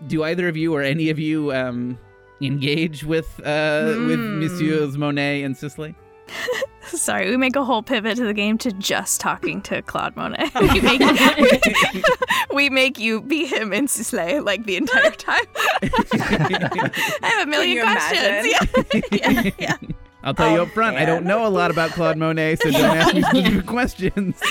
Do 0.08 0.24
either 0.24 0.48
of 0.48 0.56
you 0.58 0.74
or 0.74 0.82
any 0.82 1.10
of 1.10 1.20
you 1.20 1.54
um, 1.54 1.98
engage 2.42 3.04
with 3.04 3.28
uh, 3.46 3.94
with 4.08 4.20
Hmm. 4.20 4.40
Messieurs 4.40 4.98
Monet 4.98 5.44
and 5.44 5.56
Sisley? 5.56 5.96
Sorry, 7.04 7.30
we 7.30 7.38
make 7.38 7.56
a 7.56 7.64
whole 7.64 7.82
pivot 7.82 8.18
to 8.18 8.24
the 8.24 8.34
game 8.34 8.58
to 8.60 8.72
just 8.72 9.20
talking 9.20 9.62
to 9.64 9.82
Claude 9.82 10.16
Monet. 10.16 10.52
we, 10.62 10.82
make, 10.82 11.02
we 12.54 12.70
make 12.70 13.00
you 13.00 13.22
be 13.22 13.46
him 13.46 13.74
and 13.74 13.90
Sisley 13.90 14.40
like 14.40 14.66
the 14.66 14.78
entire 14.78 15.12
time. 15.12 15.46
I 15.82 17.20
have 17.24 17.48
a 17.48 17.50
million 17.50 17.82
questions. 17.82 18.48
Yeah. 18.48 19.02
yeah, 19.12 19.52
yeah. 19.58 19.78
I'll 20.24 20.34
tell 20.34 20.52
you 20.52 20.60
Oh, 20.60 20.64
up 20.64 20.70
front, 20.70 20.98
I 20.98 21.06
don't 21.06 21.26
know 21.26 21.46
a 21.46 21.50
lot 21.50 21.72
about 21.72 21.92
Claude 21.92 22.18
Monet, 22.18 22.58
so 22.58 22.72
don't 22.72 22.98
ask 22.98 23.14
me 23.14 23.24
specific 23.24 23.66
questions. 23.66 24.42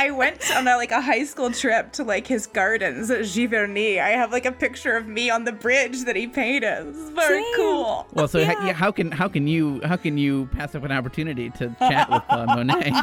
I 0.00 0.10
went 0.12 0.50
on 0.56 0.66
a, 0.66 0.76
like 0.76 0.92
a 0.92 1.00
high 1.02 1.24
school 1.24 1.50
trip 1.50 1.92
to 1.92 2.04
like 2.04 2.26
his 2.26 2.46
gardens 2.46 3.10
at 3.10 3.20
Giverny. 3.20 4.00
I 4.00 4.08
have 4.10 4.32
like 4.32 4.46
a 4.46 4.52
picture 4.52 4.96
of 4.96 5.06
me 5.06 5.28
on 5.28 5.44
the 5.44 5.52
bridge 5.52 6.04
that 6.04 6.16
he 6.16 6.26
painted. 6.26 6.86
It's 6.88 7.10
very 7.10 7.42
Same. 7.42 7.54
cool. 7.56 8.06
Well, 8.14 8.26
so 8.26 8.42
ha- 8.42 8.64
yeah, 8.64 8.72
how 8.72 8.90
can 8.90 9.10
how 9.10 9.28
can 9.28 9.46
you 9.46 9.78
how 9.84 9.96
can 9.96 10.16
you 10.16 10.46
pass 10.52 10.74
up 10.74 10.84
an 10.84 10.92
opportunity 10.92 11.50
to 11.50 11.76
chat 11.80 12.10
with 12.10 12.22
Claude 12.28 12.46
Monet? 12.48 12.92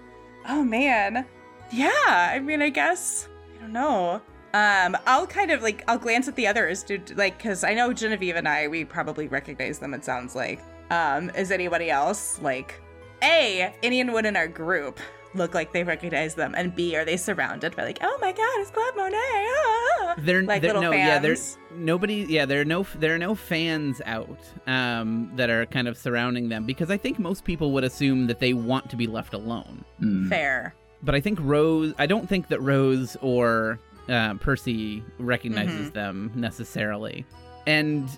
Oh 0.50 0.64
man. 0.64 1.26
Yeah, 1.70 1.90
I 2.08 2.38
mean, 2.38 2.62
I 2.62 2.70
guess 2.70 3.28
I 3.58 3.60
don't 3.60 3.74
know. 3.74 4.22
Um, 4.54 4.96
I'll 5.06 5.26
kind 5.26 5.50
of 5.50 5.60
like 5.60 5.84
I'll 5.88 5.98
glance 5.98 6.26
at 6.26 6.36
the 6.36 6.46
others, 6.46 6.84
dude, 6.84 7.18
like 7.18 7.36
because 7.36 7.64
I 7.64 7.74
know 7.74 7.92
Genevieve 7.92 8.36
and 8.36 8.48
I 8.48 8.66
we 8.68 8.86
probably 8.86 9.28
recognize 9.28 9.78
them. 9.78 9.92
It 9.92 10.06
sounds 10.06 10.34
like. 10.34 10.62
Um, 10.90 11.28
is 11.36 11.50
anybody 11.50 11.90
else 11.90 12.40
like? 12.40 12.80
A, 13.20 13.74
anyone 13.82 14.24
in 14.24 14.36
our 14.36 14.46
group 14.46 15.00
look 15.34 15.54
like 15.54 15.72
they 15.72 15.84
recognize 15.84 16.34
them, 16.34 16.54
and 16.56 16.74
B, 16.74 16.96
are 16.96 17.04
they 17.04 17.16
surrounded 17.16 17.76
by 17.76 17.84
like, 17.84 17.98
oh 18.02 18.18
my 18.20 18.32
god, 18.32 18.60
it's 18.60 18.70
Claude 18.70 18.96
Monet? 18.96 19.16
Ah. 19.18 20.14
They're, 20.18 20.42
like 20.42 20.62
they're 20.62 20.70
little 20.74 20.82
no, 20.82 20.92
fans. 20.92 21.06
yeah, 21.06 21.18
there's 21.18 21.58
nobody. 21.74 22.26
Yeah, 22.28 22.46
there 22.46 22.60
are 22.60 22.64
no 22.64 22.84
there 22.98 23.14
are 23.14 23.18
no 23.18 23.34
fans 23.34 24.00
out 24.06 24.38
um, 24.66 25.30
that 25.36 25.50
are 25.50 25.66
kind 25.66 25.86
of 25.86 25.96
surrounding 25.96 26.48
them 26.48 26.64
because 26.64 26.90
I 26.90 26.96
think 26.96 27.18
most 27.18 27.44
people 27.44 27.72
would 27.72 27.84
assume 27.84 28.26
that 28.26 28.40
they 28.40 28.52
want 28.54 28.88
to 28.90 28.96
be 28.96 29.06
left 29.06 29.34
alone. 29.34 29.84
Mm. 30.00 30.28
fair. 30.28 30.74
But 31.02 31.14
I 31.14 31.20
think 31.20 31.38
Rose. 31.40 31.94
I 31.98 32.06
don't 32.06 32.28
think 32.28 32.48
that 32.48 32.60
Rose 32.60 33.16
or 33.20 33.78
uh, 34.08 34.34
Percy 34.34 35.04
recognizes 35.18 35.86
Mm-hmm. 35.86 35.94
them 35.94 36.32
necessarily, 36.34 37.24
and 37.66 38.08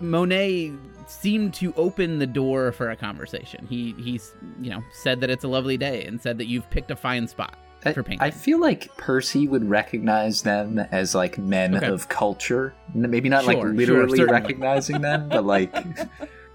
Monet 0.00 0.72
seemed 1.08 1.54
to 1.54 1.72
open 1.76 2.18
the 2.18 2.26
door 2.26 2.72
for 2.72 2.90
a 2.90 2.96
conversation. 2.96 3.66
He 3.66 3.94
he's 3.98 4.34
you 4.60 4.70
know 4.70 4.82
said 4.92 5.20
that 5.20 5.30
it's 5.30 5.44
a 5.44 5.48
lovely 5.48 5.76
day 5.76 6.04
and 6.04 6.20
said 6.20 6.38
that 6.38 6.46
you've 6.46 6.68
picked 6.70 6.90
a 6.90 6.96
fine 6.96 7.26
spot 7.26 7.56
I, 7.84 7.92
for 7.92 8.02
painting. 8.02 8.20
I 8.20 8.30
feel 8.30 8.60
like 8.60 8.94
Percy 8.96 9.48
would 9.48 9.68
recognize 9.68 10.42
them 10.42 10.78
as 10.78 11.14
like 11.14 11.38
men 11.38 11.76
Okay. 11.76 11.86
of 11.86 12.08
culture. 12.08 12.74
Maybe 12.94 13.28
not 13.28 13.44
Sure, 13.44 13.54
like 13.54 13.62
literally 13.76 14.18
certainly. 14.18 14.40
recognizing 14.40 15.00
them, 15.00 15.28
but 15.28 15.44
like. 15.44 15.74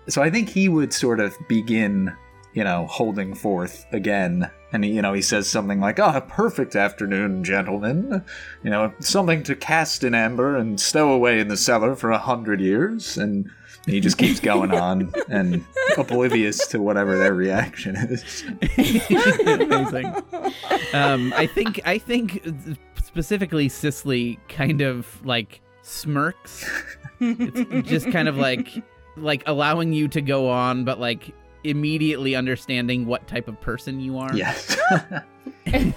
So 0.10 0.22
I 0.22 0.30
think 0.30 0.50
he 0.50 0.68
would 0.68 0.92
sort 0.92 1.22
of 1.22 1.34
begin, 1.48 2.12
you 2.54 2.66
know, 2.66 2.88
holding 2.88 3.34
forth 3.34 3.86
again. 3.94 4.52
And, 4.74 4.84
you 4.84 5.02
know, 5.02 5.14
he 5.14 5.22
says 5.22 5.48
something 5.50 5.80
like, 5.80 5.98
Oh, 5.98 6.12
a 6.14 6.20
perfect 6.20 6.76
afternoon, 6.76 7.46
gentlemen. 7.46 8.22
You 8.66 8.70
know, 8.70 8.92
something 9.00 9.44
to 9.44 9.56
cast 9.56 10.04
in 10.04 10.14
amber 10.14 10.58
and 10.58 10.78
stow 10.78 11.14
away 11.14 11.40
in 11.40 11.48
the 11.48 11.56
cellar 11.56 11.96
for 11.96 12.12
a 12.12 12.18
hundred 12.18 12.60
years. 12.60 13.18
And 13.18 13.50
he 13.86 14.00
just 14.00 14.18
keeps 14.18 14.40
going 14.52 14.72
on 14.72 15.14
and 15.30 15.66
oblivious 15.98 16.68
to 16.68 16.82
whatever 16.82 17.18
their 17.18 17.34
reaction 17.34 17.96
is. 17.96 18.44
Amazing. 19.46 20.14
Um, 20.94 21.34
I 21.36 21.48
think 21.48 21.82
I 21.86 21.98
think 21.98 22.46
specifically 23.04 23.70
Sisley 23.70 24.40
kind 24.50 24.82
of 24.82 25.24
like 25.26 25.62
smirks. 25.82 26.70
It's 27.20 27.88
just 27.90 28.12
kind 28.12 28.28
of 28.28 28.38
like 28.38 28.70
like 29.18 29.44
allowing 29.46 29.94
you 29.94 30.08
to 30.10 30.22
go 30.22 30.50
on, 30.50 30.84
but 30.86 31.00
like 31.00 31.34
immediately 31.64 32.36
understanding 32.36 33.06
what 33.06 33.28
type 33.28 33.48
of 33.48 33.60
person 33.62 34.00
you 34.00 34.18
are. 34.18 34.36
Yes. 34.36 34.78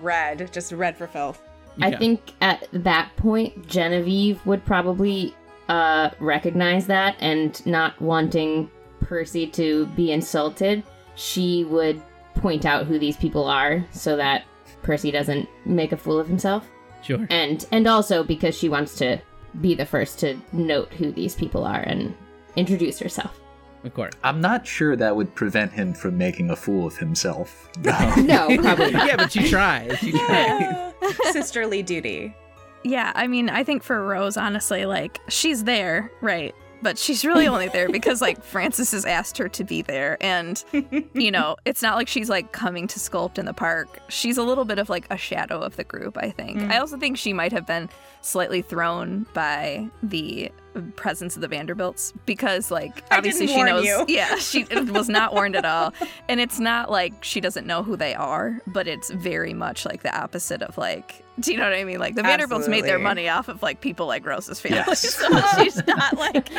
Red, 0.00 0.52
just 0.52 0.72
red 0.72 0.96
for 0.96 1.06
filth. 1.06 1.40
I 1.80 1.88
Yeah. 1.90 1.98
think 1.98 2.32
at 2.40 2.66
that 2.72 3.10
point, 3.16 3.66
Genevieve 3.68 4.44
would 4.44 4.64
probably 4.64 5.34
uh, 5.72 6.10
recognize 6.20 6.86
that 6.86 7.16
and 7.20 7.64
not 7.64 7.98
wanting 8.00 8.70
Percy 9.00 9.46
to 9.46 9.86
be 9.96 10.12
insulted, 10.12 10.82
she 11.14 11.64
would 11.64 12.00
point 12.34 12.66
out 12.66 12.84
who 12.84 12.98
these 12.98 13.16
people 13.16 13.46
are 13.46 13.82
so 13.90 14.14
that 14.16 14.44
Percy 14.82 15.10
doesn't 15.10 15.48
make 15.64 15.92
a 15.92 15.96
fool 15.96 16.20
of 16.20 16.28
himself. 16.28 16.68
Sure. 17.02 17.26
And 17.30 17.66
and 17.72 17.86
also 17.86 18.22
because 18.22 18.54
she 18.54 18.68
wants 18.68 18.96
to 18.96 19.18
be 19.62 19.74
the 19.74 19.86
first 19.86 20.18
to 20.20 20.36
note 20.52 20.92
who 20.92 21.10
these 21.10 21.34
people 21.34 21.64
are 21.64 21.80
and 21.80 22.14
introduce 22.54 22.98
herself. 22.98 23.40
Of 23.82 23.94
course. 23.94 24.12
I'm 24.22 24.42
not 24.42 24.66
sure 24.66 24.94
that 24.94 25.16
would 25.16 25.34
prevent 25.34 25.72
him 25.72 25.94
from 25.94 26.18
making 26.18 26.50
a 26.50 26.56
fool 26.56 26.86
of 26.86 26.96
himself. 26.98 27.70
No, 27.78 28.14
no 28.16 28.56
probably 28.58 28.90
not. 28.98 29.06
yeah, 29.06 29.16
but 29.16 29.32
she 29.32 29.48
tries. 29.48 29.98
She 29.98 30.12
tries. 30.12 30.92
Sisterly 31.32 31.82
duty. 31.82 32.34
Yeah, 32.84 33.12
I 33.14 33.26
mean, 33.26 33.48
I 33.48 33.64
think 33.64 33.82
for 33.82 34.04
Rose, 34.04 34.36
honestly, 34.36 34.86
like, 34.86 35.20
she's 35.28 35.64
there, 35.64 36.10
right? 36.20 36.54
but 36.82 36.98
she's 36.98 37.24
really 37.24 37.46
only 37.46 37.68
there 37.68 37.88
because 37.92 38.20
like 38.20 38.42
Francis 38.42 38.90
has 38.92 39.04
asked 39.04 39.38
her 39.38 39.48
to 39.48 39.64
be 39.64 39.82
there 39.82 40.18
and 40.20 40.62
you 41.14 41.30
know, 41.30 41.56
it's 41.64 41.82
not 41.82 41.96
like 41.96 42.08
she's 42.08 42.28
like 42.28 42.52
coming 42.52 42.86
to 42.88 42.98
sculpt 42.98 43.38
in 43.38 43.46
the 43.46 43.54
park. 43.54 44.00
She's 44.08 44.36
a 44.36 44.42
little 44.42 44.64
bit 44.64 44.78
of 44.78 44.90
like 44.90 45.06
a 45.10 45.16
shadow 45.16 45.60
of 45.60 45.76
the 45.76 45.84
group, 45.84 46.18
I 46.18 46.30
think. 46.30 46.58
Mm. 46.58 46.70
I 46.70 46.78
also 46.78 46.98
think 46.98 47.16
she 47.16 47.32
might 47.32 47.52
have 47.52 47.66
been 47.66 47.88
slightly 48.20 48.62
thrown 48.62 49.26
by 49.32 49.88
the 50.02 50.50
presence 50.96 51.34
of 51.36 51.42
the 51.42 51.48
Vanderbilts 51.48 52.12
because 52.24 52.70
like 52.70 53.02
obviously 53.10 53.46
she 53.46 53.62
knows 53.62 53.84
you. 53.84 54.04
yeah, 54.08 54.36
she 54.36 54.64
was 54.64 55.08
not 55.08 55.34
warned 55.34 55.56
at 55.56 55.64
all. 55.64 55.92
And 56.28 56.40
it's 56.40 56.58
not 56.58 56.90
like 56.90 57.22
she 57.22 57.40
doesn't 57.40 57.66
know 57.66 57.82
who 57.82 57.96
they 57.96 58.14
are, 58.14 58.60
but 58.66 58.88
it's 58.88 59.10
very 59.10 59.54
much 59.54 59.84
like 59.86 60.02
the 60.02 60.16
opposite 60.16 60.62
of 60.62 60.76
like 60.78 61.21
do 61.40 61.52
you 61.52 61.58
know 61.58 61.64
what 61.64 61.74
I 61.74 61.84
mean? 61.84 61.98
Like 61.98 62.14
the 62.14 62.22
Vanderbilts 62.22 62.68
made 62.68 62.84
their 62.84 62.98
money 62.98 63.28
off 63.28 63.48
of 63.48 63.62
like 63.62 63.80
people 63.80 64.06
like 64.06 64.26
Rose's 64.26 64.60
family. 64.60 64.82
Yes. 64.86 65.02
So 65.22 65.62
she's 65.62 65.86
not 65.86 66.16
like 66.16 66.50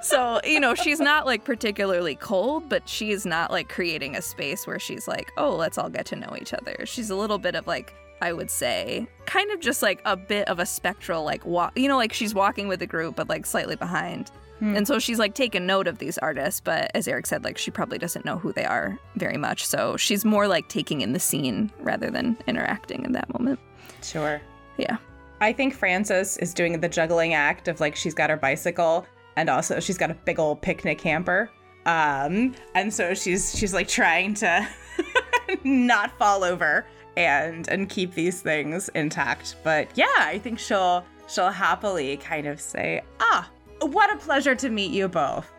so, 0.00 0.40
you 0.44 0.60
know, 0.60 0.74
she's 0.74 1.00
not 1.00 1.26
like 1.26 1.44
particularly 1.44 2.14
cold, 2.14 2.68
but 2.68 2.88
she 2.88 3.10
is 3.10 3.26
not 3.26 3.50
like 3.50 3.68
creating 3.68 4.16
a 4.16 4.22
space 4.22 4.66
where 4.66 4.78
she's 4.78 5.06
like, 5.06 5.32
oh, 5.36 5.54
let's 5.54 5.76
all 5.76 5.90
get 5.90 6.06
to 6.06 6.16
know 6.16 6.34
each 6.40 6.54
other. 6.54 6.76
She's 6.84 7.10
a 7.10 7.16
little 7.16 7.38
bit 7.38 7.54
of 7.54 7.66
like, 7.66 7.94
I 8.22 8.32
would 8.32 8.50
say, 8.50 9.06
kind 9.26 9.50
of 9.50 9.60
just 9.60 9.82
like 9.82 10.00
a 10.04 10.16
bit 10.16 10.48
of 10.48 10.58
a 10.58 10.66
spectral, 10.66 11.24
like, 11.24 11.44
walk, 11.44 11.78
you 11.78 11.88
know, 11.88 11.96
like 11.96 12.12
she's 12.12 12.34
walking 12.34 12.68
with 12.68 12.80
the 12.80 12.86
group, 12.86 13.16
but 13.16 13.28
like 13.28 13.44
slightly 13.44 13.76
behind. 13.76 14.30
Hmm. 14.60 14.76
And 14.76 14.86
so 14.86 14.98
she's 14.98 15.18
like 15.18 15.34
taking 15.34 15.66
note 15.66 15.86
of 15.86 15.98
these 15.98 16.16
artists, 16.18 16.60
but 16.60 16.90
as 16.94 17.06
Eric 17.06 17.26
said, 17.26 17.44
like 17.44 17.58
she 17.58 17.70
probably 17.70 17.98
doesn't 17.98 18.24
know 18.24 18.38
who 18.38 18.52
they 18.52 18.64
are 18.64 18.98
very 19.16 19.36
much. 19.36 19.66
So 19.66 19.96
she's 19.96 20.24
more 20.24 20.48
like 20.48 20.68
taking 20.68 21.02
in 21.02 21.12
the 21.12 21.20
scene 21.20 21.70
rather 21.80 22.10
than 22.10 22.38
interacting 22.46 23.04
in 23.04 23.12
that 23.12 23.32
moment. 23.32 23.58
Sure. 24.02 24.40
Yeah. 24.76 24.96
I 25.40 25.52
think 25.52 25.74
Frances 25.74 26.38
is 26.38 26.54
doing 26.54 26.80
the 26.80 26.88
juggling 26.88 27.34
act 27.34 27.68
of 27.68 27.80
like 27.80 27.94
she's 27.94 28.14
got 28.14 28.30
her 28.30 28.36
bicycle 28.36 29.06
and 29.36 29.50
also 29.50 29.80
she's 29.80 29.98
got 29.98 30.10
a 30.10 30.14
big 30.14 30.38
old 30.38 30.62
picnic 30.62 31.00
hamper. 31.00 31.50
Um, 31.84 32.54
and 32.74 32.92
so 32.92 33.14
she's 33.14 33.56
she's 33.56 33.72
like 33.72 33.86
trying 33.86 34.34
to 34.34 34.68
not 35.64 36.16
fall 36.18 36.42
over 36.42 36.84
and 37.16 37.68
and 37.68 37.88
keep 37.88 38.14
these 38.14 38.40
things 38.40 38.88
intact. 38.90 39.56
But 39.62 39.88
yeah, 39.94 40.06
I 40.16 40.38
think 40.38 40.58
she'll 40.58 41.04
she'll 41.28 41.50
happily 41.50 42.16
kind 42.16 42.46
of 42.46 42.60
say, 42.60 43.02
"Ah, 43.20 43.48
what 43.80 44.12
a 44.12 44.16
pleasure 44.16 44.54
to 44.56 44.68
meet 44.68 44.90
you 44.90 45.08
both." 45.08 45.50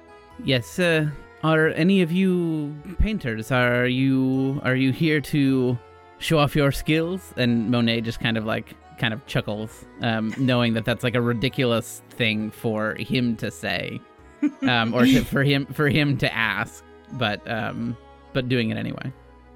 Yes, 0.44 0.80
uh, 0.80 1.10
are 1.44 1.70
any 1.70 2.02
of 2.02 2.12
you 2.12 2.76
painters? 3.00 3.52
Are 3.52 3.88
you 3.88 4.60
are 4.64 4.76
you 4.76 4.92
here 4.92 5.22
to 5.22 5.78
show 6.20 6.40
off 6.40 6.56
your 6.56 6.72
skills? 6.72 7.34
And 7.38 7.70
Monet 7.70 8.02
just 8.02 8.20
kind 8.20 8.38
of 8.38 8.46
like 8.46 8.76
kind 8.98 9.14
of 9.14 9.26
chuckles, 9.28 9.86
um, 10.02 10.34
knowing 10.38 10.74
that 10.74 10.86
that's 10.86 11.04
like 11.04 11.16
a 11.16 11.22
ridiculous 11.22 12.02
thing 12.10 12.52
for 12.52 12.96
him 12.96 13.36
to 13.38 13.52
say, 13.52 14.02
um, 14.64 14.94
or 14.94 15.06
to, 15.06 15.24
for 15.24 15.44
him 15.44 15.66
for 15.68 15.90
him 15.90 16.18
to 16.18 16.34
ask, 16.34 16.84
but 17.14 17.48
um, 17.50 17.98
but 18.34 18.50
doing 18.50 18.70
it 18.70 18.78
anyway. 18.78 19.12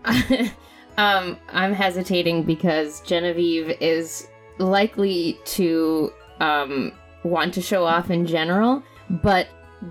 um, 0.97 1.37
I'm 1.49 1.73
hesitating 1.73 2.43
because 2.43 3.01
Genevieve 3.01 3.77
is 3.79 4.27
likely 4.57 5.39
to 5.45 6.11
um, 6.39 6.91
want 7.23 7.53
to 7.53 7.61
show 7.61 7.85
off 7.85 8.09
in 8.09 8.25
general, 8.25 8.83
but 9.09 9.47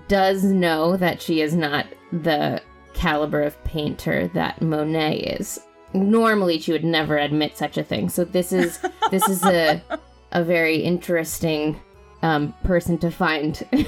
does 0.07 0.43
know 0.43 0.97
that 0.97 1.21
she 1.21 1.41
is 1.41 1.55
not 1.55 1.85
the 2.11 2.61
caliber 2.93 3.41
of 3.41 3.61
painter 3.63 4.29
that 4.33 4.61
Monet 4.61 5.19
is. 5.19 5.59
Normally, 5.93 6.59
she 6.59 6.71
would 6.71 6.83
never 6.83 7.17
admit 7.17 7.57
such 7.57 7.77
a 7.77 7.83
thing. 7.83 8.09
So 8.09 8.23
this 8.23 8.51
is 8.51 8.79
this 9.09 9.27
is 9.27 9.43
a 9.43 9.81
a 10.31 10.43
very 10.43 10.77
interesting 10.77 11.79
um, 12.21 12.53
person 12.63 12.97
to 12.99 13.11
find. 13.11 13.65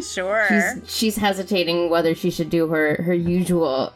Sure. 0.00 0.46
she's 0.48 0.96
she's 0.96 1.16
hesitating 1.16 1.90
whether 1.90 2.14
she 2.14 2.30
should 2.30 2.48
do 2.48 2.68
her 2.68 3.02
her 3.02 3.12
usual 3.12 3.92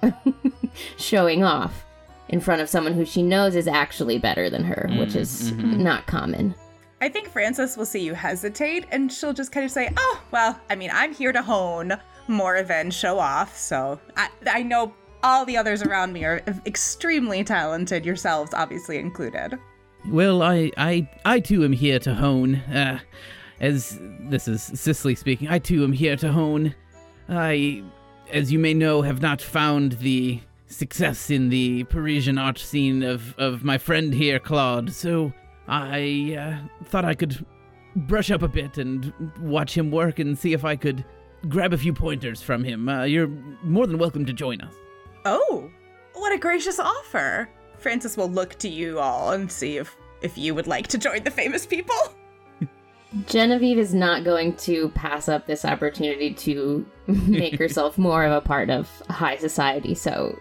showing 0.99 1.43
off 1.43 1.83
in 2.29 2.41
front 2.41 2.61
of 2.61 2.69
someone 2.69 2.93
who 2.93 3.07
she 3.07 3.23
knows 3.23 3.55
is 3.55 3.67
actually 3.67 4.19
better 4.19 4.51
than 4.51 4.65
her, 4.65 4.91
which 4.99 5.15
is 5.15 5.53
not 5.53 6.07
common. 6.07 6.55
I 7.01 7.09
think 7.09 7.29
Frances 7.29 7.77
will 7.77 7.87
see 7.87 8.01
you 8.01 8.13
hesitate 8.15 8.87
and 8.91 9.13
she'll 9.13 9.33
just 9.33 9.53
kind 9.53 9.65
of 9.65 9.71
say, 9.71 9.91
Oh, 9.97 10.23
well, 10.31 10.61
I 10.69 10.75
mean, 10.75 10.91
I'm 10.93 11.15
here 11.15 11.33
to 11.33 11.43
hone 11.43 11.95
more 12.29 12.63
than 12.63 12.91
show 12.91 13.19
off. 13.19 13.57
So 13.57 14.01
I, 14.17 14.29
I 14.47 14.63
know 14.63 14.93
all 15.25 15.45
the 15.47 15.57
others 15.57 15.83
around 15.83 16.13
me 16.13 16.25
are 16.25 16.43
extremely 16.67 17.43
talented, 17.43 18.05
yourselves 18.05 18.53
obviously 18.55 18.99
included. 18.99 19.59
Well, 20.07 20.43
I, 20.43 20.71
I, 20.77 21.09
I 21.25 21.41
too 21.41 21.65
am 21.65 21.73
here 21.73 21.99
to 22.01 22.15
hone. 22.15 22.57
Uh, 22.57 23.01
as 23.59 23.99
this 24.21 24.47
is 24.47 24.63
Sisley 24.63 25.15
speaking, 25.15 25.49
I 25.49 25.59
too 25.59 25.83
am 25.83 25.93
here 25.93 26.15
to 26.17 26.31
hone. 26.31 26.75
I, 27.29 27.83
as 28.31 28.53
you 28.53 28.59
may 28.59 28.75
know, 28.75 29.01
have 29.01 29.23
not 29.23 29.41
found 29.41 29.93
the 29.93 30.41
success 30.67 31.31
in 31.31 31.49
the 31.49 31.85
Parisian 31.85 32.37
art 32.37 32.59
scene 32.59 33.03
of, 33.03 33.35
of 33.39 33.65
my 33.65 33.79
friend 33.79 34.13
here, 34.13 34.39
Claude. 34.39 34.93
So 34.93 35.33
I 35.67 36.37
uh, 36.39 36.85
thought 36.85 37.07
I 37.07 37.15
could 37.15 37.45
brush 37.97 38.31
up 38.31 38.43
a 38.43 38.49
bit 38.49 38.77
and 38.77 39.11
watch 39.41 39.77
him 39.77 39.91
work 39.91 40.19
and 40.19 40.39
see 40.39 40.53
if 40.53 40.67
I 40.67 40.77
could 40.77 41.03
grab 41.49 41.73
a 41.73 41.79
few 41.79 41.95
pointers 41.95 42.43
from 42.43 42.63
him. 42.63 42.91
Uh, 42.91 43.05
you're 43.05 43.29
more 43.63 43.87
than 43.87 43.97
welcome 43.97 44.27
to 44.27 44.33
join 44.35 44.61
us. 44.61 44.75
Oh, 45.25 45.71
what 46.15 46.33
a 46.33 46.39
gracious 46.39 46.79
offer. 46.79 47.49
Frances 47.79 48.17
will 48.17 48.31
look 48.31 48.55
to 48.59 48.69
you 48.69 48.99
all 48.99 49.33
and 49.33 49.51
see 49.51 49.77
if, 49.77 49.97
if 50.23 50.39
you 50.39 50.55
would 50.55 50.67
like 50.67 50.87
to 50.89 50.99
join 50.99 51.23
the 51.23 51.31
famous 51.31 51.67
people. 51.67 51.97
Genevieve 53.27 53.79
is 53.79 53.95
not 53.95 54.25
going 54.25 54.57
to 54.57 54.89
pass 54.91 55.29
up 55.29 55.47
this 55.47 55.65
opportunity 55.65 56.33
to 56.35 56.87
make 57.07 57.59
herself 57.59 57.97
more 57.99 58.25
of 58.25 58.33
a 58.33 58.41
part 58.41 58.71
of 58.71 58.89
high 59.09 59.37
society, 59.37 59.95
so 59.95 60.39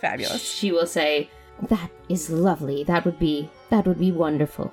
Fabulous. 0.00 0.42
she 0.42 0.70
will 0.72 0.86
say, 0.86 1.28
"That 1.68 1.90
is 2.08 2.30
lovely. 2.30 2.84
That 2.84 3.04
would 3.04 3.18
be 3.18 3.50
that 3.70 3.86
would 3.86 3.98
be 3.98 4.12
wonderful." 4.12 4.72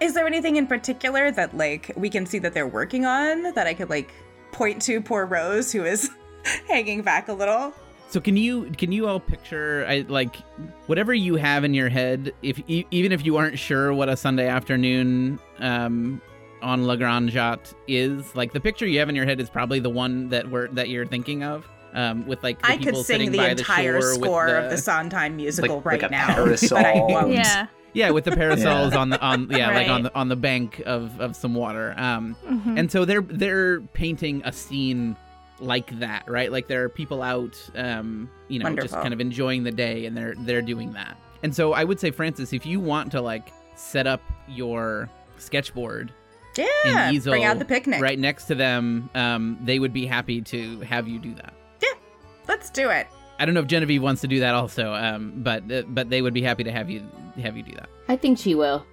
Is 0.00 0.14
there 0.14 0.26
anything 0.26 0.56
in 0.56 0.66
particular 0.66 1.30
that 1.30 1.56
like 1.56 1.92
we 1.96 2.10
can 2.10 2.26
see 2.26 2.38
that 2.40 2.54
they're 2.54 2.66
working 2.66 3.04
on 3.04 3.54
that 3.54 3.66
I 3.66 3.74
could 3.74 3.90
like 3.90 4.12
point 4.50 4.82
to 4.82 5.00
poor 5.00 5.26
Rose 5.26 5.70
who 5.70 5.84
is 5.84 6.10
hanging 6.68 7.02
back 7.02 7.28
a 7.28 7.32
little? 7.32 7.72
So 8.08 8.20
can 8.20 8.36
you 8.36 8.70
can 8.78 8.92
you 8.92 9.08
all 9.08 9.18
picture 9.18 9.84
I 9.88 10.04
like 10.08 10.36
whatever 10.86 11.12
you 11.12 11.34
have 11.36 11.64
in 11.64 11.74
your 11.74 11.88
head 11.88 12.32
if 12.42 12.60
e- 12.68 12.86
even 12.92 13.10
if 13.10 13.24
you 13.26 13.36
aren't 13.36 13.58
sure 13.58 13.92
what 13.92 14.08
a 14.08 14.16
Sunday 14.16 14.46
afternoon 14.46 15.40
um 15.58 16.20
on 16.62 16.84
La 16.86 16.94
Grande 16.96 17.30
Jatte 17.30 17.74
is 17.88 18.34
like 18.36 18.52
the 18.52 18.60
picture 18.60 18.86
you 18.86 19.00
have 19.00 19.08
in 19.08 19.16
your 19.16 19.26
head 19.26 19.40
is 19.40 19.50
probably 19.50 19.80
the 19.80 19.90
one 19.90 20.28
that 20.28 20.48
we're 20.48 20.68
that 20.68 20.88
you're 20.90 21.06
thinking 21.06 21.42
of 21.42 21.66
um 21.94 22.24
with 22.26 22.40
like 22.44 22.60
the 22.62 22.68
I 22.68 22.76
could 22.76 22.84
people 22.86 23.02
sing 23.04 23.14
sitting 23.16 23.32
the 23.32 23.38
by 23.38 23.48
entire 23.48 23.94
the 23.94 24.00
shore 24.00 24.14
score 24.14 24.46
the, 24.46 24.64
of 24.64 24.70
the 24.70 24.78
Sondheim 24.78 25.34
musical 25.36 25.76
Like- 25.76 25.84
right 25.84 26.02
like 26.02 26.10
a 26.10 26.14
now, 26.14 26.34
parasol. 26.34 26.78
but 26.78 26.86
I 26.86 26.94
won't. 27.00 27.32
Yeah. 27.32 27.66
yeah 27.94 28.10
with 28.10 28.24
the 28.24 28.32
parasols 28.32 28.94
on 28.94 29.08
the 29.10 29.20
on 29.20 29.48
yeah 29.50 29.70
like 29.74 29.88
on 29.88 30.02
the 30.04 30.14
on 30.14 30.28
the 30.28 30.36
bank 30.36 30.82
of 30.86 31.20
of 31.20 31.34
some 31.34 31.54
water 31.54 31.94
um 31.96 32.36
Mhm. 32.48 32.78
and 32.78 32.92
so 32.92 33.04
they're 33.04 33.22
they're 33.22 33.80
painting 33.92 34.40
a 34.44 34.52
scene 34.52 35.16
like 35.60 35.98
that 36.00 36.24
right 36.28 36.50
like 36.50 36.66
there 36.66 36.82
are 36.84 36.88
people 36.88 37.22
out 37.22 37.56
um 37.76 38.28
you 38.48 38.58
know 38.58 38.74
just 38.74 38.92
kind 38.94 39.12
of 39.14 39.20
enjoying 39.20 39.62
the 39.62 39.70
day 39.70 40.04
and 40.06 40.16
they're 40.16 40.34
they're 40.38 40.62
doing 40.62 40.92
that 40.92 41.16
and 41.42 41.54
so 41.54 41.72
i 41.72 41.84
would 41.84 42.00
say 42.00 42.10
francis 42.10 42.52
if 42.52 42.66
you 42.66 42.80
want 42.80 43.12
to 43.12 43.20
like 43.20 43.52
set 43.76 44.06
up 44.06 44.20
your 44.48 45.08
sketchboard 45.38 46.12
Yeah, 46.56 46.66
and 46.86 47.14
easel 47.16 47.32
bring 47.32 47.44
out 47.44 47.58
the 47.58 47.64
picnic. 47.64 48.00
right 48.02 48.18
next 48.18 48.46
to 48.46 48.54
them 48.56 49.08
um 49.14 49.58
they 49.62 49.78
would 49.78 49.92
be 49.92 50.06
happy 50.06 50.40
to 50.42 50.80
have 50.80 51.06
you 51.06 51.18
do 51.20 51.34
that 51.36 51.54
Yeah, 51.80 51.88
Let's 52.48 52.68
do 52.70 52.90
it. 52.90 53.06
i 53.38 53.44
don't 53.44 53.54
know 53.54 53.60
if 53.60 53.66
genevieve 53.68 54.02
wants 54.02 54.20
to 54.22 54.28
do 54.28 54.40
that 54.40 54.54
also 54.54 54.92
um 54.92 55.34
but 55.42 55.70
uh, 55.70 55.82
but 55.88 56.10
they 56.10 56.20
would 56.20 56.34
be 56.34 56.42
happy 56.42 56.64
to 56.64 56.72
have 56.72 56.90
you 56.90 57.02
have 57.40 57.56
you 57.56 57.62
do 57.62 57.72
that 57.72 57.88
I 58.08 58.16
think 58.16 58.38
she 58.38 58.54
will. 58.54 58.84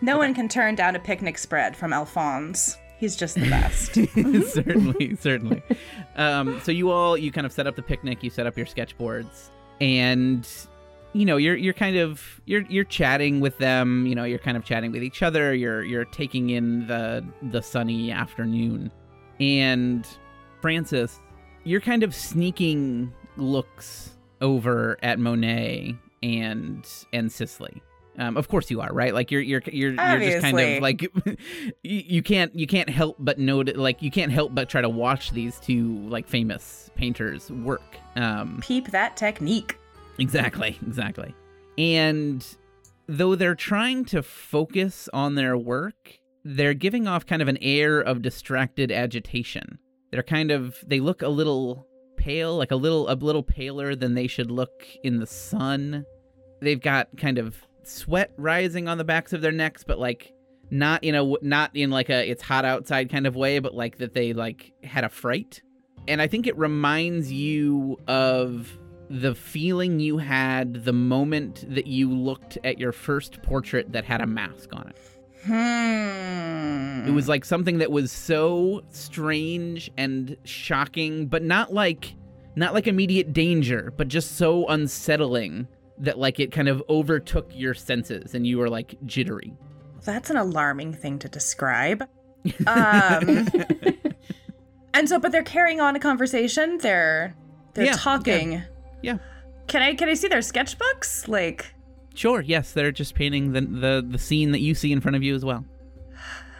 No 0.00 0.16
one 0.16 0.32
can 0.32 0.48
turn 0.48 0.76
down 0.76 0.94
a 0.94 1.00
picnic 1.00 1.36
spread 1.38 1.76
from 1.76 1.92
Alphonse. 1.92 2.76
He's 3.00 3.16
just 3.16 3.34
the 3.34 3.50
best. 3.50 3.94
certainly, 4.54 5.16
certainly. 5.16 5.60
Um, 6.16 6.60
so 6.62 6.72
you 6.72 6.90
all 6.90 7.16
you 7.16 7.32
kind 7.32 7.46
of 7.46 7.52
set 7.52 7.66
up 7.66 7.76
the 7.76 7.82
picnic, 7.82 8.22
you 8.22 8.30
set 8.30 8.46
up 8.46 8.56
your 8.56 8.66
sketchboards, 8.66 9.50
and 9.80 10.46
you 11.12 11.24
know 11.24 11.36
you're 11.36 11.56
you're 11.56 11.74
kind 11.74 11.96
of 11.96 12.40
you're 12.46 12.62
you're 12.68 12.84
chatting 12.84 13.40
with 13.40 13.58
them. 13.58 14.06
You 14.06 14.14
know 14.14 14.24
you're 14.24 14.38
kind 14.38 14.56
of 14.56 14.64
chatting 14.64 14.92
with 14.92 15.02
each 15.02 15.22
other. 15.22 15.54
You're 15.54 15.82
you're 15.82 16.04
taking 16.04 16.50
in 16.50 16.86
the 16.86 17.24
the 17.42 17.62
sunny 17.62 18.10
afternoon, 18.10 18.90
and 19.38 20.06
Francis, 20.60 21.20
you're 21.64 21.80
kind 21.80 22.02
of 22.02 22.14
sneaking 22.14 23.12
looks 23.36 24.16
over 24.40 24.98
at 25.02 25.18
Monet 25.18 25.96
and 26.22 26.86
and 27.12 27.30
Sisley. 27.30 27.82
Um, 28.20 28.36
of 28.36 28.48
course 28.48 28.70
you 28.70 28.82
are, 28.82 28.92
right? 28.92 29.14
Like 29.14 29.30
you're 29.30 29.40
you're 29.40 29.62
you're 29.72 29.94
you're 29.94 30.20
just 30.20 30.40
kind 30.42 30.60
of 30.60 30.82
like 30.82 31.00
you, 31.24 31.38
you 31.82 32.22
can't 32.22 32.54
you 32.54 32.66
can't 32.66 32.90
help 32.90 33.16
but 33.18 33.38
note 33.38 33.74
like 33.76 34.02
you 34.02 34.10
can't 34.10 34.30
help 34.30 34.54
but 34.54 34.68
try 34.68 34.82
to 34.82 34.90
watch 34.90 35.30
these 35.30 35.58
two 35.58 36.06
like 36.06 36.28
famous 36.28 36.90
painters 36.94 37.50
work. 37.50 37.96
Um, 38.16 38.60
Peep 38.62 38.90
that 38.90 39.16
technique. 39.16 39.78
Exactly, 40.18 40.78
exactly. 40.86 41.34
And 41.78 42.46
though 43.06 43.36
they're 43.36 43.54
trying 43.54 44.04
to 44.06 44.22
focus 44.22 45.08
on 45.14 45.34
their 45.34 45.56
work, 45.56 46.18
they're 46.44 46.74
giving 46.74 47.08
off 47.08 47.24
kind 47.24 47.40
of 47.40 47.48
an 47.48 47.56
air 47.62 48.00
of 48.00 48.20
distracted 48.20 48.92
agitation. 48.92 49.78
They're 50.12 50.22
kind 50.22 50.50
of 50.50 50.76
they 50.86 51.00
look 51.00 51.22
a 51.22 51.28
little 51.28 51.86
pale, 52.18 52.54
like 52.54 52.70
a 52.70 52.76
little 52.76 53.10
a 53.10 53.14
little 53.14 53.42
paler 53.42 53.94
than 53.94 54.12
they 54.12 54.26
should 54.26 54.50
look 54.50 54.86
in 55.02 55.20
the 55.20 55.26
sun. 55.26 56.04
They've 56.60 56.78
got 56.78 57.08
kind 57.16 57.38
of 57.38 57.56
sweat 57.90 58.32
rising 58.36 58.88
on 58.88 58.98
the 58.98 59.04
backs 59.04 59.32
of 59.32 59.40
their 59.40 59.52
necks, 59.52 59.84
but 59.84 59.98
like 59.98 60.32
not 60.70 61.02
in 61.02 61.14
a 61.14 61.34
not 61.42 61.74
in 61.74 61.90
like 61.90 62.08
a 62.08 62.28
it's 62.28 62.42
hot 62.42 62.64
outside 62.64 63.10
kind 63.10 63.26
of 63.26 63.36
way, 63.36 63.58
but 63.58 63.74
like 63.74 63.98
that 63.98 64.14
they 64.14 64.32
like 64.32 64.72
had 64.84 65.04
a 65.04 65.08
fright. 65.08 65.62
And 66.08 66.22
I 66.22 66.26
think 66.26 66.46
it 66.46 66.56
reminds 66.56 67.30
you 67.30 67.98
of 68.08 68.78
the 69.10 69.34
feeling 69.34 69.98
you 69.98 70.18
had 70.18 70.84
the 70.84 70.92
moment 70.92 71.64
that 71.74 71.86
you 71.86 72.10
looked 72.10 72.56
at 72.62 72.78
your 72.78 72.92
first 72.92 73.42
portrait 73.42 73.92
that 73.92 74.04
had 74.04 74.20
a 74.20 74.26
mask 74.26 74.70
on 74.72 74.88
it. 74.88 74.96
Hmm. 75.44 77.08
It 77.08 77.12
was 77.12 77.28
like 77.28 77.44
something 77.44 77.78
that 77.78 77.90
was 77.90 78.12
so 78.12 78.82
strange 78.90 79.90
and 79.96 80.36
shocking, 80.44 81.26
but 81.26 81.42
not 81.42 81.72
like 81.72 82.14
not 82.56 82.74
like 82.74 82.86
immediate 82.86 83.32
danger, 83.32 83.92
but 83.96 84.08
just 84.08 84.36
so 84.36 84.66
unsettling 84.68 85.66
that 86.00 86.18
like 86.18 86.40
it 86.40 86.50
kind 86.52 86.68
of 86.68 86.82
overtook 86.88 87.50
your 87.54 87.74
senses 87.74 88.34
and 88.34 88.46
you 88.46 88.58
were 88.58 88.68
like 88.68 88.94
jittery. 89.06 89.52
That's 90.04 90.30
an 90.30 90.36
alarming 90.36 90.94
thing 90.94 91.18
to 91.20 91.28
describe. 91.28 92.08
Um, 92.66 93.46
and 94.94 95.06
so, 95.08 95.18
but 95.18 95.30
they're 95.30 95.42
carrying 95.42 95.80
on 95.80 95.94
a 95.94 96.00
conversation. 96.00 96.78
They're 96.78 97.34
they're 97.74 97.84
Yeah, 97.86 97.96
talking. 97.96 98.62
Yeah. 99.02 99.18
Can 99.66 99.82
I 99.82 99.94
can 99.94 100.08
I 100.08 100.14
see 100.14 100.28
their 100.28 100.38
sketchbooks? 100.40 101.28
Like, 101.28 101.74
Sure, 102.14 102.40
yes, 102.40 102.72
they're 102.72 102.92
just 102.92 103.14
painting 103.14 103.52
the 103.52 103.60
the, 103.60 104.06
the 104.08 104.18
scene 104.18 104.52
that 104.52 104.60
you 104.60 104.74
see 104.74 104.90
in 104.90 105.00
front 105.00 105.16
of 105.16 105.22
you 105.22 105.34
as 105.34 105.44
well. 105.44 105.64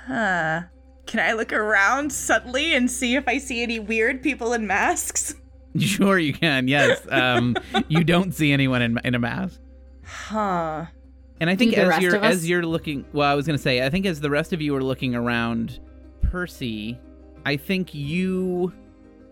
huh? 0.07 0.63
Can 1.07 1.19
I 1.19 1.33
look 1.33 1.53
around 1.53 2.13
subtly 2.13 2.75
and 2.75 2.89
see 2.91 3.17
if 3.17 3.27
I 3.27 3.39
see 3.39 3.63
any 3.63 3.79
weird 3.81 4.23
people 4.23 4.53
in 4.53 4.67
masks? 4.67 5.30
Sure, 5.79 6.19
you 6.19 6.33
can. 6.33 6.67
Yes, 6.67 7.01
um, 7.11 7.57
you 7.89 8.03
don't 8.03 8.33
see 8.35 8.53
anyone 8.53 8.83
in 8.83 8.99
in 9.05 9.15
a 9.15 9.19
mask. 9.21 9.61
Huh. 10.05 10.87
And 11.41 11.49
I 11.49 11.57
think 11.57 11.75
as 11.75 12.03
you're 12.03 12.17
as 12.17 12.49
you're 12.49 12.67
looking, 12.67 13.05
well, 13.13 13.31
I 13.31 13.35
was 13.35 13.47
gonna 13.47 13.59
say, 13.59 13.85
I 13.85 13.89
think 13.89 14.05
as 14.05 14.21
the 14.21 14.31
rest 14.31 14.53
of 14.53 14.61
you 14.61 14.75
are 14.75 14.83
looking 14.83 15.15
around, 15.15 15.79
Percy, 16.23 16.99
I 17.47 17.57
think 17.57 17.95
you 17.95 18.73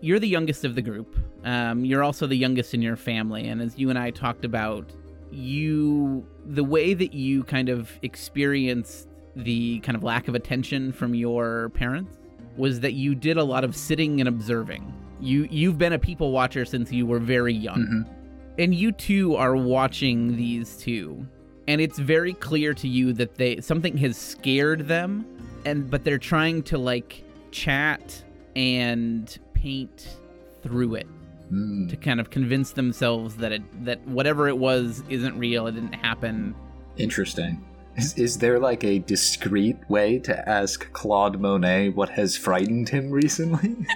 you're 0.01 0.19
the 0.19 0.27
youngest 0.27 0.63
of 0.63 0.75
the 0.75 0.81
group. 0.81 1.17
Um, 1.43 1.83
you're 1.83 2.03
also 2.03 2.25
the 2.25 2.37
youngest 2.37 2.73
in 2.73 2.81
your 2.81 2.95
family, 2.95 3.47
and 3.47 3.61
as 3.61 3.77
you 3.77 3.89
and 3.89 3.99
I 3.99 4.11
talked 4.11 4.45
about, 4.45 4.91
you 5.31 6.25
the 6.45 6.63
way 6.63 6.93
that 6.93 7.13
you 7.13 7.43
kind 7.43 7.69
of 7.69 7.91
experienced 8.01 9.09
the 9.35 9.79
kind 9.81 9.95
of 9.95 10.03
lack 10.03 10.27
of 10.27 10.35
attention 10.35 10.91
from 10.91 11.13
your 11.13 11.69
parents 11.69 12.17
was 12.57 12.79
that 12.79 12.93
you 12.93 13.15
did 13.15 13.37
a 13.37 13.43
lot 13.43 13.63
of 13.63 13.75
sitting 13.75 14.19
and 14.19 14.27
observing. 14.27 14.93
You 15.21 15.47
you've 15.51 15.77
been 15.77 15.93
a 15.93 15.99
people 15.99 16.31
watcher 16.31 16.65
since 16.65 16.91
you 16.91 17.05
were 17.05 17.19
very 17.19 17.53
young 17.53 17.79
Mhm. 18.07 18.09
and 18.57 18.73
you 18.75 18.91
too 18.91 19.35
are 19.35 19.55
watching 19.55 20.35
these 20.37 20.77
two 20.77 21.25
and 21.67 21.79
it's 21.81 21.99
very 21.99 22.33
clear 22.33 22.73
to 22.73 22.87
you 22.87 23.13
that 23.13 23.35
they 23.35 23.59
something 23.61 23.97
has 23.97 24.17
scared 24.17 24.87
them 24.87 25.25
and 25.65 25.89
but 25.89 26.03
they're 26.03 26.17
trying 26.17 26.63
to 26.63 26.77
like 26.77 27.23
chat 27.51 28.23
and 28.55 29.37
paint 29.53 30.17
through 30.63 30.95
it 30.95 31.07
Mm. 31.51 31.89
to 31.89 31.95
kind 31.97 32.19
of 32.19 32.29
convince 32.29 32.71
themselves 32.73 33.35
that 33.37 33.51
it 33.51 33.63
that 33.85 34.05
whatever 34.07 34.47
it 34.47 34.57
was 34.57 35.03
isn't 35.09 35.37
real 35.37 35.65
it 35.67 35.71
didn't 35.73 35.93
happen 35.95 36.53
Interesting. 36.97 37.63
Is, 37.97 38.13
is 38.17 38.37
there 38.37 38.59
like 38.59 38.83
a 38.83 38.99
discreet 38.99 39.77
way 39.89 40.19
to 40.19 40.47
ask 40.49 40.91
Claude 40.93 41.39
Monet 41.41 41.89
what 41.89 42.09
has 42.09 42.37
frightened 42.37 42.87
him 42.89 43.09
recently? 43.09 43.75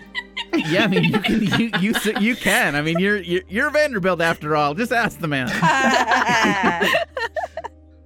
yeah 0.54 0.84
i 0.84 0.88
mean 0.88 1.04
you 1.04 1.20
can 1.20 1.42
you 1.60 1.72
you, 1.80 1.94
you 2.20 2.36
can 2.36 2.76
i 2.76 2.82
mean 2.82 3.00
you're, 3.00 3.22
you're 3.22 3.44
you're 3.48 3.70
vanderbilt 3.70 4.22
after 4.22 4.56
all 4.56 4.74
just 4.74 4.92
ask 4.92 5.20
the 5.20 5.28
man 5.28 5.48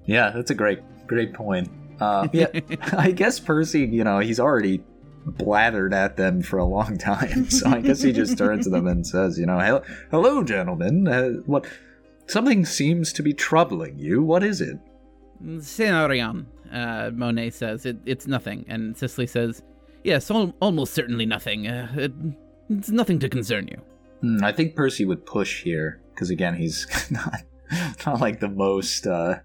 yeah, 0.06 0.32
that's 0.32 0.52
a 0.52 0.56
great, 0.56 0.80
great 1.06 1.34
point. 1.34 1.70
Uh, 2.00 2.28
yeah, 2.32 2.48
I 2.94 3.12
guess 3.12 3.40
Percy, 3.40 3.82
you 3.82 4.04
know, 4.04 4.20
he's 4.20 4.40
already 4.40 4.84
blathered 5.28 5.94
at 5.94 6.18
them 6.18 6.42
for 6.42 6.58
a 6.58 6.66
long 6.66 6.98
time, 6.98 7.50
so 7.50 7.70
I 7.70 7.82
guess 7.82 8.02
he 8.02 8.12
just 8.12 8.38
turns 8.38 8.66
to 8.66 8.70
them 8.70 8.88
and 8.88 9.06
says, 9.06 9.38
you 9.38 9.46
know, 9.46 9.84
hello, 10.10 10.44
gentlemen. 10.44 11.08
Uh, 11.08 11.30
what? 11.46 11.66
Something 12.28 12.66
seems 12.66 13.14
to 13.14 13.24
be 13.24 13.34
troubling 13.34 14.00
you. 14.00 14.22
What 14.22 14.44
is 14.44 14.62
it? 14.62 14.78
Senorian, 15.60 16.46
uh, 16.72 17.12
Monet 17.14 17.52
says, 17.52 17.86
it, 17.86 17.98
it's 18.06 18.28
nothing. 18.28 18.66
And 18.68 18.98
Sisley 18.98 19.28
says, 19.28 19.62
yes, 20.08 20.32
al- 20.32 20.56
almost 20.62 20.94
certainly 20.94 21.26
nothing. 21.26 21.68
Uh, 21.68 21.88
it, 21.96 22.12
it's 22.70 22.90
nothing 22.90 23.20
to 23.20 23.30
concern 23.30 23.68
you. 23.68 23.82
Hmm, 24.22 24.44
I 24.44 24.52
think 24.52 24.76
Percy 24.76 25.06
would 25.06 25.26
push 25.26 25.62
here 25.62 26.02
because 26.14 26.30
again, 26.30 26.56
he's 26.56 26.88
not 27.12 27.44
not 28.06 28.22
like 28.22 28.40
the 28.40 28.50
most 28.50 29.06
uh, 29.06 29.36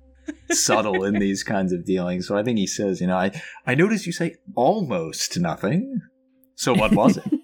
subtle 0.50 1.04
in 1.04 1.14
these 1.18 1.42
kinds 1.42 1.72
of 1.72 1.84
dealings. 1.84 2.26
So 2.26 2.38
I 2.38 2.42
think 2.42 2.58
he 2.58 2.66
says, 2.66 3.00
you 3.00 3.08
know, 3.08 3.16
I 3.16 3.32
I 3.66 3.74
noticed 3.74 4.06
you 4.06 4.12
say 4.12 4.36
almost 4.54 5.38
nothing. 5.38 6.00
So 6.54 6.72
what 6.72 6.92
was 6.92 7.18
it? 7.18 7.24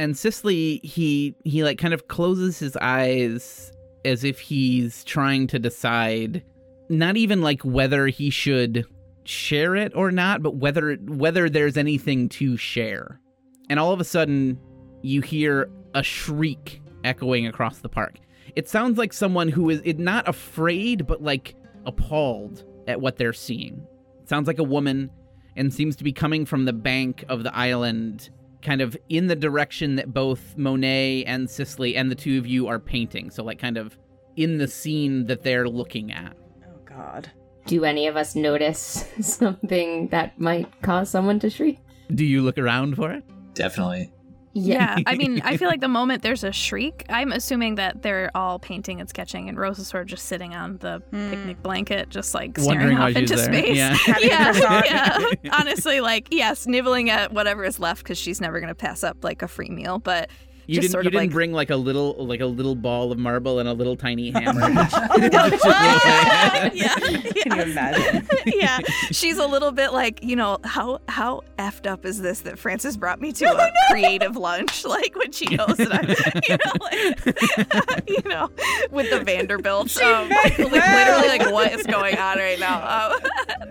And 0.00 0.16
Sisley, 0.16 0.80
he, 0.82 1.36
he 1.44 1.62
like 1.62 1.76
kind 1.76 1.92
of 1.92 2.08
closes 2.08 2.58
his 2.58 2.74
eyes 2.78 3.70
as 4.06 4.24
if 4.24 4.40
he's 4.40 5.04
trying 5.04 5.46
to 5.48 5.58
decide 5.58 6.42
not 6.88 7.18
even 7.18 7.42
like 7.42 7.60
whether 7.66 8.06
he 8.06 8.30
should 8.30 8.86
share 9.30 9.76
it 9.76 9.92
or 9.94 10.10
not, 10.10 10.42
but 10.42 10.56
whether 10.56 10.94
whether 10.96 11.48
there's 11.48 11.76
anything 11.76 12.28
to 12.30 12.56
share. 12.56 13.20
And 13.68 13.78
all 13.78 13.92
of 13.92 14.00
a 14.00 14.04
sudden, 14.04 14.58
you 15.02 15.20
hear 15.20 15.70
a 15.94 16.02
shriek 16.02 16.82
echoing 17.04 17.46
across 17.46 17.78
the 17.78 17.88
park. 17.88 18.18
It 18.56 18.68
sounds 18.68 18.98
like 18.98 19.12
someone 19.12 19.48
who 19.48 19.70
is 19.70 19.82
not 19.98 20.28
afraid, 20.28 21.06
but 21.06 21.22
like 21.22 21.54
appalled 21.86 22.64
at 22.88 23.00
what 23.00 23.16
they're 23.16 23.32
seeing. 23.32 23.86
It 24.22 24.28
sounds 24.28 24.46
like 24.46 24.58
a 24.58 24.64
woman 24.64 25.10
and 25.56 25.72
seems 25.72 25.96
to 25.96 26.04
be 26.04 26.12
coming 26.12 26.44
from 26.44 26.64
the 26.64 26.72
bank 26.72 27.24
of 27.28 27.42
the 27.42 27.54
island, 27.56 28.30
kind 28.62 28.80
of 28.80 28.96
in 29.08 29.28
the 29.28 29.36
direction 29.36 29.96
that 29.96 30.12
both 30.12 30.56
Monet 30.56 31.24
and 31.24 31.48
Sisley 31.48 31.96
and 31.96 32.10
the 32.10 32.14
two 32.14 32.38
of 32.38 32.46
you 32.46 32.66
are 32.66 32.78
painting. 32.78 33.30
So, 33.30 33.44
like, 33.44 33.58
kind 33.58 33.76
of 33.76 33.96
in 34.36 34.58
the 34.58 34.68
scene 34.68 35.26
that 35.26 35.42
they're 35.42 35.68
looking 35.68 36.12
at. 36.12 36.36
Oh 36.64 36.80
God. 36.84 37.30
Do 37.66 37.84
any 37.84 38.06
of 38.06 38.16
us 38.16 38.34
notice 38.34 39.06
something 39.20 40.08
that 40.08 40.38
might 40.40 40.68
cause 40.82 41.10
someone 41.10 41.38
to 41.40 41.50
shriek? 41.50 41.78
Do 42.14 42.24
you 42.24 42.42
look 42.42 42.58
around 42.58 42.96
for 42.96 43.12
it? 43.12 43.24
Definitely. 43.54 44.10
Yeah, 44.52 44.98
I 45.06 45.14
mean, 45.14 45.40
I 45.44 45.56
feel 45.56 45.68
like 45.68 45.80
the 45.80 45.88
moment 45.88 46.22
there's 46.22 46.42
a 46.42 46.50
shriek, 46.50 47.04
I'm 47.08 47.30
assuming 47.30 47.76
that 47.76 48.02
they're 48.02 48.32
all 48.34 48.58
painting 48.58 48.98
and 49.00 49.08
sketching, 49.08 49.48
and 49.48 49.56
Rose 49.56 49.78
is 49.78 49.86
sort 49.86 50.02
of 50.02 50.08
just 50.08 50.26
sitting 50.26 50.54
on 50.54 50.78
the 50.78 51.00
hmm. 51.10 51.30
picnic 51.30 51.62
blanket, 51.62 52.08
just 52.08 52.34
like 52.34 52.58
staring 52.58 52.78
Wondering 52.78 52.98
why 52.98 53.10
off 53.10 53.16
into 53.16 53.36
there. 53.36 53.44
space. 53.44 53.76
Yeah. 53.76 53.96
yeah, 54.20 54.82
yeah. 54.84 55.50
Honestly, 55.52 56.00
like 56.00 56.28
yes, 56.32 56.66
nibbling 56.66 57.10
at 57.10 57.32
whatever 57.32 57.64
is 57.64 57.78
left 57.78 58.02
because 58.02 58.18
she's 58.18 58.40
never 58.40 58.58
gonna 58.58 58.74
pass 58.74 59.04
up 59.04 59.22
like 59.22 59.42
a 59.42 59.48
free 59.48 59.70
meal. 59.70 60.00
But 60.00 60.30
You 60.70 60.76
just 60.76 60.82
didn't. 60.82 60.92
sort 60.92 61.04
you 61.04 61.08
of 61.08 61.12
didn't 61.12 61.24
like 61.24 61.30
bring 61.32 61.52
like 61.52 61.70
a 61.70 61.76
little, 61.76 62.14
like 62.24 62.40
a 62.40 62.46
little 62.46 62.76
ball 62.76 63.10
of 63.10 63.18
marble 63.18 63.58
and 63.58 63.68
a 63.68 63.72
little 63.72 63.96
tiny 63.96 64.30
hammer. 64.34 64.60
yeah, 64.70 65.48
Can 66.70 67.56
you 67.56 67.62
imagine? 67.62 68.28
yeah, 68.46 68.78
she's 69.10 69.36
a 69.38 69.46
little 69.46 69.72
bit 69.72 69.92
like, 69.92 70.22
you 70.22 70.36
know, 70.36 70.58
how 70.62 71.00
how 71.08 71.42
effed 71.58 71.90
up 71.90 72.06
is 72.06 72.20
this 72.20 72.42
that 72.42 72.56
Francis 72.56 72.96
brought 72.96 73.20
me 73.20 73.32
to 73.32 73.46
a 73.46 73.72
creative 73.90 74.36
lunch? 74.36 74.84
Like 74.84 75.16
when 75.16 75.32
she 75.32 75.46
knows 75.56 75.76
that 75.76 75.92
I'm, 75.92 76.08
you 76.48 76.56
know, 76.56 77.86
like, 77.88 78.08
you 78.08 78.28
know, 78.28 78.50
with 78.92 79.10
the 79.10 79.24
Vanderbilts, 79.24 80.00
um, 80.00 80.28
like, 80.28 80.56
literally 80.58 81.28
like 81.28 81.50
what 81.50 81.72
is 81.72 81.86
going 81.86 82.16
on 82.16 82.38
right 82.38 82.60
now? 82.60 83.10
Um, 83.10 83.20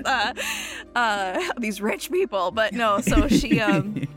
uh, 0.06 0.34
uh, 0.96 1.42
these 1.60 1.82
rich 1.82 2.12
people, 2.12 2.52
but 2.52 2.74
no. 2.74 3.00
So 3.02 3.28
she, 3.28 3.60
um, 3.62 4.08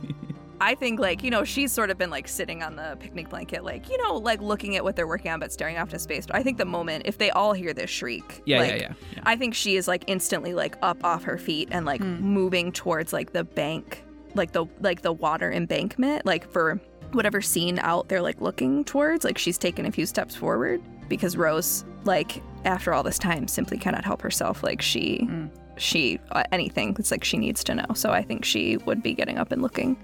I 0.63 0.77
think 0.77 1.01
like 1.01 1.25
you 1.25 1.31
know 1.31 1.43
she's 1.43 1.73
sort 1.73 1.91
of 1.91 1.99
been 1.99 2.09
like 2.11 2.29
sitting 2.29 2.63
on 2.63 2.77
the 2.77 2.97
picnic 3.01 3.29
blanket, 3.29 3.65
like 3.65 3.91
you 3.91 3.99
know, 3.99 4.15
like 4.15 4.41
looking 4.41 4.77
at 4.77 4.85
what 4.85 4.95
they're 4.95 5.09
working 5.09 5.33
on, 5.33 5.41
but 5.41 5.53
staring 5.53 5.77
off 5.77 5.89
into 5.89 5.99
space. 5.99 6.25
But 6.25 6.37
I 6.37 6.45
think 6.45 6.57
the 6.57 6.65
moment 6.65 7.03
if 7.05 7.19
they 7.19 7.31
all 7.31 7.53
hear 7.53 7.75
this 7.75 7.91
shriek, 7.91 8.43
yeah, 8.47 8.59
like, 8.59 8.71
yeah, 8.71 8.77
yeah, 8.77 8.93
yeah. 9.13 9.23
I 9.25 9.35
think 9.35 9.57
she 9.57 9.75
is 9.75 9.89
like 9.89 10.05
instantly 10.07 10.55
like 10.55 10.77
up 10.81 11.05
off 11.05 11.25
her 11.25 11.37
feet 11.37 11.69
and 11.73 11.85
like 11.85 12.01
moving 12.01 12.71
towards 12.71 13.13
like 13.13 13.33
the 13.33 13.43
bank, 13.43 14.05
like 14.35 14.53
the 14.53 14.67
like 14.81 15.03
the 15.03 15.13
water 15.13 15.51
embankment, 15.51 16.25
like 16.25 16.49
for 16.49 16.81
whatever 17.11 17.43
scene 17.43 17.81
out 17.81 18.09
they're 18.09 18.23
like 18.23 18.41
looking 18.41 18.85
towards. 18.85 19.25
Like 19.25 19.39
she's 19.39 19.59
taken 19.59 19.85
a 19.85 19.91
few 19.91 20.07
steps 20.07 20.37
forward 20.37 20.81
because 21.09 21.37
Rose, 21.37 21.85
like 22.05 22.41
after 22.65 22.95
all 22.95 23.03
this 23.03 23.19
time, 23.19 23.49
simply 23.49 23.79
cannot 23.79 24.05
help 24.05 24.23
herself. 24.23 24.63
Like 24.63 24.81
she, 24.81 25.29
she 25.77 26.21
uh, 26.31 26.45
anything. 26.53 26.95
It's 27.01 27.11
like 27.11 27.25
she 27.25 27.37
needs 27.37 27.65
to 27.65 27.75
know. 27.75 27.87
So 27.95 28.11
I 28.11 28.23
think 28.23 28.45
she 28.45 28.77
would 28.79 29.03
be 29.03 29.13
getting 29.13 29.39
up 29.39 29.51
and 29.51 29.61
looking. 29.61 29.97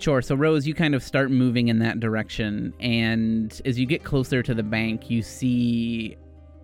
Sure. 0.00 0.22
So, 0.22 0.34
Rose, 0.34 0.66
you 0.66 0.74
kind 0.74 0.94
of 0.94 1.02
start 1.02 1.30
moving 1.30 1.68
in 1.68 1.78
that 1.80 2.00
direction. 2.00 2.74
And 2.80 3.60
as 3.64 3.78
you 3.78 3.86
get 3.86 4.02
closer 4.02 4.42
to 4.42 4.54
the 4.54 4.62
bank, 4.62 5.10
you 5.10 5.22
see 5.22 6.16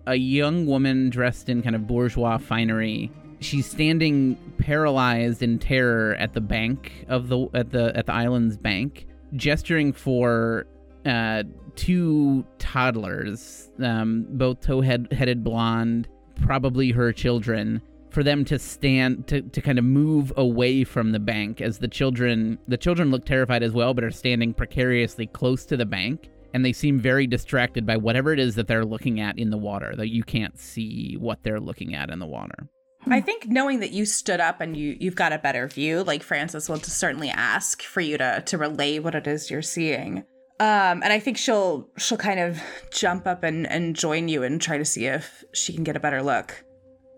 a 0.07 0.15
young 0.15 0.65
woman 0.65 1.09
dressed 1.09 1.47
in 1.47 1.61
kind 1.61 1.75
of 1.75 1.87
bourgeois 1.87 2.37
finery 2.37 3.11
she's 3.39 3.69
standing 3.69 4.37
paralyzed 4.57 5.43
in 5.43 5.59
terror 5.59 6.15
at 6.15 6.33
the 6.33 6.41
bank 6.41 7.05
of 7.07 7.27
the 7.29 7.47
at 7.53 7.71
the 7.71 7.95
at 7.95 8.05
the 8.05 8.13
island's 8.13 8.57
bank, 8.57 9.05
gesturing 9.33 9.93
for 9.93 10.65
uh, 11.05 11.43
two 11.75 12.45
toddlers, 12.59 13.69
um, 13.81 14.25
both 14.31 14.61
tow-headed 14.61 15.43
blonde, 15.43 16.07
probably 16.35 16.91
her 16.91 17.13
children, 17.13 17.81
for 18.17 18.23
them 18.23 18.43
to 18.43 18.57
stand 18.57 19.27
to, 19.27 19.43
to 19.43 19.61
kind 19.61 19.77
of 19.77 19.85
move 19.85 20.33
away 20.37 20.83
from 20.83 21.11
the 21.11 21.19
bank 21.19 21.61
as 21.61 21.77
the 21.77 21.87
children 21.87 22.57
the 22.67 22.75
children 22.75 23.11
look 23.11 23.23
terrified 23.25 23.61
as 23.61 23.73
well, 23.73 23.93
but 23.93 24.03
are 24.03 24.09
standing 24.09 24.55
precariously 24.55 25.27
close 25.27 25.65
to 25.65 25.77
the 25.77 25.85
bank. 25.85 26.27
And 26.51 26.65
they 26.65 26.73
seem 26.73 26.99
very 26.99 27.27
distracted 27.27 27.85
by 27.85 27.95
whatever 27.95 28.33
it 28.33 28.39
is 28.39 28.55
that 28.55 28.65
they're 28.65 28.85
looking 28.85 29.19
at 29.19 29.37
in 29.37 29.51
the 29.51 29.57
water, 29.59 29.95
that 29.95 30.07
you 30.07 30.23
can't 30.23 30.57
see 30.57 31.15
what 31.19 31.43
they're 31.43 31.59
looking 31.59 31.93
at 31.93 32.09
in 32.09 32.17
the 32.17 32.25
water. 32.25 32.67
I 33.05 33.21
think 33.21 33.45
knowing 33.45 33.81
that 33.81 33.91
you 33.91 34.07
stood 34.07 34.39
up 34.39 34.61
and 34.61 34.75
you 34.75 34.97
you've 34.99 35.13
got 35.13 35.31
a 35.31 35.37
better 35.37 35.67
view, 35.67 36.01
like 36.01 36.23
Francis 36.23 36.67
will 36.67 36.77
certainly 36.77 37.29
ask 37.29 37.83
for 37.83 38.01
you 38.01 38.17
to 38.17 38.41
to 38.43 38.57
relay 38.57 38.97
what 38.97 39.13
it 39.13 39.27
is 39.27 39.51
you're 39.51 39.61
seeing. 39.61 40.23
Um, 40.59 41.03
and 41.03 41.13
I 41.13 41.19
think 41.19 41.37
she'll 41.37 41.87
she'll 41.99 42.17
kind 42.17 42.39
of 42.39 42.59
jump 42.89 43.27
up 43.27 43.43
and, 43.43 43.67
and 43.67 43.95
join 43.95 44.27
you 44.27 44.41
and 44.41 44.59
try 44.59 44.79
to 44.79 44.85
see 44.85 45.05
if 45.05 45.43
she 45.53 45.71
can 45.71 45.83
get 45.83 45.95
a 45.95 45.99
better 45.99 46.23
look. 46.23 46.63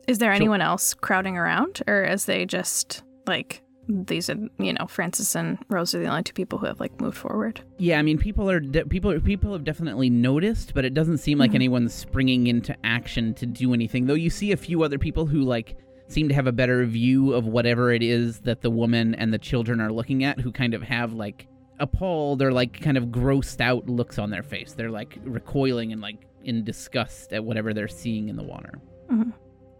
Is 0.09 0.17
there 0.17 0.31
anyone 0.31 0.59
else 0.61 0.93
crowding 0.95 1.37
around, 1.37 1.81
or 1.87 2.03
is 2.03 2.25
they 2.25 2.45
just 2.45 3.03
like 3.27 3.61
these 3.87 4.29
are 4.29 4.37
you 4.57 4.73
know 4.73 4.85
Francis 4.87 5.35
and 5.35 5.57
Rose 5.69 5.93
are 5.93 5.99
the 5.99 6.07
only 6.07 6.23
two 6.23 6.33
people 6.33 6.57
who 6.59 6.65
have 6.65 6.79
like 6.79 6.99
moved 6.99 7.17
forward? 7.17 7.61
Yeah, 7.77 7.99
I 7.99 8.01
mean 8.01 8.17
people 8.17 8.49
are 8.49 8.59
de- 8.59 8.85
people 8.85 9.19
people 9.21 9.53
have 9.53 9.63
definitely 9.63 10.09
noticed, 10.09 10.73
but 10.73 10.83
it 10.83 10.93
doesn't 10.95 11.19
seem 11.19 11.37
like 11.37 11.51
Mhm. 11.51 11.55
anyone's 11.55 11.93
springing 11.93 12.47
into 12.47 12.75
action 12.83 13.33
to 13.35 13.45
do 13.45 13.73
anything. 13.73 14.07
Though 14.07 14.15
you 14.15 14.29
see 14.31 14.51
a 14.51 14.57
few 14.57 14.81
other 14.83 14.97
people 14.97 15.27
who 15.27 15.41
like 15.41 15.77
seem 16.07 16.27
to 16.29 16.33
have 16.33 16.47
a 16.47 16.51
better 16.51 16.85
view 16.85 17.33
of 17.33 17.45
whatever 17.45 17.91
it 17.91 18.01
is 18.01 18.39
that 18.39 18.61
the 18.61 18.71
woman 18.71 19.13
and 19.13 19.31
the 19.31 19.37
children 19.37 19.79
are 19.79 19.91
looking 19.91 20.23
at, 20.23 20.39
who 20.39 20.51
kind 20.51 20.73
of 20.73 20.81
have 20.81 21.13
like 21.13 21.47
appalled 21.79 22.41
or 22.41 22.51
like 22.51 22.81
kind 22.81 22.97
of 22.97 23.05
grossed 23.05 23.61
out 23.61 23.87
looks 23.87 24.17
on 24.17 24.31
their 24.31 24.41
face. 24.43 24.73
They're 24.73 24.89
like 24.89 25.19
recoiling 25.23 25.93
and 25.93 26.01
like 26.01 26.25
in 26.43 26.63
disgust 26.63 27.31
at 27.31 27.43
whatever 27.45 27.75
they're 27.75 27.87
seeing 27.87 28.27
in 28.27 28.35
the 28.37 28.43
water. 28.43 28.73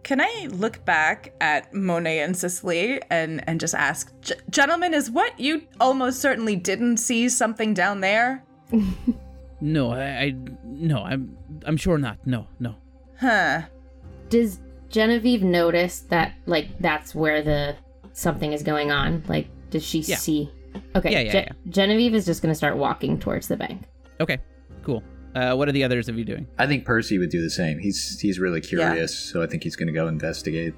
Can 0.02 0.20
I 0.20 0.48
look 0.50 0.84
back 0.84 1.34
at 1.40 1.72
Monet 1.74 2.20
and 2.20 2.36
Sisley 2.36 3.00
and 3.10 3.46
and 3.48 3.60
just 3.60 3.74
ask, 3.74 4.12
"G- 4.22 4.34
gentlemen, 4.50 4.94
is 4.94 5.10
what 5.10 5.38
you 5.38 5.62
almost 5.78 6.20
certainly 6.20 6.56
didn't 6.56 6.96
see 6.98 7.28
something 7.28 7.74
down 7.74 8.00
there? 8.00 8.44
No, 9.62 9.90
I, 9.92 10.00
I 10.04 10.34
no, 10.64 11.02
I'm 11.02 11.36
I'm 11.66 11.76
sure 11.76 11.98
not. 11.98 12.16
No, 12.26 12.46
no. 12.60 12.76
Huh. 13.18 13.62
Does 14.30 14.58
Genevieve 14.88 15.42
notice 15.42 16.00
that 16.08 16.32
like 16.46 16.78
that's 16.80 17.14
where 17.14 17.42
the 17.42 17.76
something 18.14 18.54
is 18.54 18.62
going 18.62 18.90
on? 18.90 19.22
Like, 19.28 19.48
does 19.68 19.84
she 19.84 19.98
Yeah. 20.00 20.16
see? 20.16 20.50
Okay, 20.96 21.12
Yeah, 21.12 21.20
yeah, 21.20 21.44
Ge- 21.52 21.54
Genevieve 21.74 22.14
is 22.14 22.24
just 22.24 22.40
gonna 22.40 22.54
start 22.54 22.78
walking 22.78 23.18
towards 23.18 23.48
the 23.48 23.56
bank. 23.58 23.82
Okay, 24.18 24.38
cool. 24.82 25.02
Uh, 25.34 25.54
what 25.54 25.68
are 25.68 25.72
the 25.72 25.84
others 25.84 26.08
of 26.08 26.18
you 26.18 26.24
doing? 26.24 26.46
I 26.58 26.66
think 26.66 26.84
Percy 26.84 27.18
would 27.18 27.30
do 27.30 27.40
the 27.40 27.50
same. 27.50 27.78
He's 27.78 28.18
he's 28.20 28.38
really 28.38 28.60
curious, 28.60 29.16
so 29.16 29.42
I 29.42 29.46
think 29.46 29.62
he's 29.62 29.76
going 29.76 29.86
to 29.86 29.92
go 29.92 30.08
investigate. 30.08 30.74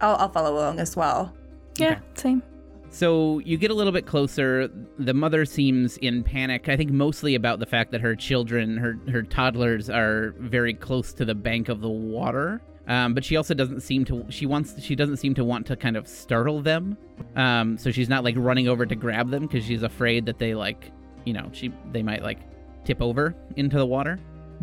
I'll, 0.00 0.16
I'll 0.16 0.28
follow 0.30 0.54
along 0.54 0.78
as 0.80 0.96
well. 0.96 1.34
Yeah, 1.78 1.98
same. 2.14 2.42
So 2.90 3.40
you 3.40 3.58
get 3.58 3.70
a 3.70 3.74
little 3.74 3.92
bit 3.92 4.06
closer. 4.06 4.70
The 4.98 5.14
mother 5.14 5.44
seems 5.44 5.96
in 5.96 6.22
panic. 6.22 6.68
I 6.68 6.76
think 6.76 6.90
mostly 6.90 7.34
about 7.34 7.58
the 7.58 7.66
fact 7.66 7.90
that 7.90 8.00
her 8.00 8.14
children, 8.14 8.76
her 8.76 8.98
her 9.10 9.22
toddlers, 9.22 9.90
are 9.90 10.34
very 10.38 10.72
close 10.72 11.12
to 11.14 11.24
the 11.24 11.34
bank 11.34 11.68
of 11.68 11.80
the 11.80 11.88
water. 11.88 12.62
Um, 12.86 13.14
but 13.14 13.24
she 13.24 13.36
also 13.36 13.54
doesn't 13.54 13.80
seem 13.80 14.04
to. 14.06 14.24
She 14.28 14.46
wants. 14.46 14.80
She 14.80 14.94
doesn't 14.94 15.16
seem 15.16 15.34
to 15.34 15.44
want 15.44 15.66
to 15.66 15.76
kind 15.76 15.96
of 15.96 16.06
startle 16.06 16.62
them. 16.62 16.96
Um, 17.34 17.76
so 17.78 17.90
she's 17.90 18.08
not 18.08 18.22
like 18.24 18.36
running 18.38 18.68
over 18.68 18.86
to 18.86 18.94
grab 18.94 19.30
them 19.30 19.46
because 19.46 19.64
she's 19.64 19.82
afraid 19.82 20.26
that 20.26 20.38
they 20.38 20.54
like, 20.54 20.92
you 21.24 21.32
know, 21.32 21.50
she 21.52 21.72
they 21.92 22.02
might 22.02 22.22
like 22.22 22.38
tip 22.84 23.00
over 23.02 23.34
into 23.56 23.78
the 23.78 23.86
water. 23.86 24.18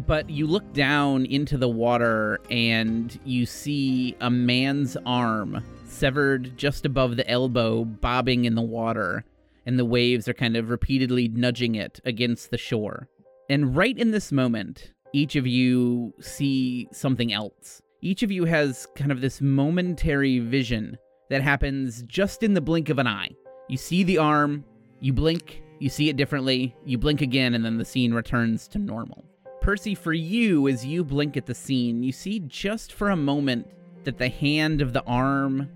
But 0.08 0.30
you 0.30 0.48
look 0.48 0.74
down 0.74 1.26
into 1.26 1.58
the 1.58 1.70
water 1.70 2.40
and 2.50 3.20
you 3.26 3.46
see 3.46 4.16
a 4.22 4.30
man's 4.30 4.98
arm 5.06 5.64
severed 5.86 6.58
just 6.58 6.86
above 6.86 7.18
the 7.18 7.30
elbow, 7.30 7.84
bobbing 7.84 8.46
in 8.46 8.56
the 8.56 8.62
water, 8.62 9.26
and 9.66 9.78
the 9.78 9.86
waves 9.86 10.28
are 10.28 10.34
kind 10.34 10.56
of 10.56 10.70
repeatedly 10.70 11.28
nudging 11.28 11.76
it 11.76 12.00
against 12.06 12.50
the 12.50 12.58
shore. 12.58 13.10
And 13.50 13.76
right 13.76 13.98
in 13.98 14.12
this 14.12 14.32
moment, 14.32 14.94
each 15.14 15.36
of 15.36 15.46
you 15.46 16.14
see 16.22 16.88
something 16.92 17.34
else. 17.34 17.82
Each 18.02 18.24
of 18.24 18.32
you 18.32 18.46
has 18.46 18.88
kind 18.96 19.12
of 19.12 19.22
this 19.22 19.42
momentary 19.42 20.40
vision 20.40 20.98
that 21.30 21.42
happens 21.42 22.04
just 22.04 22.44
in 22.44 22.54
the 22.54 22.62
blink 22.62 22.90
of 22.90 22.98
an 22.98 23.08
eye. 23.08 23.30
You 23.68 23.78
see 23.78 24.04
the 24.04 24.18
arm, 24.18 24.64
you 25.00 25.14
blink, 25.14 25.62
you 25.82 25.90
see 25.90 26.10
it 26.10 26.16
differently, 26.16 26.76
you 26.86 27.00
blink 27.00 27.22
again, 27.22 27.56
and 27.56 27.66
then 27.66 27.78
the 27.78 27.86
scene 27.86 28.14
returns 28.14 28.68
to 28.68 28.78
normal. 28.78 29.26
Percy, 29.62 29.96
for 29.96 30.14
you, 30.14 30.68
as 30.68 30.86
you 30.86 31.04
blink 31.04 31.38
at 31.38 31.48
the 31.48 31.56
scene, 31.56 32.04
you 32.04 32.12
see 32.12 32.40
just 32.42 32.94
for 32.94 33.10
a 33.10 33.16
moment 33.16 33.68
that 34.04 34.20
the 34.20 34.30
hand 34.30 34.82
of 34.82 34.94
the 34.94 35.04
arm 35.06 35.68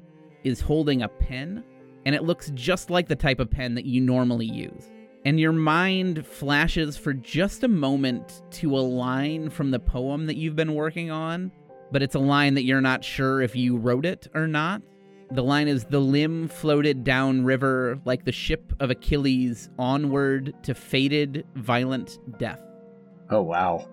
is 0.44 0.62
holding 0.62 1.02
a 1.02 1.08
pen, 1.08 1.64
and 2.06 2.14
it 2.14 2.24
looks 2.24 2.52
just 2.54 2.92
like 2.92 3.08
the 3.08 3.16
type 3.16 3.40
of 3.40 3.50
pen 3.50 3.74
that 3.74 3.86
you 3.86 4.00
normally 4.00 4.46
use. 4.46 4.92
And 5.26 5.40
your 5.40 5.54
mind 5.54 6.24
flashes 6.24 6.98
for 6.98 7.14
just 7.14 7.64
a 7.64 7.68
moment 7.68 8.44
to 8.52 8.78
a 8.78 8.80
line 8.80 9.50
from 9.50 9.72
the 9.72 9.80
poem 9.80 10.28
that 10.28 10.38
you've 10.38 10.56
been 10.56 10.76
working 10.76 11.10
on, 11.10 11.52
but 11.92 12.04
it's 12.04 12.14
a 12.14 12.20
line 12.20 12.54
that 12.54 12.64
you're 12.64 12.80
not 12.80 13.04
sure 13.04 13.42
if 13.42 13.56
you 13.56 13.76
wrote 13.76 14.06
it 14.06 14.28
or 14.36 14.48
not. 14.48 14.84
The 15.32 15.44
line 15.44 15.68
is 15.68 15.86
The 15.86 16.00
limb 16.00 16.48
floated 16.48 17.04
down 17.04 17.44
river 17.46 18.00
like 18.06 18.26
the 18.26 18.32
ship 18.32 18.74
of 18.80 18.90
Achilles 18.92 19.70
onward 19.80 20.54
to 20.64 20.74
fated, 20.76 21.46
violent 21.56 22.20
death. 22.38 22.60
Oh 23.30 23.42
wow. 23.42 23.88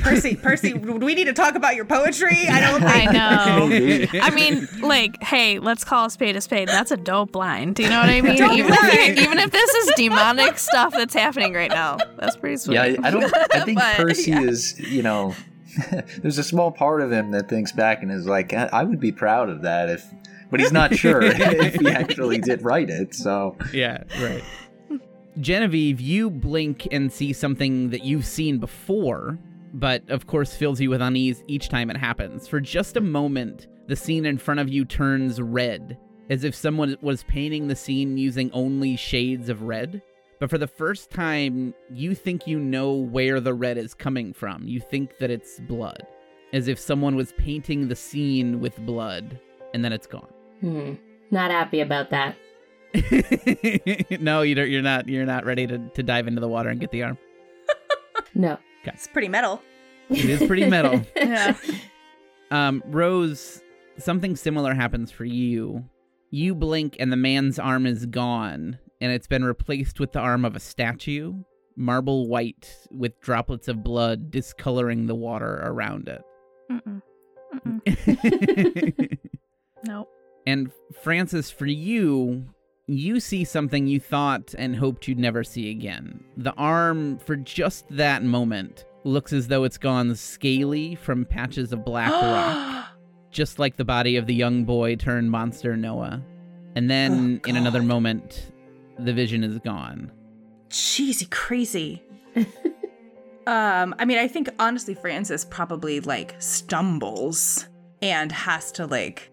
Percy, 0.00 0.34
Percy, 0.36 0.72
we 0.72 1.14
need 1.14 1.24
to 1.24 1.34
talk 1.34 1.54
about 1.54 1.76
your 1.76 1.84
poetry? 1.84 2.48
I 2.48 2.60
don't 2.60 2.82
I 2.86 3.04
know. 3.04 3.68
I 4.22 4.30
mean, 4.30 4.66
like, 4.80 5.22
hey, 5.22 5.58
let's 5.58 5.84
call 5.84 6.06
a 6.06 6.10
spade 6.10 6.34
a 6.34 6.40
spade. 6.40 6.68
That's 6.68 6.90
a 6.90 6.96
dope 6.96 7.36
line. 7.36 7.74
Do 7.74 7.82
you 7.82 7.90
know 7.90 8.00
what 8.00 8.08
I 8.08 8.20
mean? 8.22 8.32
Even. 8.36 8.72
If, 8.72 9.18
even 9.18 9.38
if 9.38 9.50
this 9.50 9.74
is 9.74 9.92
demonic 9.96 10.58
stuff 10.58 10.94
that's 10.94 11.12
happening 11.12 11.52
right 11.52 11.70
now, 11.70 11.98
that's 12.16 12.36
pretty 12.36 12.56
sweet. 12.56 12.76
Yeah, 12.76 12.82
I, 12.82 12.96
I 13.02 13.10
don't. 13.10 13.34
I 13.54 13.64
think 13.64 13.78
But, 13.78 13.96
Percy 13.96 14.30
yeah. 14.30 14.40
is. 14.42 14.80
You 14.80 15.02
know, 15.02 15.34
there's 16.22 16.38
a 16.38 16.44
small 16.44 16.70
part 16.72 17.02
of 17.02 17.12
him 17.12 17.32
that 17.32 17.50
thinks 17.50 17.70
back 17.72 18.02
and 18.02 18.10
is 18.10 18.26
like, 18.26 18.54
I, 18.54 18.70
I 18.72 18.82
would 18.82 19.00
be 19.00 19.12
proud 19.12 19.50
of 19.50 19.62
that 19.62 19.90
if. 19.90 20.06
But 20.50 20.60
he's 20.60 20.72
not 20.72 20.94
sure 20.94 21.22
if 21.24 21.74
he 21.74 21.88
actually 21.88 22.38
did 22.38 22.62
write 22.62 22.90
it. 22.90 23.14
So 23.14 23.56
Yeah, 23.72 24.04
right. 24.20 24.44
Genevieve, 25.40 26.00
you 26.00 26.30
blink 26.30 26.88
and 26.90 27.12
see 27.12 27.32
something 27.32 27.90
that 27.90 28.04
you've 28.04 28.24
seen 28.24 28.58
before, 28.58 29.38
but 29.74 30.08
of 30.08 30.26
course 30.26 30.54
fills 30.54 30.80
you 30.80 30.88
with 30.88 31.02
unease 31.02 31.44
each 31.46 31.68
time 31.68 31.90
it 31.90 31.96
happens. 31.96 32.48
For 32.48 32.58
just 32.58 32.96
a 32.96 33.02
moment, 33.02 33.66
the 33.86 33.96
scene 33.96 34.24
in 34.24 34.38
front 34.38 34.60
of 34.60 34.68
you 34.70 34.84
turns 34.86 35.40
red, 35.40 35.98
as 36.30 36.42
if 36.44 36.54
someone 36.54 36.96
was 37.02 37.22
painting 37.24 37.68
the 37.68 37.76
scene 37.76 38.16
using 38.16 38.50
only 38.52 38.96
shades 38.96 39.50
of 39.50 39.62
red. 39.62 40.00
But 40.40 40.50
for 40.50 40.58
the 40.58 40.66
first 40.66 41.10
time, 41.10 41.74
you 41.90 42.14
think 42.14 42.46
you 42.46 42.58
know 42.58 42.92
where 42.92 43.40
the 43.40 43.54
red 43.54 43.78
is 43.78 43.94
coming 43.94 44.32
from. 44.32 44.66
You 44.66 44.80
think 44.80 45.18
that 45.18 45.30
it's 45.30 45.60
blood, 45.60 46.06
as 46.52 46.68
if 46.68 46.78
someone 46.78 47.14
was 47.14 47.32
painting 47.34 47.88
the 47.88 47.96
scene 47.96 48.60
with 48.60 48.76
blood, 48.86 49.38
and 49.74 49.84
then 49.84 49.92
it's 49.92 50.06
gone. 50.06 50.28
Hmm. 50.60 50.94
Not 51.30 51.50
happy 51.50 51.80
about 51.80 52.10
that. 52.10 52.36
no, 54.20 54.42
you 54.42 54.54
don't, 54.54 54.70
you're 54.70 54.82
not. 54.82 55.08
You're 55.08 55.26
not 55.26 55.44
ready 55.44 55.66
to, 55.66 55.78
to 55.78 56.02
dive 56.02 56.28
into 56.28 56.40
the 56.40 56.48
water 56.48 56.68
and 56.70 56.80
get 56.80 56.90
the 56.90 57.02
arm. 57.02 57.18
No. 58.34 58.58
It's 58.84 59.06
pretty 59.06 59.28
metal. 59.28 59.62
It 60.10 60.26
is 60.26 60.46
pretty 60.46 60.66
metal. 60.66 61.02
Yeah. 61.16 61.56
Um, 62.50 62.82
Rose, 62.86 63.62
something 63.98 64.36
similar 64.36 64.74
happens 64.74 65.10
for 65.10 65.24
you. 65.24 65.84
You 66.30 66.54
blink 66.54 66.96
and 67.00 67.10
the 67.10 67.16
man's 67.16 67.58
arm 67.58 67.86
is 67.86 68.04
gone, 68.06 68.78
and 69.00 69.10
it's 69.10 69.26
been 69.26 69.42
replaced 69.42 69.98
with 70.00 70.12
the 70.12 70.18
arm 70.20 70.44
of 70.44 70.54
a 70.54 70.60
statue, 70.60 71.34
marble 71.76 72.28
white, 72.28 72.76
with 72.90 73.18
droplets 73.20 73.68
of 73.68 73.82
blood 73.82 74.30
discoloring 74.30 75.06
the 75.06 75.14
water 75.14 75.62
around 75.64 76.08
it. 76.08 76.22
Mm-mm. 76.70 77.02
Mm-mm. 77.66 79.18
Nope. 79.84 80.08
And 80.46 80.70
Francis, 81.02 81.50
for 81.50 81.66
you, 81.66 82.44
you 82.86 83.18
see 83.18 83.44
something 83.44 83.86
you 83.86 83.98
thought 83.98 84.54
and 84.56 84.76
hoped 84.76 85.08
you'd 85.08 85.18
never 85.18 85.42
see 85.42 85.70
again. 85.70 86.22
The 86.36 86.52
arm, 86.52 87.18
for 87.18 87.36
just 87.36 87.84
that 87.90 88.22
moment, 88.22 88.84
looks 89.04 89.32
as 89.32 89.48
though 89.48 89.64
it's 89.64 89.78
gone 89.78 90.14
scaly 90.14 90.94
from 90.94 91.24
patches 91.24 91.72
of 91.72 91.84
black 91.84 92.10
rock, 92.22 92.86
just 93.30 93.58
like 93.58 93.76
the 93.76 93.84
body 93.84 94.16
of 94.16 94.26
the 94.26 94.34
young 94.34 94.64
boy 94.64 94.96
turned 94.96 95.30
monster 95.30 95.76
Noah. 95.76 96.22
And 96.76 96.90
then, 96.90 97.40
Oh, 97.44 97.48
in 97.48 97.56
another 97.56 97.82
moment, 97.82 98.52
the 98.98 99.12
vision 99.12 99.42
is 99.42 99.58
gone. 99.58 100.12
Cheesy 100.70 101.26
crazy. 101.26 102.02
um, 103.46 103.94
I 103.98 104.04
mean, 104.04 104.18
I 104.18 104.28
think 104.28 104.48
honestly, 104.58 104.94
Francis 104.94 105.44
probably 105.44 106.00
like 106.00 106.34
stumbles 106.38 107.66
and 108.02 108.30
has 108.30 108.70
to 108.72 108.86
like 108.86 109.30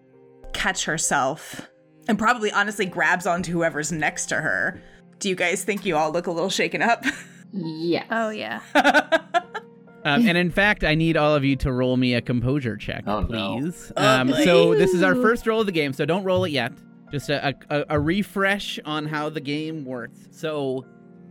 catch 0.54 0.86
herself 0.86 1.68
and 2.08 2.18
probably 2.18 2.52
honestly 2.52 2.86
grabs 2.86 3.26
onto 3.28 3.52
whoever's 3.52 3.92
next 3.92 4.28
to 4.28 4.36
her. 4.36 4.82
Do 5.20 5.30
you 5.30 5.36
guys 5.36 5.64
think 5.64 5.86
you 5.86 5.96
all 5.98 6.12
look 6.12 6.28
a 6.28 6.32
little 6.32 6.50
shaken 6.50 6.82
up? 6.82 7.04
Yes. 7.56 8.08
Oh 8.10 8.30
yeah. 8.32 8.62
Um, 10.06 10.28
and 10.28 10.38
in 10.38 10.52
fact, 10.52 10.84
I 10.84 10.96
need 10.96 11.16
all 11.16 11.34
of 11.34 11.46
you 11.46 11.56
to 11.58 11.72
roll 11.72 11.96
me 11.96 12.14
a 12.16 12.20
composure 12.22 12.76
check, 12.76 13.06
Oh, 13.08 13.22
no. 13.22 13.60
please. 13.62 13.90
Oh, 13.96 14.06
um, 14.06 14.34
so 14.34 14.76
this 14.76 14.94
is 14.94 15.02
our 15.02 15.16
first 15.16 15.48
roll 15.48 15.62
of 15.62 15.66
the 15.66 15.72
game, 15.72 15.94
so 15.94 16.04
don't 16.04 16.26
roll 16.26 16.44
it 16.44 16.50
yet. 16.52 16.74
Just 17.10 17.30
a, 17.30 17.56
a, 17.70 17.86
a 17.92 18.00
refresh 18.02 18.80
on 18.84 19.06
how 19.06 19.30
the 19.30 19.40
game 19.40 19.86
works. 19.86 20.28
So, 20.30 20.84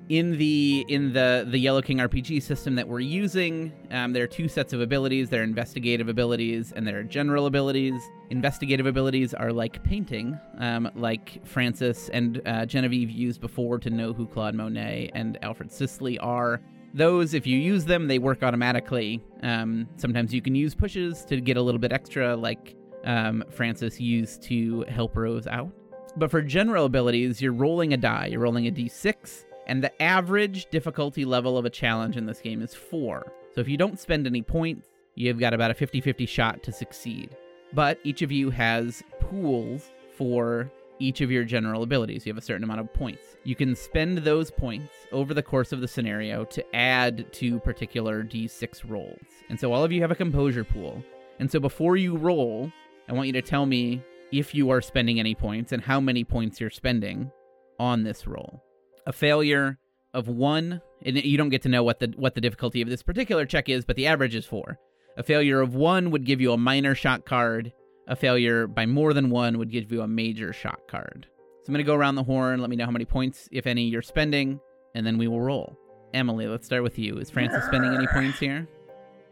in 0.09 0.37
the 0.37 0.85
in 0.89 1.13
the 1.13 1.47
the 1.49 1.59
Yellow 1.59 1.81
King 1.83 1.99
RPG 1.99 2.43
system 2.43 2.75
that 2.75 2.87
we're 2.87 3.01
using, 3.01 3.73
um, 3.91 4.13
there 4.13 4.25
are 4.25 4.29
two 4.29 4.49
sets 4.49 4.73
of 4.73 4.81
abilities. 4.81 5.31
There 5.31 5.41
are 5.41 5.45
investigative 5.45 6.09
abilities 6.09 6.73
and 6.73 6.87
there 6.87 6.99
are 6.99 7.03
general 7.03 7.47
abilities. 7.47 8.01
Investigative 8.31 8.87
abilities 8.87 9.35
are 9.35 9.53
like 9.53 9.83
painting, 9.85 10.39
um, 10.59 10.91
like 10.95 11.45
Francis 11.47 12.09
and 12.11 12.43
uh, 12.47 12.67
Genevieve 12.67 13.11
used 13.11 13.41
before 13.41 13.79
to 13.79 13.91
know 13.91 14.13
who 14.13 14.27
Claude 14.27 14.55
Monet 14.55 15.11
and 15.15 15.39
Alfred 15.43 15.71
Sisley 15.71 16.19
are. 16.19 16.61
Those, 16.95 17.33
if 17.33 17.47
you 17.47 17.59
use 17.59 17.87
them, 17.87 18.07
they 18.07 18.19
work 18.19 18.43
automatically. 18.43 19.23
Um, 19.43 19.89
sometimes 19.97 20.35
you 20.35 20.43
can 20.43 20.55
use 20.55 20.75
pushes 20.75 21.25
to 21.25 21.41
get 21.41 21.57
a 21.57 21.63
little 21.63 21.79
bit 21.79 21.91
extra, 21.91 22.37
like 22.37 22.77
um, 23.05 23.43
Francis 23.51 23.99
used 23.99 24.43
to 24.43 24.85
help 24.89 25.17
Rose 25.17 25.47
out. 25.47 25.71
But 26.17 26.31
for 26.31 26.43
general 26.43 26.85
abilities, 26.85 27.41
you're 27.41 27.53
rolling 27.53 27.95
a 27.95 27.97
die. 27.97 28.27
You're 28.27 28.41
rolling 28.41 28.67
a 28.67 28.71
d6, 28.71 29.45
and 29.67 29.83
the 29.83 30.03
average 30.03 30.67
difficulty 30.71 31.25
level 31.25 31.57
of 31.57 31.65
a 31.65 31.71
challenge 31.71 32.17
in 32.17 32.27
this 32.27 32.41
game 32.41 32.63
is 32.63 32.75
4. 32.75 33.33
So 33.55 33.61
if 33.61 33.69
you 33.69 33.77
don't 33.77 34.01
spend 34.01 34.27
any 34.27 34.43
points, 34.43 34.89
you've 35.15 35.39
got 35.39 35.55
about 35.55 35.71
a 35.71 35.75
50 35.75 36.01
50 36.01 36.27
shot 36.27 36.63
to 36.63 36.73
succeed. 36.73 37.37
But 37.73 37.99
each 38.05 38.23
of 38.23 38.33
you 38.33 38.51
has 38.51 39.03
pools 39.21 39.91
for 40.17 40.71
each 40.99 41.21
of 41.21 41.31
your 41.31 41.45
general 41.45 41.83
abilities. 41.83 42.25
You 42.25 42.31
have 42.31 42.39
a 42.39 42.45
certain 42.45 42.65
amount 42.65 42.81
of 42.81 42.93
points. 42.93 43.37
You 43.45 43.57
can 43.57 43.75
spend 43.75 44.19
those 44.19 44.51
points 44.51 44.93
over 45.11 45.35
the 45.35 45.43
course 45.43 45.73
of 45.73 45.81
the 45.81 45.89
scenario 45.89 46.45
to 46.47 46.77
add 46.77 47.33
to 47.33 47.59
particular 47.61 48.23
d6 48.23 48.89
rolls. 48.89 49.19
And 49.49 49.59
so 49.59 49.73
all 49.73 49.85
of 49.85 49.91
you 49.91 50.01
have 50.03 50.11
a 50.11 50.17
composure 50.17 50.65
pool. 50.65 51.03
And 51.41 51.51
so 51.51 51.59
before 51.59 51.97
you 51.97 52.17
roll, 52.17 52.71
I 53.09 53.15
want 53.15 53.27
you 53.27 53.33
to 53.33 53.43
tell 53.43 53.67
me 53.67 54.03
if 54.31 54.55
you 54.55 54.71
are 54.71 54.81
spending 54.81 55.19
any 55.19 55.35
points 55.35 55.73
and 55.73 55.83
how 55.83 56.01
many 56.01 56.25
points 56.25 56.61
you're 56.61 56.71
spending 56.71 57.31
on 57.79 58.05
this 58.05 58.27
roll. 58.27 58.63
A 59.07 59.13
failure 59.13 59.79
of 60.15 60.29
1 60.29 60.81
and 61.05 61.25
you 61.25 61.37
don't 61.37 61.49
get 61.49 61.63
to 61.63 61.69
know 61.69 61.83
what 61.83 61.99
the 62.01 62.13
what 62.17 62.35
the 62.35 62.41
difficulty 62.41 62.83
of 62.83 62.89
this 62.89 63.03
particular 63.03 63.45
check 63.47 63.69
is, 63.69 63.85
but 63.85 63.97
the 63.97 64.07
average 64.07 64.35
is 64.35 64.47
4. 64.47 64.79
A 65.17 65.23
failure 65.23 65.61
of 65.61 65.75
1 65.75 66.11
would 66.11 66.25
give 66.25 66.41
you 66.41 66.53
a 66.53 66.57
minor 66.57 66.95
shock 66.95 67.25
card. 67.27 67.73
A 68.09 68.17
failure 68.17 68.67
by 68.67 68.87
more 68.87 69.13
than 69.13 69.31
1 69.31 69.59
would 69.59 69.71
give 69.71 69.91
you 69.93 70.03
a 70.03 70.09
major 70.09 70.53
shock 70.53 70.89
card. 70.89 71.27
So 71.63 71.69
I'm 71.69 71.75
going 71.75 71.85
to 71.85 71.89
go 71.89 71.95
around 71.95 72.17
the 72.17 72.25
horn, 72.25 72.61
let 72.61 72.71
me 72.71 72.77
know 72.77 72.87
how 72.87 72.91
many 72.91 73.05
points 73.05 73.49
if 73.53 73.67
any 73.67 73.85
you're 73.85 74.03
spending, 74.03 74.59
and 74.95 75.07
then 75.07 75.19
we 75.19 75.29
will 75.29 75.41
roll. 75.41 75.79
Emily, 76.13 76.47
let's 76.47 76.67
start 76.67 76.83
with 76.83 76.99
you. 76.99 77.19
Is 77.19 77.31
Francis 77.31 77.65
spending 77.65 77.95
any 77.95 78.07
points 78.09 78.39
here? 78.39 78.67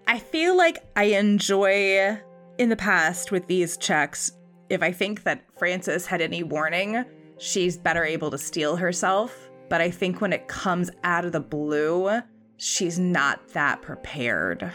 I 0.07 0.19
feel 0.19 0.57
like 0.57 0.79
I 0.97 1.05
enjoy 1.05 2.19
in 2.59 2.69
the 2.69 2.77
past 2.77 3.33
with 3.33 3.47
these 3.47 3.77
checks, 3.77 4.33
if 4.69 4.83
I 4.83 4.93
think 4.93 5.25
that 5.25 5.45
Frances 5.59 6.07
had 6.07 6.21
any 6.21 6.43
warning, 6.43 7.05
she's 7.39 7.77
better 7.77 8.05
able 8.05 8.31
to 8.31 8.39
steel 8.39 8.77
herself. 8.77 9.50
But 9.71 9.81
I 9.81 9.91
think 9.91 10.21
when 10.21 10.35
it 10.35 10.49
comes 10.49 10.91
out 11.05 11.25
of 11.25 11.33
the 11.33 11.41
blue, 11.41 12.21
she's 12.59 12.99
not 12.99 13.49
that 13.51 13.81
prepared. 13.81 14.71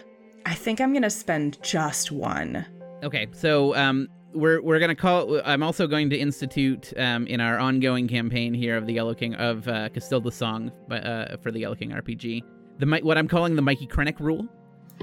I 0.45 0.55
think 0.55 0.79
I'm 0.79 0.93
gonna 0.93 1.09
spend 1.09 1.61
just 1.61 2.11
one. 2.11 2.65
Okay, 3.03 3.27
so 3.33 3.75
um, 3.75 4.07
we're 4.33 4.61
we're 4.61 4.79
gonna 4.79 4.95
call. 4.95 5.41
I'm 5.43 5.63
also 5.63 5.85
going 5.85 6.09
to 6.11 6.17
institute 6.17 6.93
um, 6.97 7.27
in 7.27 7.41
our 7.41 7.59
ongoing 7.59 8.07
campaign 8.07 8.53
here 8.53 8.77
of 8.77 8.87
the 8.87 8.93
Yellow 8.93 9.13
King 9.13 9.35
of 9.35 9.67
uh, 9.67 9.89
Cassilda 9.89 10.31
Song, 10.31 10.71
uh, 10.89 11.35
for 11.43 11.51
the 11.51 11.59
Yellow 11.59 11.75
King 11.75 11.91
RPG. 11.91 12.41
The 12.79 12.99
what 13.03 13.17
I'm 13.17 13.27
calling 13.27 13.57
the 13.57 13.61
Mikey 13.61 13.87
Krennic 13.87 14.19
rule, 14.21 14.47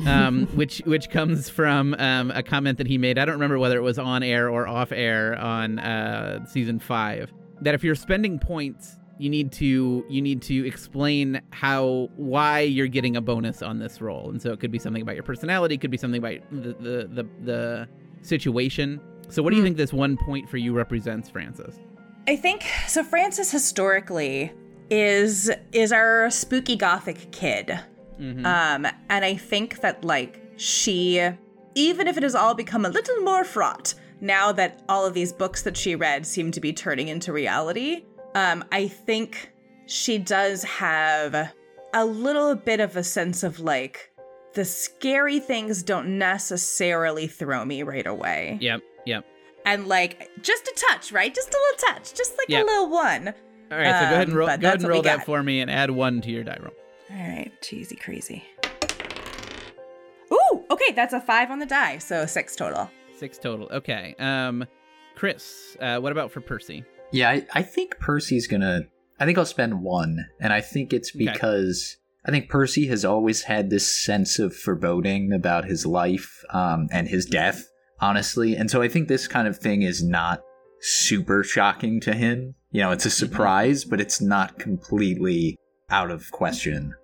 um, 0.07 0.47
which 0.55 0.79
which 0.87 1.11
comes 1.11 1.51
from 1.51 1.95
um, 1.99 2.31
a 2.31 2.43
comment 2.43 2.79
that 2.79 2.87
he 2.87 2.97
made. 2.97 3.19
I 3.19 3.27
don't 3.27 3.35
remember 3.35 3.59
whether 3.59 3.77
it 3.77 3.83
was 3.83 3.99
on 3.99 4.23
air 4.23 4.49
or 4.49 4.67
off 4.67 4.91
air 4.91 5.39
on 5.39 5.79
uh, 5.81 6.47
season 6.47 6.79
five. 6.79 7.31
That 7.61 7.75
if 7.75 7.85
you're 7.85 7.95
spending 7.95 8.39
points, 8.39 8.99
you 9.23 9.31
need 9.31 9.53
to 9.53 10.05
you 10.09 10.21
need 10.21 10.43
to 10.43 10.67
explain 10.67 11.41
how 11.51 12.11
why 12.17 12.61
you're 12.61 12.89
getting 12.89 13.17
a 13.17 13.21
bonus 13.21 13.63
on 13.63 13.79
this 13.79 14.01
roll, 14.01 14.31
And 14.31 14.43
so 14.43 14.53
it 14.53 14.59
could 14.59 14.73
be 14.73 14.81
something 14.81 15.01
about 15.01 15.15
your 15.15 15.23
personality, 15.23 15.79
could 15.79 15.93
be 15.93 15.97
something 15.97 16.19
about 16.19 16.41
the 16.51 16.73
the 16.81 17.09
the, 17.23 17.29
the 17.45 17.89
situation. 18.23 19.01
So 19.29 19.41
what 19.41 19.51
do 19.51 19.57
you 19.57 19.63
think 19.63 19.77
this 19.77 19.93
one 19.93 20.17
point 20.17 20.51
for 20.51 20.57
you 20.57 20.73
represents, 20.73 21.31
Francis? 21.31 21.79
I 22.27 22.35
think 22.35 22.65
so 22.89 23.05
Francis 23.05 23.53
historically 23.53 24.53
is 24.91 25.53
is 25.73 25.93
our 25.93 26.29
spooky 26.29 26.75
gothic 26.75 27.31
kid. 27.31 27.79
Mhm. 28.21 28.45
Um, 28.45 28.87
and 29.09 29.25
I 29.25 29.37
think 29.37 29.83
that 29.83 30.05
like 30.05 30.41
she, 30.57 31.21
even 31.77 32.09
if 32.09 32.17
it 32.17 32.25
has 32.25 32.35
all 32.35 32.55
become 32.55 32.85
a 32.85 32.89
little 32.89 33.21
more 33.21 33.45
fraught 33.45 33.95
now 34.21 34.53
that 34.53 34.83
all 34.89 35.05
of 35.05 35.15
these 35.15 35.33
books 35.33 35.63
that 35.63 35.77
she 35.77 35.97
read 35.97 36.27
seem 36.27 36.53
to 36.53 36.61
be 36.61 36.73
turning 36.73 37.09
into 37.09 37.33
reality, 37.33 38.05
um, 38.35 38.65
I 38.73 38.89
think 38.89 39.51
she 39.87 40.19
does 40.19 40.63
have 40.65 41.51
a 41.95 42.05
little 42.05 42.55
bit 42.55 42.81
of 42.81 42.97
a 42.97 43.05
sense 43.05 43.43
of 43.43 43.61
like 43.61 44.11
the 44.55 44.65
scary 44.65 45.39
things 45.41 45.83
don't 45.83 46.19
necessarily 46.19 47.27
throw 47.27 47.65
me 47.65 47.83
right 47.83 48.07
away. 48.07 48.59
Yep, 48.61 48.81
yep. 49.07 49.25
And 49.65 49.87
like 49.87 50.29
just 50.43 50.67
a 50.67 50.85
touch, 50.89 51.13
right? 51.13 51.35
Just 51.35 51.49
a 51.49 51.59
little 51.59 51.95
touch, 51.95 52.15
just 52.15 52.37
like 52.39 52.49
Yep. 52.49 52.63
a 52.65 52.67
little 52.67 52.91
one. 52.91 53.29
All 53.71 53.79
right, 53.79 53.87
so 54.01 54.09
go 54.09 54.15
ahead 54.15 54.29
and 54.29 54.33
Um, 54.33 54.37
roll, 54.39 54.47
go 54.49 54.53
ahead 54.53 54.81
and 54.81 54.89
roll 54.89 55.03
that 55.03 55.25
for 55.25 55.43
me 55.43 55.61
and 55.61 55.71
add 55.71 55.91
one 55.91 56.21
to 56.23 56.31
your 56.31 56.45
die 56.45 56.59
roll. 56.61 56.75
All 57.11 57.17
right, 57.17 57.51
cheesy 57.63 57.97
crazy. 57.97 58.45
Ooh, 60.33 60.65
okay, 60.71 60.93
that's 60.93 61.13
a 61.13 61.21
five 61.21 61.51
on 61.51 61.59
the 61.59 61.67
die, 61.67 61.99
so 61.99 62.27
six 62.27 62.57
total. 62.57 62.91
Six 63.17 63.39
total. 63.39 63.69
Okay. 63.71 64.15
Um, 64.19 64.65
Chris, 65.15 65.77
uh, 65.81 65.99
what 66.01 66.13
about 66.13 66.31
for 66.33 66.41
Percy? 66.41 66.85
Yeah, 67.13 67.31
I, 67.31 67.47
I 67.53 67.63
think 67.63 67.99
Percy's 67.99 68.47
gonna. 68.47 68.83
I 69.21 69.25
think 69.27 69.39
I'll 69.39 69.45
spend 69.45 69.83
one, 69.83 70.27
and 70.41 70.53
I 70.53 70.61
think 70.61 70.93
it's 70.93 71.15
Okay. 71.15 71.27
because 71.27 71.97
I 72.27 72.31
think 72.31 72.49
Percy 72.49 72.87
has 72.89 73.05
always 73.05 73.43
had 73.43 73.71
this 73.71 74.05
sense 74.05 74.39
of 74.39 74.55
foreboding 74.57 75.33
about 75.33 75.65
his 75.67 75.85
life 75.87 76.43
um, 76.51 76.89
and 76.91 77.07
his 77.09 77.27
death, 77.27 77.69
honestly, 78.01 78.57
and 78.57 78.71
so 78.71 78.83
I 78.83 78.89
think 78.89 79.09
this 79.09 79.29
kind 79.29 79.47
of 79.47 79.59
thing 79.59 79.83
is 79.83 80.03
not 80.03 80.41
super 80.81 81.45
shocking 81.45 82.01
to 82.01 82.15
him. 82.15 82.55
You 82.71 82.81
know, 82.83 82.91
it's 82.91 83.07
a 83.07 83.11
surprise, 83.11 83.85
but 83.85 84.01
it's 84.01 84.21
not 84.21 84.59
completely 84.59 85.57
out 85.91 86.11
of 86.11 86.31
question. 86.33 86.95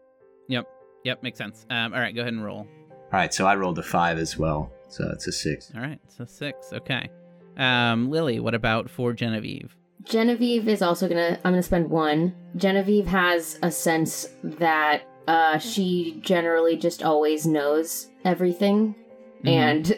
Yep. 0.49 0.67
Yep, 1.05 1.23
makes 1.23 1.39
sense. 1.39 1.67
Um, 1.71 1.93
all 1.93 2.01
right, 2.01 2.15
go 2.15 2.23
ahead 2.23 2.33
and 2.33 2.43
roll. 2.45 2.61
All 2.61 2.67
right, 3.13 3.33
so 3.33 3.47
I 3.47 3.55
rolled 3.55 3.79
a 3.79 3.83
five 3.83 4.19
as 4.19 4.37
well, 4.39 4.73
so 4.89 5.09
it's 5.13 5.27
a 5.29 5.33
six. 5.33 5.71
All 5.75 5.81
right, 5.83 6.01
so 6.09 6.25
six. 6.25 6.73
Okay. 6.73 7.09
Um, 7.57 8.11
Lily, 8.11 8.41
what 8.41 8.55
about 8.55 8.89
for 8.91 9.13
Genevieve? 9.13 9.75
Genevieve 10.09 10.69
is 10.69 10.83
also 10.83 11.09
gonna. 11.09 11.39
I'm 11.45 11.53
gonna 11.53 11.63
spend 11.63 11.91
one. 11.91 12.35
Genevieve 12.57 13.07
has 13.07 13.59
a 13.63 13.71
sense 13.71 14.29
that 14.43 15.03
uh, 15.27 15.59
she 15.59 16.19
generally 16.23 16.77
just 16.77 17.03
always 17.03 17.47
knows 17.47 18.09
everything, 18.25 18.95
Mhm. 19.45 19.49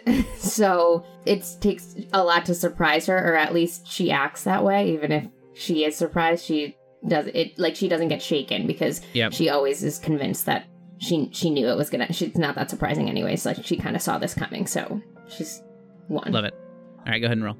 and 0.06 0.26
so 0.36 1.04
it 1.26 1.44
takes 1.60 1.94
a 2.12 2.24
lot 2.24 2.44
to 2.46 2.54
surprise 2.54 3.06
her, 3.06 3.16
or 3.32 3.36
at 3.36 3.54
least 3.54 3.86
she 3.86 4.10
acts 4.10 4.44
that 4.44 4.64
way. 4.64 4.92
Even 4.92 5.12
if 5.12 5.26
she 5.54 5.84
is 5.84 5.96
surprised, 5.96 6.44
she 6.44 6.76
does 7.06 7.26
it 7.28 7.56
like 7.58 7.76
she 7.76 7.88
doesn't 7.88 8.08
get 8.08 8.20
shaken 8.22 8.66
because 8.66 9.00
Yep. 9.14 9.32
she 9.32 9.48
always 9.48 9.82
is 9.84 9.98
convinced 9.98 10.46
that 10.46 10.66
she 10.98 11.28
she 11.32 11.50
knew 11.50 11.68
it 11.68 11.76
was 11.76 11.88
gonna. 11.88 12.12
She's 12.12 12.36
not 12.36 12.56
that 12.56 12.68
surprising 12.68 13.08
anyway. 13.08 13.36
So 13.36 13.52
she 13.54 13.76
kind 13.76 13.94
of 13.94 14.02
saw 14.02 14.18
this 14.18 14.34
coming. 14.34 14.66
So 14.66 15.00
she's 15.28 15.62
one, 16.08 16.32
Love 16.32 16.44
it. 16.46 16.54
All 16.98 17.12
right, 17.12 17.20
go 17.20 17.26
ahead 17.26 17.38
and 17.38 17.44
roll. 17.44 17.56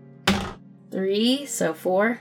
three, 0.90 1.46
so 1.46 1.72
four. 1.72 2.20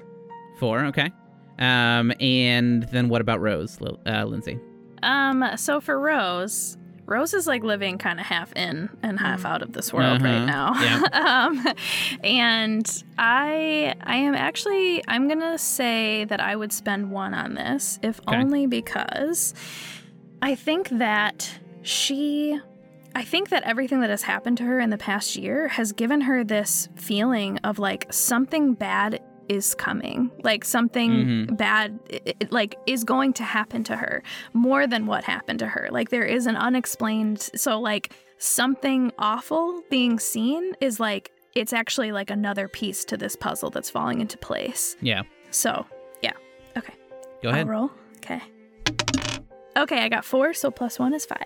Four. 0.60 0.86
Okay. 0.86 1.12
Um, 1.58 2.14
and 2.20 2.84
then 2.84 3.10
what 3.10 3.22
about 3.22 3.42
Rose, 3.42 3.78
uh, 4.06 4.24
Lindsay? 4.26 4.60
Um, 5.04 5.44
so 5.56 5.82
for 5.82 6.00
Rose, 6.00 6.78
Rose 7.06 7.34
is 7.34 7.48
like 7.48 7.64
living 7.64 7.98
kind 7.98 8.20
of 8.20 8.26
half 8.26 8.54
in 8.56 8.90
and 9.02 9.20
half 9.20 9.46
out 9.46 9.62
of 9.62 9.74
this 9.74 9.92
world 9.92 10.22
Uh-huh. 10.22 10.26
right 10.26 10.46
now. 10.46 10.74
um, 11.48 11.66
and 12.24 13.04
I, 13.18 13.96
I 14.04 14.16
am 14.18 14.36
actually, 14.36 15.04
I'm 15.08 15.28
gonna 15.28 15.58
say 15.58 16.26
that 16.26 16.40
I 16.40 16.56
would 16.56 16.72
spend 16.72 17.12
one 17.12 17.34
on 17.34 17.56
this, 17.56 18.00
if 18.04 18.20
Okay. 18.28 18.38
only 18.38 18.68
because 18.68 19.54
I 20.42 20.56
think 20.56 20.90
that 20.90 21.50
she. 21.82 22.60
I 23.16 23.24
think 23.24 23.50
that 23.50 23.64
everything 23.64 24.02
that 24.02 24.12
has 24.12 24.22
happened 24.22 24.60
to 24.60 24.64
her 24.66 24.80
in 24.80 24.92
the 24.92 24.98
past 24.98 25.36
year 25.36 25.68
has 25.68 25.92
given 25.94 26.22
her 26.22 26.44
this 26.44 26.88
feeling 26.96 27.58
of 27.64 27.80
like 27.80 28.06
something 28.14 28.76
bad 28.76 29.20
is 29.50 29.76
coming. 29.76 30.32
Like 30.44 30.64
something 30.64 31.12
Mhm. 31.12 31.58
bad 31.58 32.00
i- 32.14 32.22
i- 32.28 32.34
like 32.52 32.76
is 32.86 33.04
going 33.04 33.34
to 33.34 33.44
happen 33.44 33.84
to 33.86 33.96
her 33.98 34.24
more 34.54 34.88
than 34.88 35.06
what 35.08 35.24
happened 35.26 35.60
to 35.60 35.68
her. 35.68 35.90
Like 35.92 36.10
there 36.10 36.24
is 36.24 36.46
an 36.46 36.56
unexplained 36.56 37.42
so 37.56 37.80
like 37.80 38.14
something 38.38 39.12
awful 39.20 39.82
being 39.90 40.20
seen 40.20 40.74
is 40.80 41.00
like 41.00 41.32
it's 41.56 41.74
actually 41.74 42.12
like 42.12 42.30
another 42.30 42.68
piece 42.68 43.04
to 43.06 43.18
this 43.18 43.36
puzzle 43.36 43.70
that's 43.72 43.90
falling 43.90 44.22
into 44.22 44.38
place. 44.38 44.96
Yeah. 45.02 45.24
So, 45.52 45.86
yeah. 46.22 46.34
Okay. 46.78 46.94
Go 47.42 47.50
ahead. 47.50 47.62
I'll 47.66 47.72
roll. 47.74 47.92
Okay. 48.18 48.42
Okay, 49.78 50.00
I 50.04 50.10
got 50.10 50.26
four, 50.26 50.54
so 50.54 50.70
plus 50.72 51.00
one 51.00 51.14
is 51.14 51.26
five. 51.26 51.46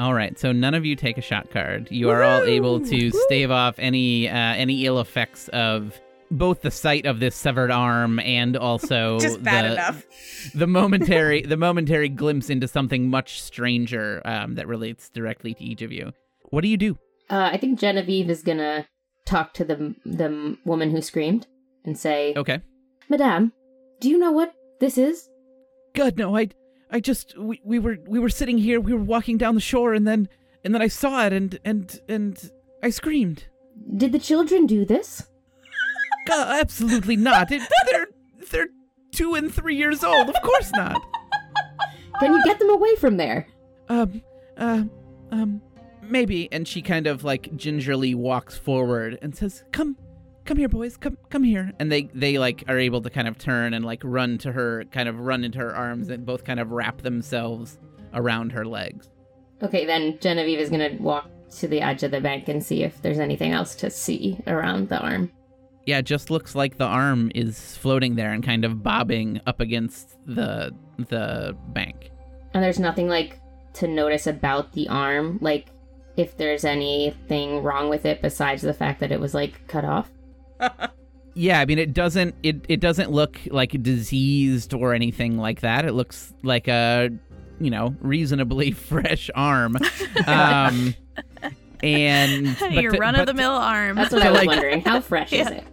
All 0.00 0.14
right, 0.14 0.38
so 0.38 0.52
none 0.52 0.74
of 0.74 0.84
you 0.84 0.94
take 0.96 1.18
a 1.18 1.20
shock 1.22 1.50
card. 1.50 1.88
You 1.90 2.10
are 2.10 2.22
all 2.22 2.42
able 2.44 2.80
to 2.80 3.10
stave 3.10 3.50
off 3.50 3.76
any 3.78 4.28
uh, 4.28 4.34
any 4.36 4.84
ill 4.86 5.00
effects 5.00 5.48
of 5.48 5.98
both 6.30 6.62
the 6.62 6.70
sight 6.70 7.06
of 7.06 7.20
this 7.20 7.34
severed 7.34 7.70
arm 7.70 8.18
and 8.20 8.56
also 8.56 9.18
Just 9.20 9.42
bad 9.42 9.64
the, 9.64 9.72
enough. 9.72 10.06
the 10.54 10.66
momentary 10.66 11.42
the 11.42 11.56
momentary 11.56 12.08
glimpse 12.08 12.50
into 12.50 12.68
something 12.68 13.08
much 13.08 13.40
stranger 13.42 14.22
um, 14.24 14.54
that 14.56 14.66
relates 14.66 15.08
directly 15.08 15.54
to 15.54 15.64
each 15.64 15.82
of 15.82 15.92
you. 15.92 16.12
What 16.50 16.62
do 16.62 16.68
you 16.68 16.76
do? 16.76 16.98
Uh, 17.30 17.50
I 17.52 17.56
think 17.56 17.78
Genevieve 17.78 18.30
is 18.30 18.42
gonna 18.42 18.86
talk 19.26 19.54
to 19.54 19.64
the 19.64 19.94
the 20.04 20.56
woman 20.64 20.90
who 20.90 21.02
screamed 21.02 21.46
and 21.84 21.98
say, 21.98 22.34
Okay. 22.36 22.60
"Madame, 23.08 23.52
do 24.00 24.08
you 24.08 24.18
know 24.18 24.32
what 24.32 24.52
this 24.80 24.98
is?" 24.98 25.28
God 25.94 26.16
no, 26.16 26.36
I 26.36 26.48
I 26.90 27.00
just 27.00 27.38
we, 27.38 27.60
we 27.64 27.78
were 27.78 27.98
we 28.06 28.18
were 28.18 28.28
sitting 28.30 28.58
here, 28.58 28.80
we 28.80 28.92
were 28.94 29.02
walking 29.02 29.36
down 29.38 29.54
the 29.54 29.60
shore 29.60 29.94
and 29.94 30.06
then 30.06 30.28
and 30.64 30.74
then 30.74 30.82
I 30.82 30.88
saw 30.88 31.26
it 31.26 31.32
and 31.32 31.58
and 31.64 32.00
and 32.08 32.50
I 32.82 32.90
screamed. 32.90 33.46
Did 33.96 34.12
the 34.12 34.18
children 34.18 34.66
do 34.66 34.84
this? 34.84 35.27
God, 36.28 36.60
absolutely 36.60 37.16
not. 37.16 37.50
It, 37.50 37.62
they're 37.90 38.08
they're 38.50 38.68
2 39.12 39.34
and 39.34 39.52
3 39.52 39.74
years 39.74 40.04
old. 40.04 40.28
Of 40.28 40.40
course 40.42 40.70
not. 40.72 41.00
Can 42.20 42.34
you 42.34 42.44
get 42.44 42.58
them 42.58 42.70
away 42.70 42.94
from 42.96 43.16
there? 43.16 43.46
Um 43.88 44.22
uh 44.56 44.84
um 45.30 45.62
maybe 46.02 46.48
and 46.52 46.66
she 46.66 46.82
kind 46.82 47.06
of 47.06 47.24
like 47.24 47.54
gingerly 47.56 48.14
walks 48.14 48.56
forward 48.56 49.18
and 49.22 49.34
says, 49.34 49.64
"Come 49.72 49.96
come 50.44 50.58
here 50.58 50.68
boys. 50.68 50.96
Come 50.96 51.16
come 51.30 51.44
here." 51.44 51.72
And 51.78 51.90
they 51.90 52.10
they 52.14 52.38
like 52.38 52.64
are 52.68 52.78
able 52.78 53.00
to 53.02 53.10
kind 53.10 53.28
of 53.28 53.38
turn 53.38 53.72
and 53.72 53.84
like 53.84 54.02
run 54.04 54.38
to 54.38 54.52
her, 54.52 54.84
kind 54.92 55.08
of 55.08 55.20
run 55.20 55.44
into 55.44 55.58
her 55.58 55.74
arms 55.74 56.08
and 56.10 56.26
both 56.26 56.44
kind 56.44 56.60
of 56.60 56.70
wrap 56.72 57.02
themselves 57.02 57.78
around 58.14 58.52
her 58.52 58.64
legs. 58.64 59.08
Okay, 59.62 59.86
then 59.86 60.18
Genevieve 60.20 60.58
is 60.58 60.70
gonna 60.70 60.96
walk 61.00 61.30
to 61.56 61.68
the 61.68 61.80
edge 61.80 62.02
of 62.02 62.10
the 62.10 62.20
bank 62.20 62.48
and 62.48 62.62
see 62.62 62.82
if 62.82 63.00
there's 63.00 63.18
anything 63.18 63.52
else 63.52 63.74
to 63.76 63.90
see 63.90 64.38
around 64.46 64.88
the 64.88 64.98
arm. 64.98 65.30
Yeah, 65.88 65.98
it 66.00 66.04
just 66.04 66.28
looks 66.30 66.54
like 66.54 66.76
the 66.76 66.84
arm 66.84 67.32
is 67.34 67.76
floating 67.78 68.14
there 68.16 68.30
and 68.32 68.44
kind 68.44 68.66
of 68.66 68.82
bobbing 68.82 69.40
up 69.46 69.58
against 69.60 70.18
the 70.26 70.74
the 71.08 71.56
bank. 71.68 72.10
And 72.52 72.62
there's 72.62 72.78
nothing 72.78 73.08
like 73.08 73.40
to 73.74 73.88
notice 73.88 74.26
about 74.26 74.72
the 74.74 74.86
arm, 74.88 75.38
like 75.40 75.68
if 76.18 76.36
there's 76.36 76.64
anything 76.66 77.62
wrong 77.62 77.88
with 77.88 78.04
it 78.04 78.20
besides 78.20 78.60
the 78.60 78.74
fact 78.74 79.00
that 79.00 79.10
it 79.12 79.18
was 79.18 79.32
like 79.32 79.66
cut 79.66 79.84
off. 79.86 80.10
Yeah, 81.34 81.60
I 81.60 81.66
mean 81.66 81.78
it 81.78 81.94
doesn't 81.94 82.34
it 82.42 82.64
it 82.68 82.80
doesn't 82.80 83.12
look 83.12 83.38
like 83.52 83.80
diseased 83.80 84.74
or 84.74 84.92
anything 84.92 85.38
like 85.38 85.60
that. 85.60 85.84
It 85.84 85.92
looks 85.92 86.34
like 86.42 86.66
a 86.66 87.10
you 87.60 87.70
know 87.70 87.94
reasonably 88.00 88.72
fresh 88.90 89.30
arm. 89.36 89.76
Um, 90.26 90.94
and 91.82 92.56
but 92.58 92.72
Your 92.82 92.90
run 92.92 93.14
of 93.14 93.26
the 93.26 93.34
mill 93.34 93.52
arm. 93.52 93.94
That's 93.94 94.12
what 94.12 94.20
To, 94.22 94.26
I 94.26 94.30
was 94.32 94.38
like- 94.40 94.48
wondering. 94.48 94.80
How 94.80 95.00
fresh 95.00 95.32
is 95.32 95.46
it? 95.46 95.64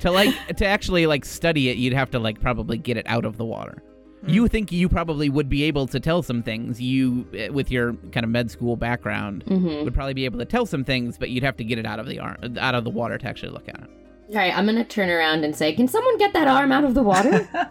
To 0.00 0.10
like 0.10 0.56
to 0.56 0.66
actually 0.66 1.06
like 1.06 1.24
study 1.24 1.68
it, 1.68 1.76
you'd 1.76 1.92
have 1.92 2.10
to 2.12 2.18
like 2.18 2.40
probably 2.40 2.78
get 2.78 2.96
it 2.96 3.06
out 3.08 3.24
of 3.24 3.36
the 3.36 3.44
water. 3.44 3.82
You 4.24 4.46
think 4.46 4.70
you 4.70 4.88
probably 4.88 5.28
would 5.28 5.48
be 5.48 5.64
able 5.64 5.88
to 5.88 5.98
tell 5.98 6.22
some 6.22 6.44
things. 6.44 6.80
You, 6.80 7.26
eh, 7.34 7.48
with 7.48 7.72
your 7.72 7.94
kind 8.12 8.22
of 8.22 8.30
med 8.30 8.52
school 8.52 8.76
background, 8.76 9.44
Mm-hmm. 9.46 9.84
would 9.84 9.94
probably 9.94 10.14
be 10.14 10.24
able 10.26 10.38
to 10.38 10.44
tell 10.44 10.64
some 10.64 10.84
things, 10.84 11.18
but 11.18 11.30
you'd 11.30 11.42
have 11.42 11.56
to 11.56 11.64
get 11.64 11.76
it 11.76 11.84
out 11.86 11.98
of 11.98 12.06
the 12.06 12.20
arm, 12.20 12.36
out 12.60 12.76
of 12.76 12.84
the 12.84 12.90
water 12.90 13.18
to 13.18 13.26
actually 13.26 13.50
look 13.50 13.68
at 13.68 13.80
it. 13.80 13.90
All 14.30 14.36
right, 14.36 14.56
I'm 14.56 14.64
gonna 14.64 14.84
turn 14.84 15.10
around 15.10 15.44
and 15.44 15.56
say, 15.56 15.72
"Can 15.74 15.88
someone 15.88 16.16
get 16.18 16.32
that 16.34 16.46
arm 16.46 16.70
out 16.70 16.84
of 16.84 16.94
the 16.94 17.02
water?" 17.02 17.48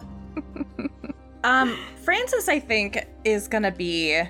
Um, 1.44 1.76
Francis, 2.04 2.48
I 2.48 2.60
think, 2.60 3.04
is 3.24 3.48
gonna 3.48 3.72
be 3.72 4.22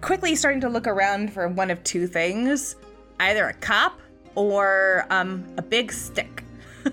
quickly 0.00 0.34
starting 0.34 0.60
to 0.62 0.68
look 0.68 0.86
around 0.88 1.32
for 1.32 1.46
one 1.48 1.70
of 1.70 1.82
two 1.84 2.06
things 2.06 2.74
either 3.20 3.46
a 3.46 3.54
cop 3.54 3.98
or 4.34 5.06
um, 5.10 5.44
a 5.56 5.62
big 5.62 5.92
stick. 5.92 6.42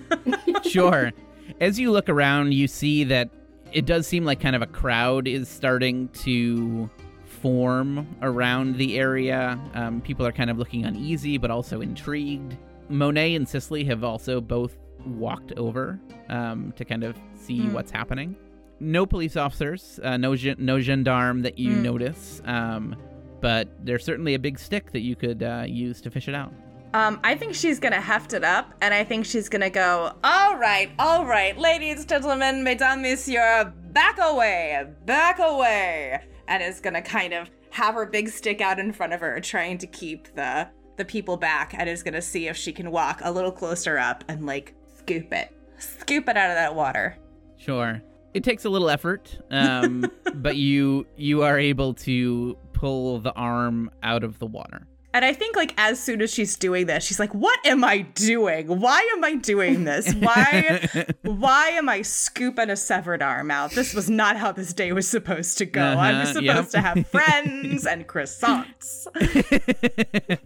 sure. 0.64 1.12
As 1.60 1.80
you 1.80 1.92
look 1.92 2.10
around, 2.10 2.54
you 2.54 2.68
see 2.68 3.04
that 3.06 3.30
it 3.72 3.86
does 3.86 4.08
seem 4.08 4.24
like 4.26 4.40
kind 4.40 4.56
of 4.56 4.62
a 4.62 4.68
crowd 4.68 5.28
is 5.28 5.48
starting 5.50 6.08
to 6.10 6.90
form 7.26 8.08
around 8.22 8.78
the 8.78 8.98
area. 8.98 9.60
Um, 9.74 10.02
people 10.02 10.26
are 10.26 10.32
kind 10.32 10.50
of 10.50 10.58
looking 10.58 10.86
uneasy, 10.86 11.38
but 11.38 11.52
also 11.52 11.82
intrigued. 11.82 12.56
Monet 12.90 13.36
and 13.36 13.48
Sisley 13.48 13.84
have 13.86 14.04
also 14.04 14.40
both 14.40 14.78
walked 15.06 15.52
over 15.54 16.00
um, 16.30 16.72
to 16.78 16.86
kind 16.86 17.04
of 17.04 17.18
see 17.36 17.60
Hmm. 17.62 17.74
what's 17.74 17.92
happening. 17.92 18.36
No 18.80 19.06
police 19.06 19.36
officers, 19.36 20.00
uh, 20.04 20.18
no 20.18 20.36
gen- 20.36 20.56
no 20.60 20.80
gendarme 20.80 21.42
that 21.42 21.58
you 21.58 21.74
Hmm. 21.74 21.84
notice, 21.84 22.42
um, 22.46 22.96
but 23.42 23.68
there's 23.84 24.04
certainly 24.06 24.34
a 24.36 24.40
big 24.40 24.58
stick 24.60 24.92
that 24.92 25.02
you 25.02 25.16
could 25.16 25.44
uh, 25.44 25.66
use 25.68 26.00
to 26.02 26.12
fish 26.12 26.28
it 26.30 26.36
out. 26.36 26.54
Um, 26.94 27.20
I 27.24 27.34
think 27.34 27.56
she's 27.56 27.80
gonna 27.80 28.00
heft 28.00 28.34
it 28.34 28.44
up, 28.44 28.72
and 28.82 28.94
I 28.94 29.04
think 29.04 29.26
she's 29.26 29.50
gonna 29.50 29.72
go, 29.72 30.14
all 30.24 30.58
right, 30.58 30.92
all 31.00 31.26
right, 31.26 31.58
ladies, 31.58 32.06
gentlemen, 32.06 32.64
mesdames, 32.64 33.02
messieurs, 33.02 33.74
back 33.92 34.20
away, 34.22 34.86
back 35.06 35.40
away, 35.40 36.22
and 36.48 36.62
is 36.62 36.80
gonna 36.80 37.02
kind 37.02 37.34
of 37.34 37.50
have 37.72 37.96
her 37.96 38.06
big 38.06 38.30
stick 38.30 38.62
out 38.62 38.78
in 38.78 38.92
front 38.92 39.12
of 39.12 39.22
her, 39.22 39.40
trying 39.40 39.80
to 39.80 39.88
keep 39.88 40.34
the 40.36 40.68
the 40.96 41.04
people 41.04 41.36
back, 41.36 41.74
and 41.76 41.90
is 41.90 42.04
gonna 42.04 42.22
see 42.22 42.48
if 42.48 42.56
she 42.56 42.72
can 42.72 42.92
walk 42.92 43.22
a 43.24 43.32
little 43.32 43.52
closer 43.52 43.98
up 43.98 44.24
and 44.28 44.46
like 44.46 44.76
scoop 45.00 45.34
it, 45.34 45.52
scoop 45.80 46.30
it 46.30 46.38
out 46.38 46.52
of 46.52 46.56
that 46.56 46.76
water. 46.76 47.18
Sure. 47.58 48.04
It 48.36 48.44
takes 48.44 48.66
a 48.66 48.70
little 48.70 48.92
effort, 48.92 49.36
um, 49.50 50.06
but 50.36 50.58
you 50.58 51.08
you 51.18 51.42
are 51.42 51.58
able 51.58 51.96
to 51.96 52.56
pull 52.74 53.20
the 53.20 53.34
arm 53.34 53.90
out 54.04 54.24
of 54.24 54.38
the 54.38 54.46
water. 54.46 54.88
And 55.16 55.24
I 55.24 55.32
think 55.34 55.56
like 55.56 55.74
as 55.78 56.00
soon 56.02 56.22
as 56.24 56.34
she's 56.34 56.56
doing 56.56 56.88
this, 56.88 57.04
she's 57.04 57.20
like, 57.20 57.34
"What 57.36 57.60
am 57.66 57.84
I 57.84 58.00
doing? 58.02 58.68
Why 58.68 59.08
am 59.16 59.24
I 59.24 59.36
doing 59.36 59.84
this? 59.84 60.12
Why 60.16 61.06
why 61.22 61.70
am 61.70 61.88
I 61.88 62.02
scooping 62.02 62.70
a 62.72 62.76
severed 62.76 63.22
arm 63.22 63.52
out? 63.52 63.72
This 63.72 63.94
was 63.94 64.10
not 64.10 64.38
how 64.38 64.52
this 64.52 64.74
day 64.74 64.92
was 64.92 65.08
supposed 65.08 65.60
to 65.60 65.66
go. 65.66 65.82
I 65.84 66.14
was 66.20 66.30
Uh-huh, 66.30 66.42
supposed 66.42 66.44
yep. 66.44 66.70
to 66.72 66.82
have 66.82 67.08
friends 67.08 67.86
and 67.86 68.08
croissants." 68.08 69.06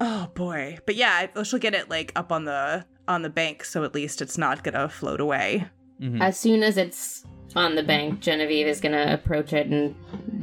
oh 0.00 0.28
boy. 0.34 0.78
But 0.86 0.96
yeah, 0.96 1.26
she'll 1.42 1.58
get 1.58 1.74
it 1.74 1.88
like 1.88 2.12
up 2.16 2.32
on 2.32 2.44
the 2.44 2.84
on 3.06 3.22
the 3.22 3.30
bank 3.30 3.64
so 3.64 3.84
at 3.84 3.94
least 3.94 4.22
it's 4.22 4.38
not 4.38 4.64
going 4.64 4.74
to 4.74 4.88
float 4.88 5.20
away. 5.20 5.66
Mhm. 6.02 6.20
as 6.20 6.36
soon 6.36 6.64
as 6.64 6.76
it's 6.76 7.24
on 7.54 7.76
the 7.76 7.82
bank, 7.84 8.18
Genevieve 8.18 8.66
is 8.66 8.80
gonna 8.80 9.12
approach 9.14 9.52
it 9.52 9.68
and 9.68 9.94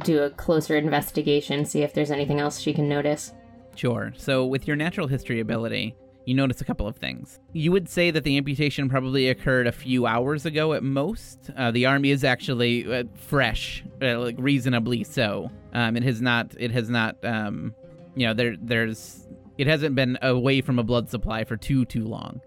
do 0.02 0.22
a 0.22 0.30
closer 0.30 0.78
investigation, 0.78 1.66
see 1.66 1.82
if 1.82 1.92
there's 1.92 2.10
anything 2.10 2.40
else 2.40 2.58
she 2.58 2.72
can 2.72 2.88
notice. 2.88 3.32
Sure. 3.74 4.12
So, 4.16 4.46
with 4.46 4.66
your 4.66 4.76
natural 4.76 5.06
history 5.06 5.40
ability, 5.40 5.94
you 6.24 6.34
notice 6.34 6.60
a 6.60 6.64
couple 6.64 6.86
of 6.86 6.96
things. 6.96 7.40
You 7.52 7.72
would 7.72 7.88
say 7.88 8.10
that 8.10 8.24
the 8.24 8.36
amputation 8.36 8.88
probably 8.88 9.28
occurred 9.28 9.66
a 9.66 9.72
few 9.72 10.06
hours 10.06 10.46
ago 10.46 10.72
at 10.72 10.82
most. 10.82 11.50
Uh, 11.56 11.70
the 11.70 11.86
army 11.86 12.10
is 12.10 12.22
actually 12.22 12.92
uh, 12.92 13.04
fresh, 13.14 13.84
uh, 14.00 14.18
like 14.18 14.36
reasonably 14.38 15.04
so. 15.04 15.50
Um, 15.72 15.96
it 15.96 16.02
has 16.02 16.20
not. 16.20 16.54
It 16.58 16.70
has 16.70 16.88
not. 16.88 17.16
Um, 17.24 17.74
you 18.14 18.26
know, 18.26 18.34
there. 18.34 18.56
There's. 18.60 19.26
It 19.58 19.66
hasn't 19.66 19.94
been 19.94 20.18
away 20.22 20.60
from 20.60 20.78
a 20.78 20.82
blood 20.82 21.10
supply 21.10 21.44
for 21.44 21.56
too 21.56 21.84
too 21.84 22.04
long. 22.04 22.40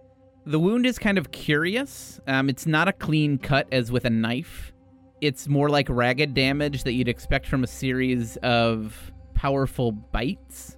The 0.46 0.60
wound 0.60 0.86
is 0.86 1.00
kind 1.00 1.18
of 1.18 1.32
curious. 1.32 2.20
Um, 2.28 2.50
it's 2.50 2.66
not 2.66 2.88
a 2.88 2.94
clean 2.94 3.38
cut 3.38 3.68
as 3.72 3.92
with 3.92 4.06
a 4.06 4.10
knife. 4.10 4.74
It's 5.22 5.48
more 5.48 5.70
like 5.70 5.88
ragged 5.90 6.34
damage 6.34 6.84
that 6.84 6.94
you'd 6.94 7.08
expect 7.08 7.48
from 7.48 7.64
a 7.64 7.68
series 7.68 8.38
of 8.38 9.12
powerful 9.34 9.92
bites 9.92 10.78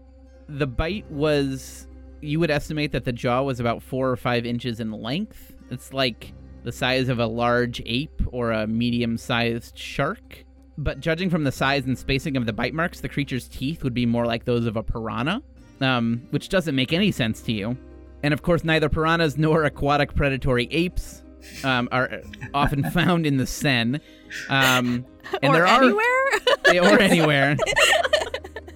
the 0.50 0.68
bite 0.68 1.10
was 1.12 1.88
you 2.22 2.40
would 2.40 2.52
estimate 2.52 2.92
that 2.92 3.06
the 3.06 3.12
jaw 3.12 3.42
was 3.42 3.60
about 3.60 3.82
four 3.82 4.10
or 4.10 4.16
five 4.16 4.46
inches 4.46 4.80
in 4.80 4.92
length 4.92 5.54
it's 5.70 5.94
like 5.94 6.34
the 6.64 6.72
size 6.72 7.10
of 7.10 7.20
a 7.20 7.26
large 7.26 7.82
ape 7.86 8.22
or 8.28 8.52
a 8.52 8.66
medium-sized 8.68 9.78
shark 9.78 10.44
but 10.80 11.00
judging 11.00 11.30
from 11.30 11.44
the 11.44 11.52
size 11.52 11.86
and 11.86 11.98
spacing 11.98 12.38
of 12.38 12.46
the 12.46 12.54
bite 12.54 12.74
marks 12.74 13.02
the 13.02 13.10
creature's 13.10 13.48
teeth 13.48 13.84
would 13.84 13.94
be 13.94 14.06
more 14.06 14.26
like 14.26 14.46
those 14.46 14.66
of 14.66 14.78
a 14.78 14.84
piranha 14.84 15.42
um, 15.82 16.26
which 16.32 16.50
doesn't 16.50 16.76
make 16.76 16.92
any 16.94 17.12
sense 17.12 17.42
to 17.42 17.52
you 17.52 17.78
and 18.24 18.34
of 18.34 18.42
course 18.42 18.64
neither 18.64 18.90
piranhas 18.90 19.38
nor 19.38 19.64
aquatic 19.64 20.16
predatory 20.16 20.68
apes 20.72 21.24
um, 21.64 21.88
are 21.92 22.22
often 22.54 22.84
found 22.92 23.26
in 23.26 23.38
the 23.38 23.48
Seine. 23.48 24.00
Um, 24.50 25.06
and 25.42 25.52
or 25.52 25.54
there 25.54 25.68
are 25.68 25.84
anywhere? 25.84 26.94
or 26.94 27.00
anywhere. 27.02 27.58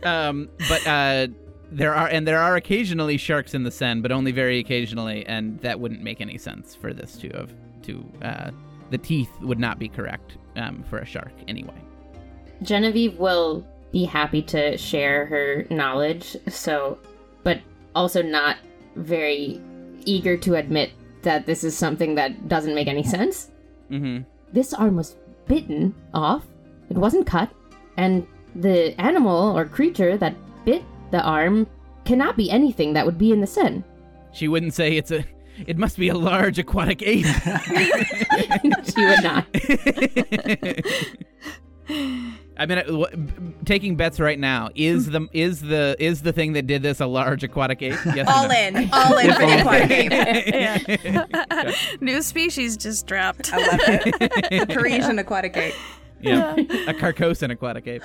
um, 0.03 0.49
but 0.69 0.87
uh, 0.87 1.27
there 1.71 1.95
are 1.95 2.07
and 2.07 2.27
there 2.27 2.39
are 2.39 2.57
occasionally 2.57 3.17
sharks 3.17 3.53
in 3.53 3.63
the 3.63 3.71
Seine, 3.71 4.01
but 4.01 4.11
only 4.11 4.31
very 4.31 4.59
occasionally, 4.59 5.25
and 5.25 5.59
that 5.61 5.79
wouldn't 5.79 6.03
make 6.03 6.19
any 6.19 6.37
sense 6.37 6.75
for 6.75 6.93
this 6.93 7.15
to 7.17 7.29
have 7.29 7.53
to. 7.83 8.05
Uh, 8.21 8.51
the 8.89 8.97
teeth 8.97 9.29
would 9.41 9.59
not 9.59 9.79
be 9.79 9.87
correct 9.87 10.37
um, 10.57 10.83
for 10.89 10.99
a 10.99 11.05
shark 11.05 11.31
anyway. 11.47 11.81
Genevieve 12.61 13.17
will 13.17 13.65
be 13.93 14.03
happy 14.03 14.41
to 14.41 14.77
share 14.77 15.25
her 15.25 15.65
knowledge, 15.69 16.35
so, 16.49 16.99
but 17.43 17.61
also 17.95 18.21
not 18.21 18.57
very 18.95 19.61
eager 20.03 20.35
to 20.35 20.55
admit 20.55 20.91
that 21.21 21.45
this 21.45 21.63
is 21.63 21.77
something 21.77 22.15
that 22.15 22.49
doesn't 22.49 22.75
make 22.75 22.87
any 22.87 23.03
sense. 23.03 23.49
Mm-hmm. 23.89 24.23
This 24.51 24.73
arm 24.73 24.97
was 24.97 25.15
bitten 25.47 25.95
off. 26.13 26.45
It 26.89 26.97
wasn't 26.97 27.25
cut, 27.25 27.49
and 27.95 28.27
the 28.55 28.99
animal 28.99 29.57
or 29.57 29.63
creature 29.63 30.17
that 30.17 30.35
bit 30.65 30.83
the 31.11 31.21
arm 31.21 31.67
cannot 32.05 32.37
be 32.37 32.49
anything 32.49 32.93
that 32.93 33.05
would 33.05 33.17
be 33.17 33.31
in 33.31 33.41
the 33.41 33.47
Seine. 33.47 33.83
She 34.33 34.47
wouldn't 34.47 34.73
say 34.73 34.97
it's 34.97 35.11
a. 35.11 35.23
It 35.67 35.77
must 35.77 35.97
be 35.97 36.09
a 36.09 36.17
large 36.17 36.57
aquatic 36.57 37.01
ape. 37.03 37.25
she 38.85 39.05
would 39.05 39.23
not. 39.23 39.45
I 42.57 42.65
mean, 42.65 42.77
uh, 42.77 43.05
taking 43.65 43.95
bets 43.95 44.19
right 44.19 44.37
now 44.37 44.69
is 44.75 45.07
the 45.07 45.27
is 45.33 45.61
the 45.61 45.95
is 45.99 46.21
the 46.21 46.31
thing 46.31 46.53
that 46.53 46.67
did 46.67 46.83
this 46.83 46.99
a 46.99 47.07
large 47.07 47.43
aquatic 47.43 47.81
ape? 47.81 47.97
Yes 48.13 48.27
All 48.29 48.47
no? 48.47 48.53
in, 48.53 48.89
all 48.93 49.17
in 49.17 49.33
for 49.33 49.39
the 49.39 49.59
aquatic 49.59 49.91
ape. 51.51 52.01
New 52.01 52.21
species 52.21 52.77
just 52.77 53.07
dropped. 53.07 53.51
I 53.51 53.57
love 53.57 53.79
it. 53.83 54.67
The 54.67 54.73
Parisian 54.73 55.17
aquatic 55.17 55.57
ape. 55.57 55.73
Yeah, 56.21 56.53
a 56.53 56.93
Carcosan 56.93 57.51
aquatic 57.51 57.87
ape. 57.87 58.03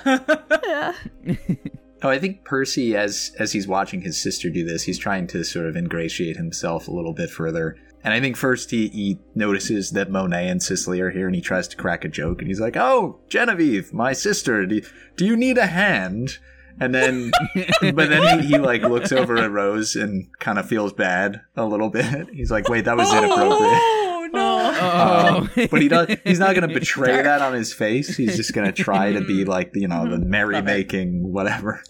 Oh, 2.03 2.09
I 2.09 2.19
think 2.19 2.43
Percy, 2.43 2.95
as 2.95 3.31
as 3.39 3.53
he's 3.53 3.67
watching 3.67 4.01
his 4.01 4.21
sister 4.21 4.49
do 4.49 4.63
this, 4.63 4.83
he's 4.83 4.99
trying 4.99 5.27
to 5.27 5.43
sort 5.43 5.65
of 5.65 5.75
ingratiate 5.75 6.37
himself 6.37 6.87
a 6.87 6.91
little 6.91 7.13
bit 7.13 7.29
further. 7.29 7.75
And 8.03 8.13
I 8.13 8.19
think 8.19 8.37
first 8.37 8.69
he, 8.69 8.87
he 8.89 9.19
notices 9.33 9.91
that 9.91 10.11
Monet 10.11 10.47
and 10.47 10.61
Sisley 10.61 11.01
are 11.01 11.09
here, 11.09 11.25
and 11.25 11.35
he 11.35 11.41
tries 11.41 11.67
to 11.69 11.77
crack 11.77 12.05
a 12.05 12.07
joke, 12.07 12.39
and 12.39 12.47
he's 12.47 12.59
like, 12.59 12.77
"Oh, 12.77 13.19
Genevieve, 13.27 13.93
my 13.93 14.13
sister, 14.13 14.65
do, 14.65 14.81
do 15.15 15.25
you 15.25 15.35
need 15.35 15.57
a 15.57 15.67
hand?" 15.67 16.37
And 16.79 16.93
then, 16.93 17.31
but 17.81 18.09
then 18.09 18.41
he, 18.41 18.47
he 18.49 18.57
like 18.59 18.83
looks 18.83 19.11
over 19.11 19.37
at 19.37 19.51
Rose 19.51 19.95
and 19.95 20.27
kind 20.39 20.59
of 20.59 20.67
feels 20.67 20.93
bad 20.93 21.41
a 21.55 21.65
little 21.65 21.89
bit. 21.89 22.29
He's 22.31 22.51
like, 22.51 22.69
"Wait, 22.69 22.85
that 22.85 22.95
was 22.95 23.09
oh, 23.11 23.17
inappropriate." 23.17 24.03
No! 24.33 24.71
Oh, 24.79 25.47
but 25.55 25.81
he 25.81 25.87
does. 25.87 26.15
He's 26.23 26.39
not 26.39 26.55
going 26.55 26.67
to 26.67 26.73
betray 26.73 27.21
that 27.21 27.41
on 27.41 27.53
his 27.53 27.73
face. 27.73 28.15
He's 28.15 28.35
just 28.35 28.53
going 28.53 28.65
to 28.65 28.71
try 28.83 29.13
to 29.13 29.21
be 29.21 29.45
like 29.55 29.71
you 29.73 29.87
know 29.87 30.09
the 30.09 30.17
merrymaking 30.17 31.21
whatever. 31.23 31.83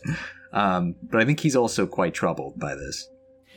Um, 0.54 0.96
but 1.04 1.22
I 1.22 1.26
think 1.26 1.40
he's 1.40 1.56
also 1.56 1.86
quite 1.86 2.14
troubled 2.14 2.60
by 2.60 2.76
this. 2.76 3.08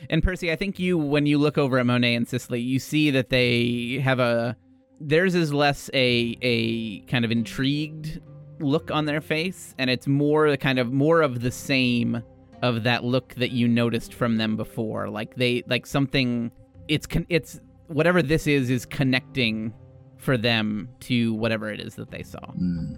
And 0.09 0.23
Percy, 0.23 0.51
I 0.51 0.55
think 0.55 0.79
you, 0.79 0.97
when 0.97 1.25
you 1.25 1.37
look 1.37 1.57
over 1.57 1.77
at 1.77 1.85
Monet 1.85 2.15
and 2.15 2.27
Sisley, 2.27 2.59
you 2.59 2.79
see 2.79 3.11
that 3.11 3.29
they 3.29 3.99
have 4.03 4.19
a. 4.19 4.57
Theirs 4.99 5.33
is 5.33 5.53
less 5.53 5.89
a 5.93 6.37
a 6.41 6.99
kind 7.01 7.25
of 7.25 7.31
intrigued 7.31 8.21
look 8.59 8.91
on 8.91 9.05
their 9.05 9.21
face, 9.21 9.73
and 9.77 9.89
it's 9.89 10.07
more 10.07 10.49
the 10.49 10.57
kind 10.57 10.79
of 10.79 10.91
more 10.91 11.21
of 11.21 11.41
the 11.41 11.51
same 11.51 12.21
of 12.61 12.83
that 12.83 13.03
look 13.03 13.33
that 13.35 13.51
you 13.51 13.67
noticed 13.67 14.13
from 14.13 14.37
them 14.37 14.55
before. 14.55 15.09
Like 15.09 15.35
they 15.35 15.63
like 15.67 15.85
something. 15.85 16.51
It's 16.87 17.07
con- 17.07 17.25
it's 17.29 17.59
whatever 17.93 18.21
this 18.21 18.47
is 18.47 18.69
is 18.69 18.85
connecting 18.85 19.73
for 20.17 20.37
them 20.37 20.89
to 21.01 21.33
whatever 21.33 21.69
it 21.69 21.79
is 21.79 21.95
that 21.95 22.11
they 22.11 22.23
saw. 22.23 22.39
Mm. 22.39 22.97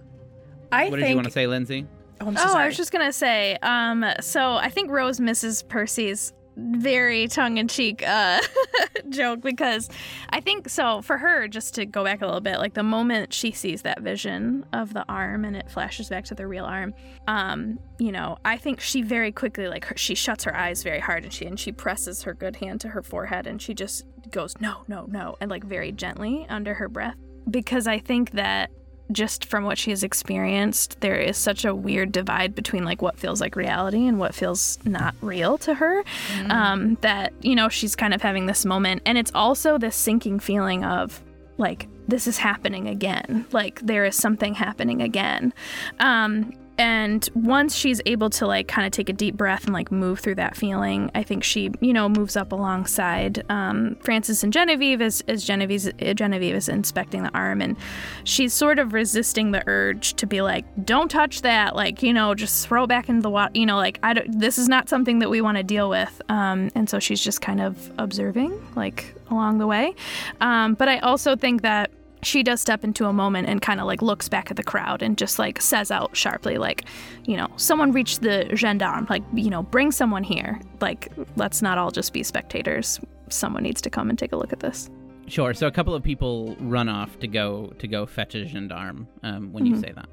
I 0.72 0.90
what 0.90 0.92
think. 0.92 1.02
did 1.02 1.10
you 1.10 1.16
want 1.16 1.28
to 1.28 1.32
say, 1.32 1.48
Lindsay? 1.48 1.88
Oh, 2.20 2.28
I'm 2.28 2.36
so 2.36 2.44
Oh, 2.48 2.58
I 2.58 2.66
was 2.66 2.78
just 2.78 2.92
gonna 2.92 3.14
say. 3.14 3.58
Um, 3.62 4.06
so 4.22 4.54
I 4.54 4.70
think 4.70 4.92
Rose 4.92 5.20
misses 5.20 5.64
Percy's 5.64 6.34
very 6.56 7.28
tongue-in-cheek 7.28 8.04
uh, 8.08 8.40
joke 9.10 9.42
because 9.42 9.90
I 10.30 10.40
think 10.40 10.70
so. 10.70 11.02
For 11.02 11.18
her, 11.18 11.48
just 11.48 11.74
to 11.76 11.86
go 11.86 12.04
back 12.04 12.22
a 12.22 12.26
little 12.26 12.42
bit, 12.42 12.60
like 12.60 12.76
the 12.76 12.84
moment 12.84 13.34
she 13.34 13.52
sees 13.52 13.82
that 13.84 14.02
vision 14.02 14.66
of 14.74 14.94
the 14.94 15.06
arm 15.10 15.46
and 15.46 15.56
it 15.56 15.72
flashes 15.72 16.10
back 16.10 16.26
to 16.26 16.36
the 16.36 16.46
real 16.46 16.66
arm, 16.66 16.94
um, 17.28 17.80
you 17.98 18.12
know, 18.12 18.38
I 18.46 18.58
think 18.58 18.82
she 18.82 19.02
very 19.02 19.32
quickly 19.32 19.68
like 19.68 19.86
her, 19.86 19.98
she 19.98 20.14
shuts 20.14 20.44
her 20.44 20.56
eyes 20.56 20.84
very 20.84 21.00
hard 21.00 21.24
and 21.24 21.34
she 21.34 21.46
and 21.46 21.60
she 21.60 21.72
presses 21.72 22.24
her 22.24 22.34
good 22.34 22.58
hand 22.58 22.82
to 22.82 22.90
her 22.90 23.02
forehead 23.02 23.48
and 23.48 23.62
she 23.62 23.74
just 23.74 24.06
goes 24.34 24.54
no, 24.60 24.84
no, 24.88 25.06
no, 25.08 25.38
and 25.40 25.50
like 25.50 25.64
very 25.64 25.92
gently 25.92 26.46
under 26.50 26.74
her 26.74 26.90
breath 26.90 27.16
because 27.50 27.88
I 27.88 28.00
think 28.00 28.32
that 28.32 28.72
just 29.12 29.46
from 29.46 29.64
what 29.66 29.78
she 29.78 29.90
has 29.92 30.04
experienced, 30.04 31.00
there 31.02 31.18
is 31.18 31.38
such 31.38 31.66
a 31.66 31.76
weird 31.76 32.12
divide 32.12 32.56
between 32.56 32.86
like 32.86 33.02
what 33.02 33.18
feels 33.18 33.42
like 33.42 33.56
reality 33.56 34.08
and 34.08 34.18
what 34.18 34.34
feels 34.34 34.80
not 34.86 35.14
real 35.22 35.58
to 35.60 35.74
her. 35.74 36.04
Um, 36.50 36.98
that 37.02 37.34
you 37.42 37.56
know 37.56 37.70
she's 37.70 37.96
kind 37.96 38.14
of 38.14 38.22
having 38.22 38.46
this 38.46 38.66
moment, 38.66 39.02
and 39.06 39.18
it's 39.18 39.32
also 39.36 39.78
this 39.78 39.96
sinking 39.96 40.40
feeling 40.40 40.84
of 40.84 41.22
like 41.58 41.88
this 42.08 42.28
is 42.28 42.38
happening 42.38 42.88
again. 42.88 43.46
Like 43.52 43.80
there 43.82 44.06
is 44.06 44.16
something 44.16 44.56
happening 44.56 45.02
again. 45.02 45.54
Um, 46.00 46.54
and 46.78 47.30
once 47.36 47.76
she's 47.76 48.02
able 48.06 48.30
to 48.32 48.48
like 48.48 48.68
kind 48.68 48.86
of 48.88 48.92
take 48.92 49.10
a 49.10 49.14
deep 49.14 49.36
breath 49.38 49.66
and 49.66 49.74
like 49.74 49.92
move 49.92 50.20
through 50.20 50.36
that 50.36 50.56
feeling, 50.56 51.12
I 51.14 51.22
think 51.24 51.44
she, 51.44 51.70
you 51.82 51.94
know, 51.94 52.10
moves 52.10 52.36
up 52.36 52.52
alongside 52.52 53.44
um, 53.50 53.96
Francis 54.02 54.44
and 54.44 54.52
Genevieve 54.52 55.02
as, 55.02 55.22
as 55.28 55.44
Genevieve's, 55.44 55.92
Genevieve 56.16 56.56
is 56.56 56.70
inspecting 56.70 57.24
the 57.24 57.34
arm. 57.36 57.62
And 57.62 57.78
she's 58.24 58.54
sort 58.54 58.80
of 58.80 58.94
resisting 58.94 59.52
the 59.52 59.64
urge 59.68 60.16
to 60.16 60.26
be 60.26 60.42
like, 60.42 60.66
don't 60.84 61.10
touch 61.10 61.44
that. 61.44 61.76
Like, 61.76 62.02
you 62.02 62.14
know, 62.14 62.34
just 62.34 62.68
throw 62.68 62.88
back 62.88 63.08
into 63.08 63.22
the 63.22 63.30
water. 63.30 63.52
You 63.54 63.68
know, 63.68 63.78
like, 63.78 64.00
I 64.02 64.14
don't, 64.14 64.40
this 64.40 64.58
is 64.58 64.68
not 64.68 64.90
something 64.90 65.20
that 65.20 65.30
we 65.30 65.42
want 65.42 65.58
to 65.58 65.64
deal 65.64 65.90
with. 65.90 66.22
Um, 66.30 66.72
and 66.74 66.90
so 66.90 67.00
she's 67.00 67.24
just 67.24 67.42
kind 67.42 67.62
of 67.62 67.92
observing, 68.00 68.60
like, 68.76 69.14
along 69.30 69.60
the 69.60 69.68
way. 69.68 69.94
Um, 70.42 70.74
but 70.74 70.90
I 70.90 70.98
also 71.00 71.36
think 71.36 71.62
that 71.62 71.92
she 72.24 72.42
does 72.44 72.60
step 72.62 72.84
into 72.84 73.06
a 73.06 73.14
moment 73.14 73.48
and 73.48 73.62
kind 73.62 73.80
of 73.80 73.86
like 73.86 74.02
looks 74.02 74.28
back 74.30 74.50
at 74.50 74.58
the 74.58 74.64
crowd 74.64 75.02
and 75.02 75.18
just 75.18 75.38
like 75.40 75.62
says 75.62 75.92
out 75.92 76.16
sharply 76.16 76.58
like 76.58 76.86
you 77.26 77.38
know 77.38 77.48
someone 77.58 77.92
reach 77.92 78.20
the 78.20 78.50
gendarme 78.56 79.06
like 79.10 79.24
you 79.34 79.50
know 79.50 79.64
bring 79.64 79.92
someone 79.92 80.24
here 80.24 80.60
like 80.82 81.10
let's 81.36 81.62
not 81.62 81.78
all 81.78 81.92
just 81.92 82.14
be 82.14 82.24
spectators 82.24 83.00
someone 83.30 83.64
needs 83.64 83.82
to 83.82 83.90
come 83.90 84.10
and 84.10 84.18
take 84.18 84.32
a 84.32 84.36
look 84.38 84.52
at 84.54 84.60
this 84.60 84.90
Sure. 85.26 85.54
So 85.54 85.68
a 85.68 85.72
couple 85.72 85.96
of 85.96 86.04
people 86.04 86.54
run 86.60 86.90
off 86.90 87.18
to 87.20 87.28
go 87.30 87.68
to 87.80 87.88
go 87.88 88.06
fetch 88.06 88.36
a 88.36 88.46
gendarme 88.46 89.08
um, 89.24 89.54
when 89.54 89.66
you 89.66 89.76
Mhm. 89.76 89.80
say 89.82 89.92
that. 89.96 90.10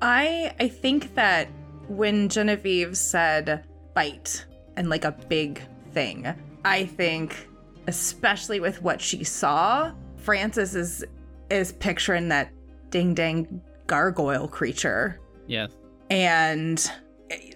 I 0.00 0.54
I 0.58 0.68
think 0.68 1.14
that 1.16 1.48
when 1.86 2.30
Genevieve 2.30 2.96
said 2.96 3.62
bite 3.92 4.46
and 4.78 4.88
like 4.88 5.04
a 5.04 5.12
big 5.28 5.60
thing, 5.92 6.26
I 6.64 6.86
think 6.86 7.46
especially 7.86 8.58
with 8.58 8.80
what 8.82 9.02
she 9.02 9.22
saw, 9.22 9.92
Francis 10.16 10.74
is 10.74 11.04
is 11.54 11.72
picturing 11.72 12.28
that 12.28 12.52
ding 12.90 13.14
dang 13.14 13.62
gargoyle 13.86 14.48
creature. 14.48 15.20
Yes. 15.46 15.72
And 16.10 16.90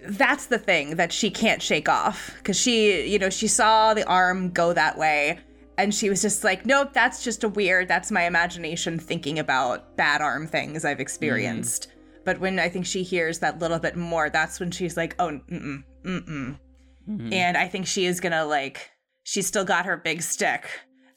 that's 0.03 0.47
the 0.47 0.57
thing 0.57 0.95
that 0.95 1.11
she 1.13 1.29
can't 1.29 1.61
shake 1.61 1.87
off 1.87 2.33
because 2.37 2.59
she, 2.59 3.07
you 3.07 3.19
know, 3.19 3.29
she 3.29 3.47
saw 3.47 3.93
the 3.93 4.05
arm 4.07 4.49
go 4.49 4.73
that 4.73 4.97
way 4.97 5.39
and 5.77 5.93
she 5.93 6.09
was 6.09 6.21
just 6.21 6.43
like, 6.43 6.65
nope, 6.65 6.89
that's 6.93 7.23
just 7.23 7.43
a 7.43 7.49
weird, 7.49 7.87
that's 7.87 8.11
my 8.11 8.23
imagination 8.23 8.99
thinking 8.99 9.39
about 9.39 9.95
bad 9.95 10.21
arm 10.21 10.47
things 10.47 10.83
I've 10.83 10.99
experienced. 10.99 11.93
But 12.25 12.39
when 12.39 12.59
I 12.59 12.67
think 12.67 12.85
she 12.85 13.03
hears 13.03 13.39
that 13.39 13.59
little 13.59 13.79
bit 13.79 13.95
more, 13.95 14.29
that's 14.29 14.59
when 14.59 14.71
she's 14.71 14.97
like, 14.97 15.15
oh, 15.19 15.39
mm-mm, 15.49 15.83
mm-mm. 16.03 16.59
Mhm. 17.09 17.33
And 17.33 17.57
I 17.57 17.67
think 17.67 17.87
she 17.87 18.05
is 18.05 18.19
gonna 18.19 18.45
like, 18.45 18.91
she's 19.23 19.47
still 19.47 19.65
got 19.65 19.85
her 19.85 19.97
big 19.97 20.21
stick. 20.21 20.67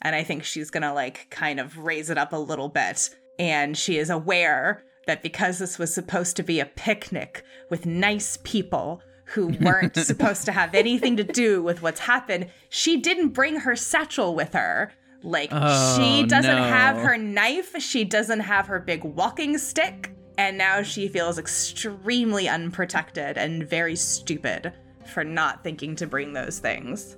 And 0.02 0.14
I 0.14 0.22
think 0.24 0.44
she's 0.44 0.70
gonna 0.70 0.92
like 0.92 1.28
kind 1.30 1.58
of 1.60 1.78
raise 1.78 2.10
it 2.10 2.18
up 2.18 2.32
a 2.32 2.36
little 2.36 2.68
bit. 2.68 3.08
And 3.38 3.76
she 3.76 3.98
is 3.98 4.10
aware 4.10 4.84
that 5.06 5.22
because 5.22 5.58
this 5.58 5.78
was 5.78 5.92
supposed 5.92 6.36
to 6.36 6.42
be 6.42 6.60
a 6.60 6.66
picnic 6.66 7.42
with 7.70 7.86
nice 7.86 8.38
people 8.44 9.02
who 9.26 9.48
weren't 9.60 9.96
supposed 9.96 10.44
to 10.44 10.52
have 10.52 10.74
anything 10.74 11.16
to 11.16 11.24
do 11.24 11.62
with 11.62 11.82
what's 11.82 12.00
happened, 12.00 12.48
she 12.68 12.98
didn't 13.00 13.28
bring 13.30 13.56
her 13.60 13.74
satchel 13.76 14.34
with 14.34 14.52
her. 14.52 14.92
Like, 15.22 15.50
Oh, 15.52 15.96
she 15.98 16.24
doesn't 16.26 16.50
no. 16.56 16.64
have 16.64 16.96
her 16.96 17.16
knife, 17.16 17.80
she 17.80 18.04
doesn't 18.04 18.40
have 18.40 18.66
her 18.66 18.80
big 18.80 19.04
walking 19.04 19.56
stick. 19.56 20.10
And 20.36 20.58
now 20.58 20.82
she 20.82 21.08
feels 21.08 21.38
extremely 21.38 22.48
unprotected 22.48 23.38
and 23.38 23.68
very 23.68 23.94
stupid 23.96 24.72
for 25.12 25.22
not 25.24 25.62
thinking 25.62 25.94
to 25.96 26.06
bring 26.06 26.32
those 26.32 26.58
things. 26.58 27.16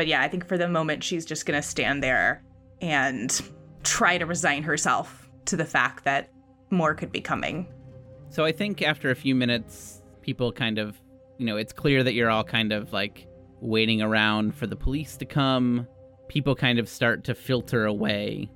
But 0.00 0.06
yeah, 0.06 0.22
I 0.22 0.28
think 0.28 0.48
for 0.48 0.56
the 0.56 0.66
moment, 0.66 1.04
she's 1.04 1.26
just 1.26 1.44
gonna 1.44 1.60
stand 1.60 2.02
there 2.02 2.42
and 2.80 3.38
try 3.82 4.16
to 4.16 4.24
resign 4.24 4.62
herself 4.62 5.28
to 5.44 5.58
the 5.58 5.66
fact 5.66 6.04
that 6.04 6.30
more 6.70 6.94
could 6.94 7.12
be 7.12 7.20
coming. 7.20 7.68
So 8.30 8.46
I 8.46 8.50
think 8.50 8.80
after 8.80 9.10
a 9.10 9.14
few 9.14 9.34
minutes, 9.34 10.00
people 10.22 10.52
kind 10.52 10.78
of, 10.78 10.98
you 11.36 11.44
know, 11.44 11.58
it's 11.58 11.74
clear 11.74 12.02
that 12.02 12.14
you're 12.14 12.30
all 12.30 12.44
kind 12.44 12.72
of 12.72 12.94
like 12.94 13.26
waiting 13.60 14.00
around 14.00 14.54
for 14.54 14.66
the 14.66 14.74
police 14.74 15.18
to 15.18 15.26
come. 15.26 15.86
People 16.28 16.54
kind 16.54 16.78
of 16.78 16.88
start 16.88 17.24
to 17.24 17.34
filter 17.34 17.84
away. 17.84 18.50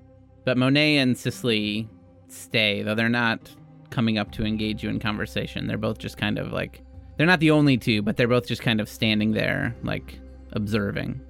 But 0.46 0.56
Monet 0.56 0.96
and 0.96 1.14
Sisley 1.14 1.90
stay, 2.28 2.80
though 2.80 2.94
they're 2.94 3.10
not 3.10 3.54
coming 3.90 4.16
up 4.16 4.32
to 4.32 4.46
engage 4.46 4.82
you 4.82 4.88
in 4.88 4.98
conversation. 4.98 5.66
They're 5.66 5.76
both 5.76 5.98
just 5.98 6.16
kind 6.16 6.38
of 6.38 6.54
like, 6.54 6.80
they're 7.18 7.26
not 7.26 7.40
the 7.40 7.50
only 7.50 7.76
two, 7.76 8.00
but 8.00 8.16
they're 8.16 8.28
both 8.28 8.46
just 8.46 8.62
kind 8.62 8.80
of 8.80 8.88
standing 8.88 9.32
there, 9.32 9.76
like 9.82 10.18
observing. 10.56 11.20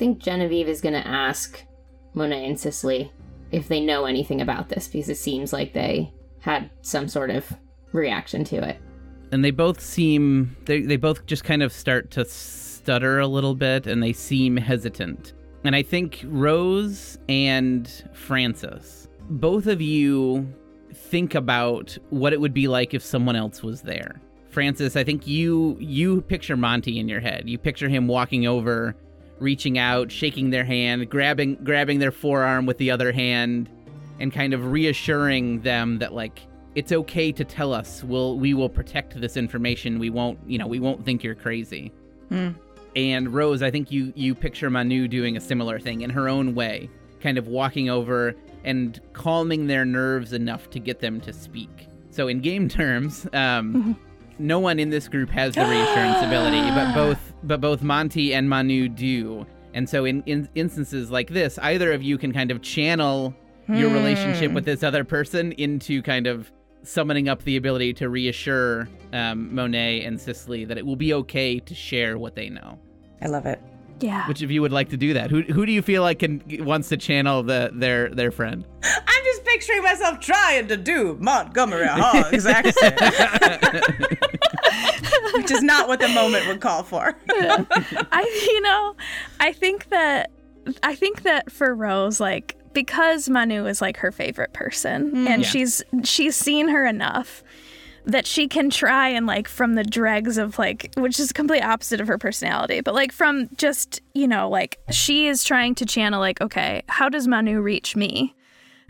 I 0.00 0.02
think 0.02 0.18
Genevieve 0.18 0.66
is 0.66 0.80
going 0.80 0.94
to 0.94 1.06
ask 1.06 1.62
Monet 2.14 2.46
and 2.46 2.58
Sisley 2.58 3.12
if 3.52 3.68
they 3.68 3.80
know 3.82 4.06
anything 4.06 4.40
about 4.40 4.70
this 4.70 4.88
because 4.88 5.10
it 5.10 5.18
seems 5.18 5.52
like 5.52 5.74
they 5.74 6.10
had 6.38 6.70
some 6.80 7.06
sort 7.06 7.28
of 7.28 7.52
reaction 7.92 8.42
to 8.44 8.66
it. 8.66 8.78
and 9.30 9.44
they 9.44 9.50
both 9.50 9.78
seem 9.78 10.56
they 10.64 10.80
they 10.80 10.96
both 10.96 11.26
just 11.26 11.44
kind 11.44 11.62
of 11.62 11.70
start 11.70 12.10
to 12.12 12.24
stutter 12.24 13.18
a 13.18 13.26
little 13.26 13.54
bit 13.54 13.86
and 13.86 14.02
they 14.02 14.14
seem 14.14 14.56
hesitant 14.56 15.34
And 15.64 15.76
I 15.76 15.82
think 15.82 16.24
Rose 16.24 17.18
and 17.28 17.86
Francis, 18.14 19.06
both 19.28 19.66
of 19.66 19.82
you 19.82 20.50
think 20.94 21.34
about 21.34 21.98
what 22.08 22.32
it 22.32 22.40
would 22.40 22.54
be 22.54 22.68
like 22.68 22.94
if 22.94 23.02
someone 23.02 23.36
else 23.36 23.62
was 23.62 23.82
there. 23.82 24.18
Francis, 24.48 24.96
I 24.96 25.04
think 25.04 25.26
you 25.26 25.76
you 25.78 26.22
picture 26.22 26.56
Monty 26.56 26.98
in 26.98 27.06
your 27.06 27.20
head. 27.20 27.50
You 27.50 27.58
picture 27.58 27.90
him 27.90 28.08
walking 28.08 28.46
over, 28.46 28.96
reaching 29.40 29.78
out, 29.78 30.12
shaking 30.12 30.50
their 30.50 30.64
hand, 30.64 31.08
grabbing 31.10 31.56
grabbing 31.64 31.98
their 31.98 32.12
forearm 32.12 32.66
with 32.66 32.78
the 32.78 32.90
other 32.90 33.12
hand, 33.12 33.68
and 34.20 34.32
kind 34.32 34.54
of 34.54 34.66
reassuring 34.66 35.60
them 35.62 35.98
that 35.98 36.12
like 36.12 36.40
it's 36.74 36.92
okay 36.92 37.32
to 37.32 37.44
tell 37.44 37.72
us. 37.72 38.04
We'll 38.04 38.38
we 38.38 38.54
will 38.54 38.68
protect 38.68 39.20
this 39.20 39.36
information. 39.36 39.98
We 39.98 40.10
won't, 40.10 40.38
you 40.46 40.58
know, 40.58 40.66
we 40.66 40.78
won't 40.78 41.04
think 41.04 41.24
you're 41.24 41.34
crazy. 41.34 41.92
And 42.96 43.32
Rose, 43.34 43.62
I 43.62 43.70
think 43.70 43.90
you 43.90 44.12
you 44.14 44.34
picture 44.34 44.70
Manu 44.70 45.08
doing 45.08 45.36
a 45.36 45.40
similar 45.40 45.80
thing 45.80 46.02
in 46.02 46.10
her 46.10 46.28
own 46.28 46.54
way, 46.54 46.88
kind 47.20 47.38
of 47.38 47.48
walking 47.48 47.90
over 47.90 48.34
and 48.64 49.00
calming 49.12 49.66
their 49.66 49.84
nerves 49.84 50.32
enough 50.32 50.70
to 50.70 50.78
get 50.78 51.00
them 51.00 51.20
to 51.22 51.32
speak. 51.32 51.88
So 52.10 52.28
in 52.28 52.40
game 52.40 52.68
terms, 52.68 53.26
um, 53.32 53.98
no 54.40 54.58
one 54.58 54.78
in 54.78 54.90
this 54.90 55.08
group 55.08 55.30
has 55.30 55.54
the 55.54 55.64
reassurance 55.64 56.18
ability, 56.24 56.60
but 56.70 56.94
both 56.94 57.32
but 57.42 57.60
both 57.60 57.82
Monty 57.82 58.34
and 58.34 58.48
Manu 58.48 58.88
do. 58.88 59.46
And 59.72 59.88
so 59.88 60.04
in, 60.04 60.22
in 60.26 60.48
instances 60.54 61.10
like 61.10 61.30
this, 61.30 61.58
either 61.58 61.92
of 61.92 62.02
you 62.02 62.18
can 62.18 62.32
kind 62.32 62.50
of 62.50 62.60
channel 62.60 63.34
your 63.68 63.90
relationship 63.90 64.50
with 64.50 64.64
this 64.64 64.82
other 64.82 65.04
person 65.04 65.52
into 65.52 66.02
kind 66.02 66.26
of 66.26 66.50
summoning 66.82 67.28
up 67.28 67.42
the 67.44 67.56
ability 67.56 67.92
to 67.94 68.08
reassure 68.08 68.88
um, 69.12 69.54
Monet 69.54 70.04
and 70.04 70.20
Sisley 70.20 70.64
that 70.64 70.76
it 70.76 70.84
will 70.84 70.96
be 70.96 71.14
okay 71.14 71.60
to 71.60 71.74
share 71.74 72.18
what 72.18 72.34
they 72.34 72.48
know. 72.48 72.78
I 73.22 73.28
love 73.28 73.46
it. 73.46 73.60
Yeah. 74.00 74.26
Which 74.28 74.42
of 74.42 74.50
you 74.50 74.62
would 74.62 74.72
like 74.72 74.88
to 74.90 74.96
do 74.96 75.14
that? 75.14 75.30
Who 75.30 75.42
who 75.42 75.66
do 75.66 75.72
you 75.72 75.82
feel 75.82 76.02
like 76.02 76.20
can 76.20 76.42
wants 76.60 76.88
to 76.88 76.96
channel 76.96 77.42
the 77.42 77.70
their 77.72 78.08
their 78.10 78.30
friend? 78.30 78.64
I'm 78.82 79.24
just 79.24 79.44
picturing 79.44 79.82
myself 79.82 80.20
trying 80.20 80.68
to 80.68 80.76
do 80.76 81.16
Montgomery 81.20 81.86
Hogg's 81.86 82.46
accent, 82.46 83.00
which 85.34 85.50
is 85.50 85.62
not 85.62 85.88
what 85.88 86.00
the 86.00 86.08
moment 86.08 86.46
would 86.46 86.60
call 86.60 86.82
for. 86.82 87.14
I 87.30 88.48
you 88.50 88.60
know, 88.62 88.96
I 89.38 89.52
think 89.52 89.88
that 89.90 90.30
I 90.82 90.94
think 90.94 91.22
that 91.22 91.52
for 91.52 91.74
Rose, 91.74 92.20
like 92.20 92.56
because 92.72 93.28
Manu 93.28 93.66
is 93.66 93.80
like 93.80 93.96
her 93.98 94.12
favorite 94.12 94.52
person 94.52 95.26
and 95.26 95.26
hmm. 95.26 95.40
Yeah. 95.40 95.46
she's 95.46 95.82
she's 96.04 96.36
seen 96.36 96.68
her 96.68 96.86
enough 96.86 97.42
that 98.04 98.26
she 98.26 98.48
can 98.48 98.70
try 98.70 99.08
and 99.08 99.26
like 99.26 99.48
from 99.48 99.74
the 99.74 99.84
dregs 99.84 100.38
of 100.38 100.58
like 100.58 100.92
which 100.96 101.20
is 101.20 101.32
complete 101.32 101.62
opposite 101.62 102.00
of 102.00 102.08
her 102.08 102.18
personality 102.18 102.80
but 102.80 102.94
like 102.94 103.12
from 103.12 103.48
just 103.56 104.00
you 104.14 104.26
know 104.26 104.48
like 104.48 104.78
she 104.90 105.26
is 105.26 105.44
trying 105.44 105.74
to 105.74 105.84
channel 105.84 106.20
like 106.20 106.40
okay 106.40 106.82
how 106.88 107.08
does 107.08 107.26
manu 107.26 107.60
reach 107.60 107.96
me? 107.96 108.34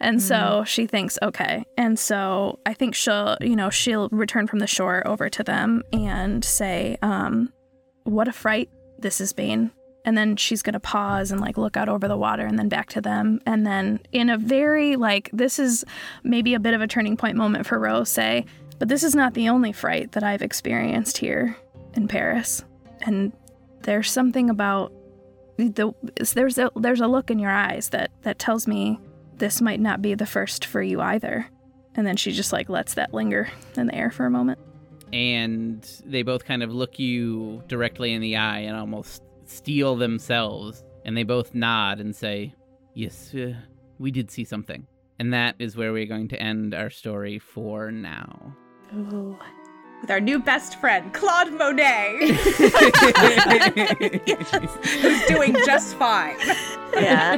And 0.03 0.23
so 0.23 0.65
she 0.67 0.87
thinks 0.87 1.19
okay. 1.23 1.63
And 1.77 1.99
so 1.99 2.59
i 2.65 2.73
think 2.73 2.95
she'll 2.95 3.37
you 3.41 3.55
know 3.55 3.69
she'll 3.69 4.09
return 4.11 4.47
from 4.47 4.61
the 4.61 4.67
shore 4.67 5.07
over 5.07 5.29
to 5.29 5.43
them 5.43 5.83
and 5.93 6.43
say 6.45 6.97
um 7.03 7.53
what 8.05 8.29
a 8.29 8.33
fright 8.33 8.71
this 8.99 9.19
has 9.19 9.33
been. 9.33 9.71
And 10.05 10.17
then 10.17 10.37
she's 10.37 10.63
going 10.63 10.73
to 10.73 10.81
pause 10.81 11.31
and 11.31 11.41
like 11.41 11.59
look 11.59 11.77
out 11.77 11.89
over 11.89 12.09
the 12.09 12.17
water 12.17 12.47
and 12.47 12.59
then 12.59 12.71
back 12.71 12.89
to 12.91 13.03
them. 13.03 13.41
And 13.45 13.67
then 13.67 14.01
in 14.13 14.31
a 14.31 14.39
very 14.39 14.97
like 14.97 15.29
this 15.33 15.59
is 15.59 15.85
maybe 16.25 16.55
a 16.55 16.61
bit 16.61 16.73
of 16.73 16.81
a 16.81 16.87
turning 16.87 17.17
point 17.17 17.37
moment 17.37 17.67
for 17.67 17.79
rose 17.79 18.09
say 18.09 18.47
but 18.81 18.89
this 18.89 19.05
is 19.05 19.15
not 19.15 19.35
the 19.35 19.49
only 19.49 19.71
fright 19.71 20.11
that 20.13 20.25
i've 20.25 20.43
experienced 20.43 21.19
here 21.19 21.57
in 21.95 22.09
paris 22.09 22.65
and 23.03 23.33
there's 23.83 24.11
something 24.11 24.51
about 24.51 24.93
the 25.57 25.95
there's 26.35 26.59
a 26.59 26.71
there's 26.75 27.01
a 27.01 27.07
look 27.07 27.31
in 27.31 27.39
your 27.39 27.53
eyes 27.53 27.91
that 27.91 28.11
that 28.23 28.41
tells 28.41 28.67
me 28.67 28.99
this 29.37 29.61
might 29.61 29.81
not 29.81 30.03
be 30.03 30.15
the 30.15 30.27
first 30.27 30.65
for 30.65 30.83
you 30.83 31.01
either 31.01 31.47
and 31.95 32.05
then 32.07 32.17
she 32.17 32.33
just 32.33 32.53
like 32.53 32.69
lets 32.69 32.95
that 32.95 33.15
linger 33.15 33.49
in 33.77 33.87
the 33.87 33.95
air 33.95 34.11
for 34.11 34.27
a 34.27 34.31
moment 34.31 34.59
And 35.13 35.85
they 36.05 36.23
both 36.23 36.45
kind 36.45 36.63
of 36.63 36.73
look 36.73 36.99
you 36.99 37.63
directly 37.67 38.13
in 38.13 38.21
the 38.21 38.37
eye 38.37 38.61
and 38.61 38.77
almost 38.77 39.23
steel 39.45 39.97
themselves. 39.97 40.85
And 41.05 41.17
they 41.17 41.25
both 41.25 41.55
nod 41.55 41.99
and 41.99 42.15
say, 42.15 42.55
"Yes, 42.95 43.35
uh, 43.35 43.55
we 43.99 44.11
did 44.11 44.31
see 44.31 44.45
something." 44.45 44.87
And 45.19 45.33
that 45.33 45.57
is 45.59 45.77
where 45.77 45.93
we're 45.93 46.07
going 46.07 46.29
to 46.29 46.41
end 46.41 46.75
our 46.75 46.91
story 46.91 47.39
for 47.39 47.91
now. 47.91 48.55
With 48.93 50.11
our 50.11 50.21
new 50.21 50.39
best 50.41 50.81
friend, 50.81 51.13
Claude 51.13 51.53
Monet, 51.53 52.17
who's 55.01 55.27
doing 55.27 55.55
just 55.67 55.95
fine. 55.97 56.37
yeah 56.95 57.37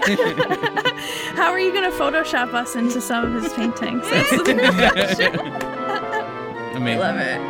how 1.34 1.50
are 1.50 1.58
you 1.60 1.72
going 1.72 1.90
to 1.90 1.96
photoshop 1.96 2.54
us 2.54 2.74
into 2.74 3.00
some 3.02 3.24
of 3.36 3.42
his 3.42 3.52
paintings 3.52 4.08
That's 4.08 4.30
the. 4.30 4.52
Amazing. 6.76 6.98
Love 7.00 7.16
it. 7.18 7.40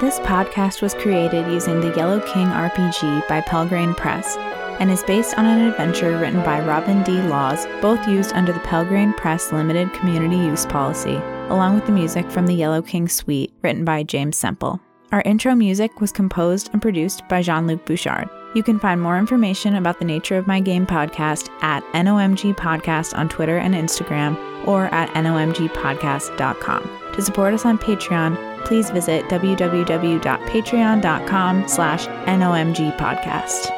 This 0.00 0.18
podcast 0.20 0.80
was 0.80 0.94
created 0.94 1.46
using 1.52 1.80
the 1.80 1.92
Yellow 1.96 2.20
King 2.20 2.46
RPG 2.46 3.28
by 3.28 3.40
Pelgrane 3.42 3.94
Press 3.94 4.36
and 4.80 4.90
is 4.90 5.02
based 5.02 5.38
on 5.38 5.46
an 5.46 5.68
adventure 5.68 6.18
written 6.18 6.42
by 6.42 6.60
Robin 6.60 7.02
D. 7.02 7.20
Laws, 7.22 7.66
both 7.80 8.06
used 8.08 8.32
under 8.32 8.52
the 8.52 8.60
Pelgrane 8.60 9.16
Press 9.16 9.52
Limited 9.52 9.92
Community 9.94 10.36
Use 10.36 10.66
Policy, 10.66 11.16
along 11.48 11.74
with 11.74 11.86
the 11.86 11.92
music 11.92 12.30
from 12.30 12.46
the 12.46 12.54
Yellow 12.54 12.82
King 12.82 13.08
Suite 13.08 13.52
written 13.62 13.84
by 13.84 14.02
James 14.02 14.36
Semple. 14.36 14.80
Our 15.10 15.22
intro 15.22 15.54
music 15.54 16.02
was 16.02 16.12
composed 16.12 16.68
and 16.72 16.82
produced 16.82 17.26
by 17.28 17.40
Jean 17.40 17.66
Luc 17.66 17.86
Bouchard. 17.86 18.28
You 18.54 18.62
can 18.62 18.78
find 18.78 19.00
more 19.00 19.18
information 19.18 19.76
about 19.76 19.98
the 19.98 20.04
Nature 20.04 20.36
of 20.36 20.46
My 20.46 20.60
Game 20.60 20.86
podcast 20.86 21.48
at 21.62 21.82
NOMG 21.92 22.54
Podcast 22.56 23.16
on 23.16 23.28
Twitter 23.28 23.58
and 23.58 23.74
Instagram 23.74 24.36
or 24.66 24.86
at 24.86 25.10
nomgpodcast.com. 25.10 27.12
To 27.14 27.22
support 27.22 27.54
us 27.54 27.64
on 27.64 27.78
Patreon, 27.78 28.64
please 28.64 28.90
visit 28.90 29.24
www.patreon.com 29.26 31.68
slash 31.68 32.06
nomgpodcast. 32.06 33.77